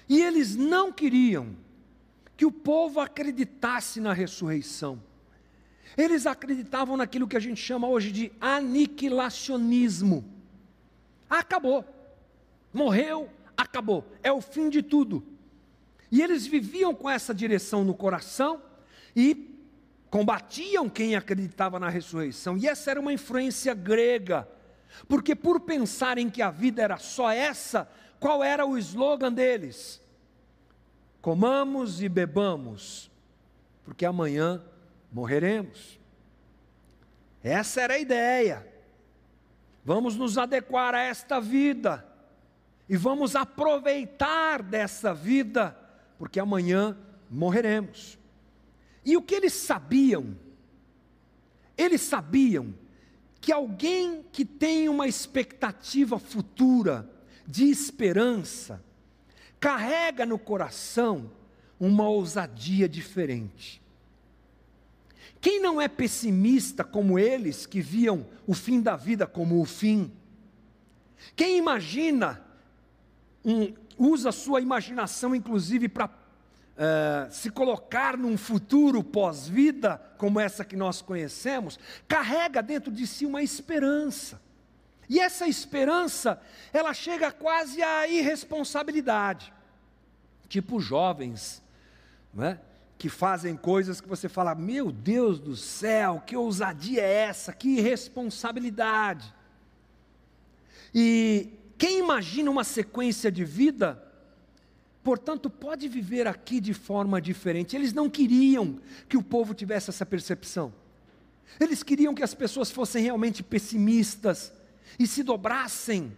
E 0.08 0.22
eles 0.22 0.56
não 0.56 0.92
queriam 0.92 1.56
que 2.38 2.46
o 2.46 2.52
povo 2.52 3.00
acreditasse 3.00 4.00
na 4.00 4.14
ressurreição. 4.14 5.02
Eles 5.98 6.26
acreditavam 6.26 6.98
naquilo 6.98 7.28
que 7.28 7.38
a 7.38 7.40
gente 7.40 7.62
chama 7.62 7.88
hoje 7.88 8.12
de 8.12 8.32
aniquilacionismo. 8.40 10.26
Acabou. 11.30 11.86
Morreu, 12.74 13.30
acabou. 13.56 14.06
É 14.22 14.32
o 14.32 14.42
fim 14.42 14.70
de 14.70 14.84
tudo. 14.84 15.24
E 16.12 16.22
eles 16.22 16.46
viviam 16.46 16.94
com 16.94 17.10
essa 17.10 17.34
direção 17.34 17.84
no 17.84 17.94
coração 17.94 18.62
e 19.16 19.56
combatiam 20.10 20.90
quem 20.90 21.16
acreditava 21.16 21.80
na 21.80 21.90
ressurreição. 21.90 22.58
E 22.58 22.68
essa 22.68 22.92
era 22.92 23.00
uma 23.00 23.14
influência 23.14 23.74
grega, 23.74 24.48
porque 25.08 25.36
por 25.36 25.62
pensarem 25.62 26.30
que 26.30 26.42
a 26.42 26.52
vida 26.52 26.82
era 26.82 26.98
só 26.98 27.32
essa, 27.32 27.90
qual 28.20 28.44
era 28.44 28.66
o 28.66 28.78
slogan 28.78 29.32
deles? 29.32 30.02
Comamos 31.22 32.02
e 32.02 32.10
bebamos, 32.10 33.12
porque 33.84 34.06
amanhã 34.06 34.64
morreremos. 35.12 36.00
Essa 37.44 37.82
era 37.82 37.94
a 37.96 38.00
ideia. 38.00 38.68
Vamos 39.84 40.16
nos 40.16 40.38
adequar 40.38 40.96
a 40.96 41.02
esta 41.02 41.40
vida 41.40 42.06
e 42.90 42.98
vamos 42.98 43.36
aproveitar 43.36 44.64
dessa 44.64 45.14
vida 45.14 45.78
porque 46.18 46.40
amanhã 46.40 46.98
morreremos. 47.30 48.18
E 49.04 49.16
o 49.16 49.22
que 49.22 49.36
eles 49.36 49.54
sabiam? 49.54 50.36
Eles 51.78 52.02
sabiam 52.02 52.74
que 53.46 53.52
alguém 53.52 54.26
que 54.32 54.44
tem 54.44 54.90
uma 54.90 55.08
expectativa 55.08 56.18
futura, 56.18 57.08
de 57.46 57.66
esperança, 57.66 58.84
carrega 59.60 60.26
no 60.26 60.40
coração 60.40 61.30
uma 61.80 62.10
ousadia 62.10 62.90
diferente. 62.90 63.80
Quem 65.40 65.62
não 65.62 65.80
é 65.80 65.88
pessimista 65.88 66.84
como 66.84 67.20
eles 67.20 67.68
que 67.68 67.82
viam 67.82 68.26
o 68.48 68.56
fim 68.56 68.82
da 68.82 68.96
vida 68.96 69.28
como 69.28 69.62
o 69.62 69.66
fim? 69.66 70.12
Quem 71.36 71.56
imagina 71.56 72.44
um, 73.46 73.72
usa 73.96 74.32
sua 74.32 74.60
imaginação, 74.60 75.36
inclusive, 75.36 75.88
para 75.88 76.08
uh, 76.76 77.32
se 77.32 77.50
colocar 77.50 78.18
num 78.18 78.38
futuro 78.38 79.04
pós-vida, 79.04 80.02
como 80.18 80.40
essa 80.40 80.64
que 80.64 80.76
nós 80.76 81.02
conhecemos, 81.02 81.80
carrega 82.08 82.62
dentro 82.62 82.92
de 82.92 83.06
si 83.08 83.26
uma 83.26 83.42
esperança. 83.42 84.42
E 85.08 85.20
essa 85.20 85.48
esperança, 85.48 86.42
ela 86.74 86.94
chega 86.94 87.32
quase 87.32 87.82
à 87.82 88.08
irresponsabilidade. 88.08 89.54
Tipo 90.48 90.80
jovens, 90.80 91.62
não 92.34 92.46
é? 92.46 92.60
que 92.98 93.10
fazem 93.10 93.56
coisas 93.56 94.00
que 94.00 94.08
você 94.08 94.28
fala: 94.30 94.56
Meu 94.56 94.92
Deus 94.92 95.40
do 95.40 95.56
céu, 95.56 96.24
que 96.26 96.36
ousadia 96.36 97.02
é 97.02 97.14
essa, 97.26 97.54
que 97.54 97.78
irresponsabilidade. 97.78 99.34
E 100.94 101.50
quem 101.78 102.00
imagina 102.00 102.50
uma 102.50 102.64
sequência 102.64 103.32
de 103.32 103.44
vida, 103.44 104.02
portanto, 105.06 105.52
pode 105.52 105.88
viver 105.88 106.26
aqui 106.26 106.60
de 106.60 106.74
forma 106.74 107.22
diferente. 107.22 107.76
Eles 107.76 107.94
não 107.94 108.10
queriam 108.10 108.80
que 109.08 109.16
o 109.16 109.22
povo 109.22 109.54
tivesse 109.54 109.92
essa 109.92 110.04
percepção. 110.04 110.74
Eles 111.60 111.84
queriam 111.84 112.16
que 112.16 112.24
as 112.24 112.34
pessoas 112.34 112.72
fossem 112.72 113.04
realmente 113.04 113.44
pessimistas 113.44 114.52
e 114.98 115.06
se 115.06 115.22
dobrassem 115.22 116.12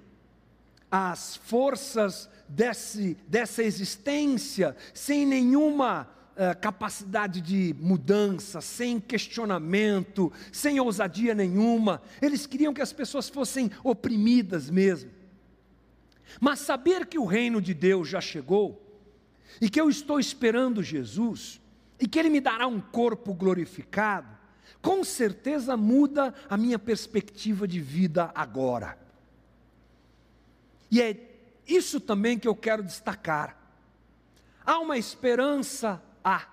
às 0.90 1.36
forças 1.36 2.30
desse, 2.48 3.18
dessa 3.28 3.62
existência 3.62 4.74
sem 4.94 5.26
nenhuma 5.26 6.08
uh, 6.32 6.58
capacidade 6.62 7.42
de 7.42 7.76
mudança, 7.78 8.62
sem 8.62 9.02
questionamento, 9.02 10.32
sem 10.50 10.80
ousadia 10.80 11.36
nenhuma. 11.36 12.02
Eles 12.22 12.48
queriam 12.48 12.74
que 12.74 12.82
as 12.82 12.94
pessoas 12.94 13.28
fossem 13.28 13.70
oprimidas 13.84 14.70
mesmo. 14.70 15.17
Mas 16.40 16.60
saber 16.60 17.06
que 17.06 17.18
o 17.18 17.26
reino 17.26 17.62
de 17.62 17.74
Deus 17.74 18.08
já 18.08 18.22
chegou, 18.22 18.84
e 19.62 19.70
que 19.70 19.80
eu 19.80 19.90
estou 19.90 20.20
esperando 20.20 20.84
Jesus, 20.84 21.60
e 22.00 22.08
que 22.08 22.20
Ele 22.20 22.30
me 22.30 22.42
dará 22.42 22.68
um 22.68 22.80
corpo 22.80 23.34
glorificado, 23.34 24.28
com 24.82 25.04
certeza 25.04 25.76
muda 25.76 26.34
a 26.50 26.58
minha 26.58 26.78
perspectiva 26.78 27.68
de 27.68 27.80
vida 27.80 28.32
agora. 28.36 28.98
E 30.92 31.02
é 31.02 31.18
isso 31.68 32.00
também 32.00 32.38
que 32.38 32.48
eu 32.48 32.56
quero 32.56 32.84
destacar. 32.84 33.58
Há 34.66 34.80
uma 34.80 34.98
esperança 34.98 36.02
há. 36.24 36.48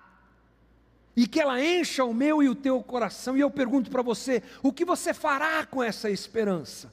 E 1.15 1.25
que 1.25 1.39
ela 1.39 1.63
encha 1.63 2.03
o 2.03 2.13
meu 2.13 2.43
e 2.43 2.49
o 2.49 2.55
teu 2.55 2.81
coração. 2.83 3.37
E 3.37 3.39
eu 3.39 3.49
pergunto 3.49 3.89
para 3.89 4.01
você: 4.01 4.43
o 4.61 4.73
que 4.73 4.83
você 4.83 5.13
fará 5.13 5.65
com 5.65 5.81
essa 5.81 6.09
esperança? 6.09 6.91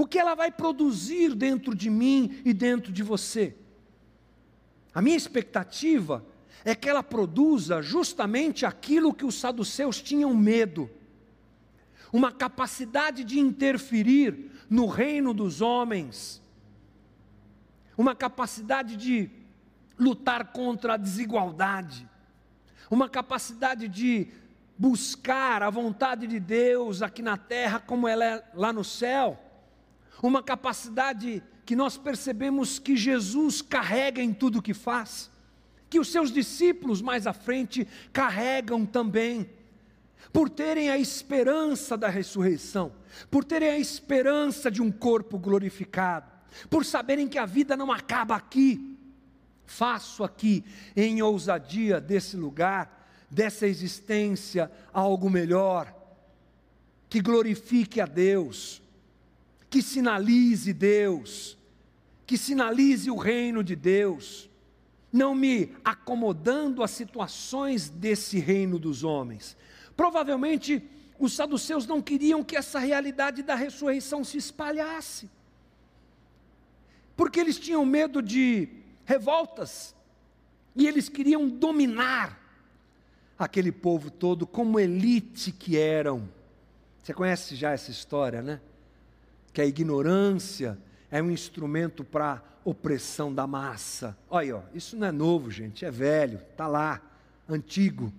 O 0.00 0.06
que 0.06 0.18
ela 0.18 0.34
vai 0.34 0.50
produzir 0.50 1.34
dentro 1.34 1.74
de 1.74 1.90
mim 1.90 2.40
e 2.42 2.54
dentro 2.54 2.90
de 2.90 3.02
você? 3.02 3.54
A 4.94 5.02
minha 5.02 5.14
expectativa 5.14 6.24
é 6.64 6.74
que 6.74 6.88
ela 6.88 7.02
produza 7.02 7.82
justamente 7.82 8.64
aquilo 8.64 9.12
que 9.12 9.26
os 9.26 9.34
saduceus 9.34 10.00
tinham 10.00 10.32
medo: 10.32 10.88
uma 12.10 12.32
capacidade 12.32 13.24
de 13.24 13.38
interferir 13.38 14.50
no 14.70 14.86
reino 14.86 15.34
dos 15.34 15.60
homens, 15.60 16.42
uma 17.94 18.14
capacidade 18.14 18.96
de 18.96 19.28
lutar 19.98 20.50
contra 20.50 20.94
a 20.94 20.96
desigualdade, 20.96 22.08
uma 22.90 23.06
capacidade 23.06 23.86
de 23.86 24.28
buscar 24.78 25.62
a 25.62 25.68
vontade 25.68 26.26
de 26.26 26.40
Deus 26.40 27.02
aqui 27.02 27.20
na 27.20 27.36
terra 27.36 27.78
como 27.78 28.08
ela 28.08 28.24
é 28.24 28.42
lá 28.54 28.72
no 28.72 28.82
céu, 28.82 29.49
uma 30.28 30.42
capacidade 30.42 31.42
que 31.64 31.76
nós 31.76 31.96
percebemos 31.96 32.78
que 32.78 32.96
Jesus 32.96 33.62
carrega 33.62 34.22
em 34.22 34.32
tudo 34.34 34.60
que 34.60 34.74
faz, 34.74 35.30
que 35.88 35.98
os 35.98 36.08
seus 36.08 36.30
discípulos 36.30 37.00
mais 37.00 37.26
à 37.26 37.32
frente 37.32 37.86
carregam 38.12 38.84
também, 38.84 39.48
por 40.32 40.50
terem 40.50 40.90
a 40.90 40.98
esperança 40.98 41.96
da 41.96 42.08
ressurreição, 42.08 42.92
por 43.30 43.44
terem 43.44 43.70
a 43.70 43.78
esperança 43.78 44.70
de 44.70 44.82
um 44.82 44.90
corpo 44.90 45.38
glorificado, 45.38 46.30
por 46.68 46.84
saberem 46.84 47.26
que 47.26 47.38
a 47.38 47.46
vida 47.46 47.76
não 47.76 47.90
acaba 47.90 48.36
aqui, 48.36 48.98
faço 49.64 50.22
aqui 50.22 50.64
em 50.96 51.22
ousadia 51.22 52.00
desse 52.00 52.36
lugar, 52.36 53.08
dessa 53.30 53.66
existência, 53.66 54.70
algo 54.92 55.30
melhor, 55.30 55.94
que 57.08 57.20
glorifique 57.20 58.00
a 58.00 58.06
Deus, 58.06 58.82
que 59.70 59.80
sinalize 59.80 60.72
Deus, 60.72 61.56
que 62.26 62.36
sinalize 62.36 63.08
o 63.08 63.16
reino 63.16 63.62
de 63.62 63.76
Deus, 63.76 64.50
não 65.12 65.34
me 65.34 65.72
acomodando 65.84 66.82
às 66.82 66.90
situações 66.90 67.88
desse 67.88 68.38
reino 68.38 68.78
dos 68.78 69.04
homens. 69.04 69.56
Provavelmente 69.96 70.82
os 71.18 71.32
saduceus 71.32 71.86
não 71.86 72.02
queriam 72.02 72.42
que 72.42 72.56
essa 72.56 72.78
realidade 72.78 73.42
da 73.42 73.54
ressurreição 73.54 74.24
se 74.24 74.36
espalhasse, 74.38 75.30
porque 77.16 77.38
eles 77.38 77.58
tinham 77.58 77.84
medo 77.86 78.20
de 78.20 78.68
revoltas, 79.04 79.94
e 80.74 80.86
eles 80.86 81.08
queriam 81.08 81.48
dominar 81.48 82.40
aquele 83.38 83.72
povo 83.72 84.10
todo 84.10 84.46
como 84.46 84.78
elite 84.78 85.52
que 85.52 85.76
eram. 85.76 86.28
Você 87.02 87.12
conhece 87.12 87.56
já 87.56 87.72
essa 87.72 87.90
história, 87.90 88.40
né? 88.40 88.60
Que 89.52 89.60
a 89.60 89.66
ignorância 89.66 90.78
é 91.10 91.22
um 91.22 91.30
instrumento 91.30 92.04
para 92.04 92.42
opressão 92.64 93.34
da 93.34 93.46
massa. 93.46 94.16
Olha, 94.28 94.58
ó, 94.58 94.62
isso 94.74 94.96
não 94.96 95.06
é 95.06 95.12
novo, 95.12 95.50
gente, 95.50 95.84
é 95.84 95.90
velho, 95.90 96.40
está 96.50 96.66
lá, 96.66 97.00
antigo. 97.48 98.12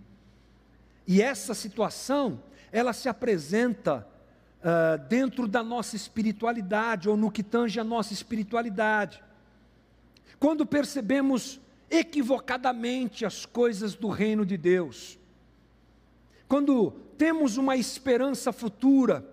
E 1.07 1.21
essa 1.21 1.53
situação, 1.53 2.41
ela 2.71 2.93
se 2.93 3.07
apresenta 3.07 4.07
uh, 4.59 5.07
dentro 5.07 5.47
da 5.47 5.63
nossa 5.63 5.95
espiritualidade, 5.95 7.09
ou 7.09 7.17
no 7.17 7.32
que 7.32 7.43
tange 7.43 7.79
a 7.79 7.84
nossa 7.84 8.13
espiritualidade. 8.13 9.23
Quando 10.39 10.65
percebemos 10.65 11.59
equivocadamente 11.89 13.25
as 13.25 13.45
coisas 13.45 13.93
do 13.93 14.09
reino 14.09 14.45
de 14.45 14.57
Deus, 14.57 15.19
quando 16.47 16.91
temos 17.17 17.57
uma 17.57 17.75
esperança 17.75 18.51
futura, 18.51 19.25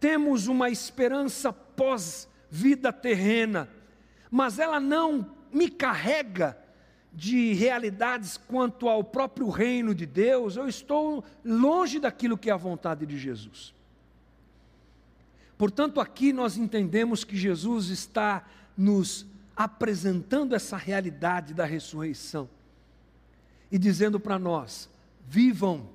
temos 0.00 0.46
uma 0.46 0.70
esperança 0.70 1.52
pós-vida 1.52 2.92
terrena, 2.92 3.68
mas 4.30 4.58
ela 4.58 4.80
não 4.80 5.34
me 5.52 5.68
carrega 5.68 6.58
de 7.12 7.52
realidades 7.52 8.36
quanto 8.36 8.88
ao 8.88 9.04
próprio 9.04 9.48
reino 9.48 9.94
de 9.94 10.04
Deus, 10.04 10.56
eu 10.56 10.66
estou 10.66 11.24
longe 11.44 12.00
daquilo 12.00 12.36
que 12.36 12.50
é 12.50 12.52
a 12.52 12.56
vontade 12.56 13.06
de 13.06 13.16
Jesus. 13.16 13.72
Portanto, 15.56 16.00
aqui 16.00 16.32
nós 16.32 16.56
entendemos 16.56 17.22
que 17.22 17.36
Jesus 17.36 17.88
está 17.88 18.44
nos 18.76 19.24
apresentando 19.56 20.54
essa 20.54 20.76
realidade 20.76 21.54
da 21.54 21.64
ressurreição 21.64 22.50
e 23.70 23.78
dizendo 23.78 24.18
para 24.18 24.38
nós: 24.38 24.90
vivam 25.26 25.88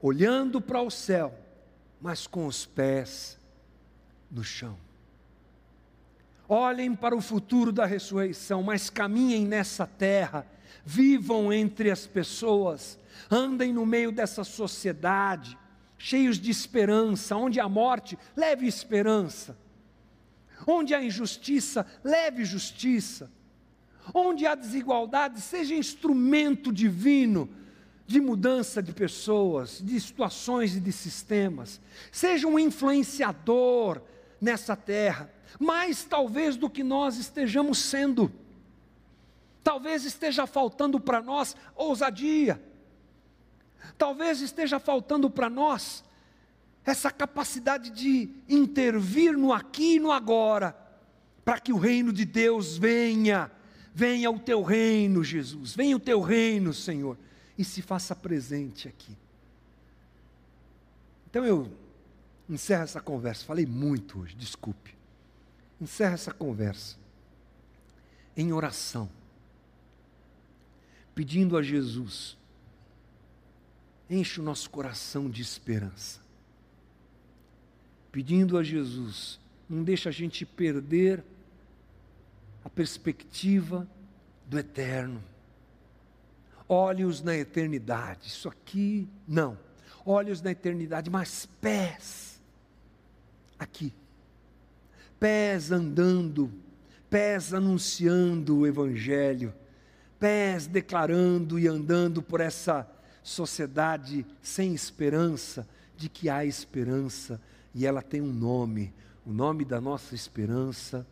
olhando 0.00 0.60
para 0.60 0.80
o 0.80 0.90
céu, 0.90 1.36
mas 2.04 2.26
com 2.26 2.46
os 2.46 2.66
pés 2.66 3.38
no 4.30 4.44
chão. 4.44 4.76
Olhem 6.46 6.94
para 6.94 7.16
o 7.16 7.22
futuro 7.22 7.72
da 7.72 7.86
ressurreição, 7.86 8.62
mas 8.62 8.90
caminhem 8.90 9.46
nessa 9.46 9.86
terra, 9.86 10.46
vivam 10.84 11.50
entre 11.50 11.90
as 11.90 12.06
pessoas, 12.06 12.98
andem 13.30 13.72
no 13.72 13.86
meio 13.86 14.12
dessa 14.12 14.44
sociedade, 14.44 15.56
cheios 15.96 16.38
de 16.38 16.50
esperança, 16.50 17.34
onde 17.36 17.58
a 17.58 17.70
morte 17.70 18.18
leve 18.36 18.66
esperança 18.66 19.56
Onde 20.66 20.94
há 20.94 21.02
injustiça, 21.02 21.86
leve 22.02 22.44
justiça. 22.44 23.30
Onde 24.12 24.46
há 24.46 24.54
desigualdade, 24.54 25.40
seja 25.40 25.74
instrumento 25.74 26.72
divino 26.72 27.48
de 28.06 28.20
mudança 28.20 28.82
de 28.82 28.92
pessoas, 28.92 29.80
de 29.82 29.98
situações 29.98 30.76
e 30.76 30.80
de 30.80 30.92
sistemas. 30.92 31.80
Seja 32.12 32.46
um 32.46 32.58
influenciador 32.58 34.00
nessa 34.40 34.76
terra, 34.76 35.32
mais 35.58 36.04
talvez 36.04 36.56
do 36.56 36.68
que 36.68 36.84
nós 36.84 37.16
estejamos 37.16 37.78
sendo. 37.78 38.30
Talvez 39.62 40.04
esteja 40.04 40.46
faltando 40.46 41.00
para 41.00 41.22
nós 41.22 41.56
ousadia. 41.74 42.60
Talvez 43.96 44.40
esteja 44.40 44.78
faltando 44.78 45.30
para 45.30 45.48
nós 45.48 46.04
essa 46.84 47.10
capacidade 47.10 47.88
de 47.90 48.28
intervir 48.46 49.36
no 49.36 49.52
aqui 49.52 49.94
e 49.94 50.00
no 50.00 50.12
agora, 50.12 50.76
para 51.42 51.58
que 51.58 51.72
o 51.72 51.78
reino 51.78 52.12
de 52.12 52.26
Deus 52.26 52.76
venha, 52.76 53.50
venha 53.94 54.30
o 54.30 54.38
teu 54.38 54.62
reino, 54.62 55.24
Jesus, 55.24 55.74
venha 55.74 55.96
o 55.96 56.00
teu 56.00 56.20
reino, 56.20 56.74
Senhor, 56.74 57.16
e 57.56 57.64
se 57.64 57.82
faça 57.82 58.14
presente 58.14 58.88
aqui. 58.88 59.16
Então 61.28 61.44
eu 61.44 61.70
encerro 62.48 62.82
essa 62.82 63.00
conversa, 63.00 63.44
falei 63.44 63.66
muito 63.66 64.20
hoje, 64.20 64.34
desculpe. 64.34 64.94
Encerro 65.80 66.14
essa 66.14 66.32
conversa 66.32 66.96
em 68.36 68.52
oração, 68.52 69.08
pedindo 71.14 71.56
a 71.56 71.62
Jesus, 71.62 72.36
enche 74.10 74.40
o 74.40 74.44
nosso 74.44 74.68
coração 74.70 75.30
de 75.30 75.42
esperança 75.42 76.24
pedindo 78.14 78.56
a 78.56 78.62
Jesus, 78.62 79.40
não 79.68 79.82
deixa 79.82 80.08
a 80.08 80.12
gente 80.12 80.46
perder 80.46 81.20
a 82.64 82.70
perspectiva 82.70 83.88
do 84.46 84.56
eterno. 84.56 85.20
Olhos 86.68 87.22
na 87.22 87.36
eternidade, 87.36 88.28
isso 88.28 88.48
aqui 88.48 89.08
não. 89.26 89.58
Olhos 90.04 90.40
na 90.40 90.50
eternidade, 90.50 91.10
mas 91.10 91.46
pés 91.60 92.40
aqui. 93.58 93.92
Pés 95.18 95.70
andando, 95.70 96.52
pés 97.08 97.54
anunciando 97.54 98.58
o 98.58 98.66
Evangelho, 98.66 99.54
pés 100.18 100.66
declarando 100.66 101.58
e 101.58 101.66
andando 101.66 102.22
por 102.22 102.40
essa 102.40 102.88
sociedade 103.22 104.26
sem 104.42 104.74
esperança, 104.74 105.66
de 105.96 106.08
que 106.08 106.28
há 106.28 106.44
esperança 106.44 107.40
e 107.74 107.86
ela 107.86 108.02
tem 108.02 108.20
um 108.20 108.32
nome. 108.32 108.92
O 109.24 109.32
nome 109.32 109.64
da 109.64 109.80
nossa 109.80 110.14
esperança 110.14 111.06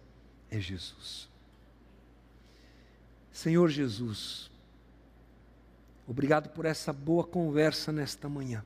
é 0.51 0.61
Jesus. 0.61 1.29
Senhor 3.33 3.69
Jesus, 3.71 4.51
obrigado 6.13 6.51
por 6.51 6.67
essa 6.67 6.93
boa 6.93 7.25
conversa 7.25 7.91
nesta 7.91 8.29
manhã. 8.29 8.63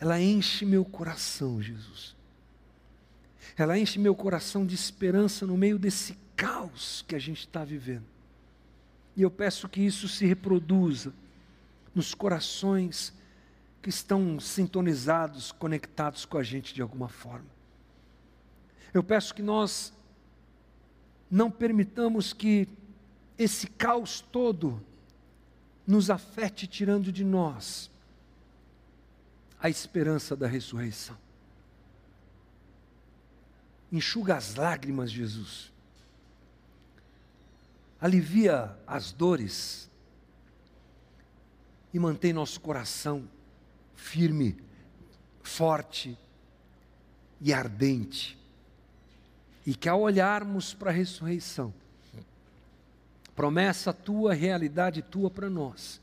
Ela 0.00 0.20
enche 0.20 0.64
meu 0.64 0.84
coração, 0.84 1.60
Jesus. 1.60 2.16
Ela 3.56 3.78
enche 3.78 3.98
meu 3.98 4.14
coração 4.14 4.66
de 4.66 4.74
esperança 4.74 5.46
no 5.46 5.56
meio 5.56 5.78
desse 5.78 6.16
caos 6.34 7.04
que 7.06 7.14
a 7.14 7.18
gente 7.18 7.40
está 7.40 7.62
vivendo. 7.62 8.06
E 9.14 9.20
eu 9.20 9.30
peço 9.30 9.68
que 9.68 9.82
isso 9.82 10.08
se 10.08 10.24
reproduza 10.24 11.12
nos 11.94 12.14
corações 12.14 13.12
que 13.82 13.90
estão 13.90 14.40
sintonizados, 14.40 15.52
conectados 15.52 16.24
com 16.24 16.38
a 16.38 16.42
gente 16.42 16.72
de 16.72 16.80
alguma 16.80 17.08
forma. 17.08 17.46
Eu 18.94 19.04
peço 19.04 19.34
que 19.34 19.42
nós 19.42 19.92
não 21.30 21.50
permitamos 21.50 22.32
que 22.32 22.66
esse 23.38 23.66
caos 23.66 24.22
todo 24.22 24.82
nos 25.86 26.10
afete, 26.10 26.66
tirando 26.66 27.12
de 27.12 27.24
nós 27.24 27.90
a 29.60 29.68
esperança 29.68 30.36
da 30.36 30.46
ressurreição. 30.46 31.16
Enxuga 33.90 34.36
as 34.36 34.54
lágrimas, 34.54 35.10
Jesus. 35.10 35.72
Alivia 38.00 38.76
as 38.86 39.12
dores 39.12 39.88
e 41.92 41.98
mantém 41.98 42.32
nosso 42.32 42.60
coração 42.60 43.28
firme, 43.94 44.56
forte 45.42 46.18
e 47.40 47.52
ardente. 47.52 48.38
E 49.64 49.74
que 49.74 49.88
ao 49.88 50.00
olharmos 50.00 50.74
para 50.74 50.90
a 50.90 50.92
ressurreição, 50.92 51.72
promessa 53.34 53.92
tua, 53.92 54.34
realidade 54.34 55.02
tua 55.02 55.30
para 55.30 55.50
nós, 55.50 56.00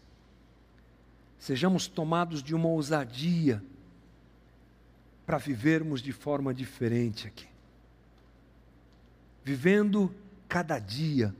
sejamos 1.37 1.87
tomados 1.87 2.43
de 2.43 2.53
uma 2.53 2.67
ousadia 2.67 3.63
para 5.25 5.37
vivermos 5.37 6.01
de 6.01 6.11
forma 6.11 6.53
diferente 6.53 7.27
aqui. 7.27 7.47
Vivendo 9.43 10.13
cada 10.47 10.77
dia 10.77 11.35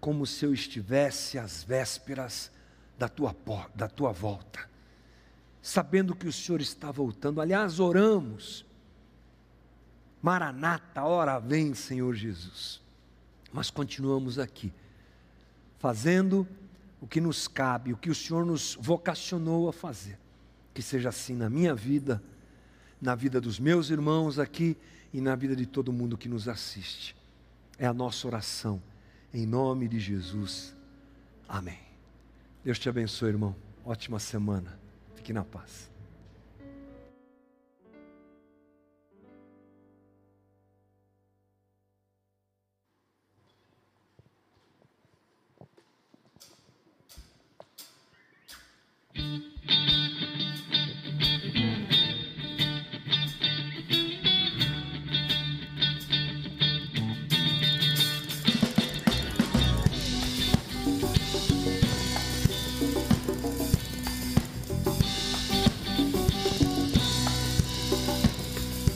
como 0.00 0.26
se 0.26 0.44
eu 0.44 0.54
estivesse 0.54 1.38
às 1.38 1.64
vésperas 1.64 2.50
da 2.98 3.08
tua, 3.08 3.34
da 3.74 3.88
tua 3.88 4.12
volta 4.12 4.74
sabendo 5.64 6.14
que 6.14 6.28
o 6.28 6.32
Senhor 6.32 6.60
está 6.60 6.92
voltando. 6.92 7.40
Aliás, 7.40 7.80
oramos. 7.80 8.66
Maranata, 10.20 11.02
hora 11.04 11.38
vem, 11.38 11.72
Senhor 11.72 12.14
Jesus. 12.14 12.82
Mas 13.50 13.70
continuamos 13.70 14.38
aqui, 14.38 14.70
fazendo 15.84 16.48
o 16.98 17.06
que 17.06 17.20
nos 17.20 17.46
cabe, 17.46 17.92
o 17.92 17.96
que 17.98 18.08
o 18.08 18.14
Senhor 18.14 18.46
nos 18.46 18.74
vocacionou 18.80 19.68
a 19.68 19.72
fazer. 19.72 20.18
Que 20.72 20.80
seja 20.80 21.10
assim 21.10 21.34
na 21.34 21.50
minha 21.50 21.74
vida, 21.74 22.22
na 22.98 23.14
vida 23.14 23.38
dos 23.38 23.58
meus 23.58 23.90
irmãos 23.90 24.38
aqui 24.38 24.78
e 25.12 25.20
na 25.20 25.36
vida 25.36 25.54
de 25.54 25.66
todo 25.66 25.92
mundo 25.92 26.16
que 26.16 26.26
nos 26.26 26.48
assiste. 26.48 27.14
É 27.78 27.86
a 27.86 27.92
nossa 27.92 28.26
oração, 28.26 28.82
em 29.30 29.44
nome 29.44 29.86
de 29.86 30.00
Jesus. 30.00 30.74
Amém. 31.46 31.80
Deus 32.64 32.78
te 32.78 32.88
abençoe, 32.88 33.28
irmão. 33.28 33.54
Ótima 33.84 34.18
semana. 34.18 34.78
Fique 35.16 35.34
na 35.34 35.44
paz. 35.44 35.93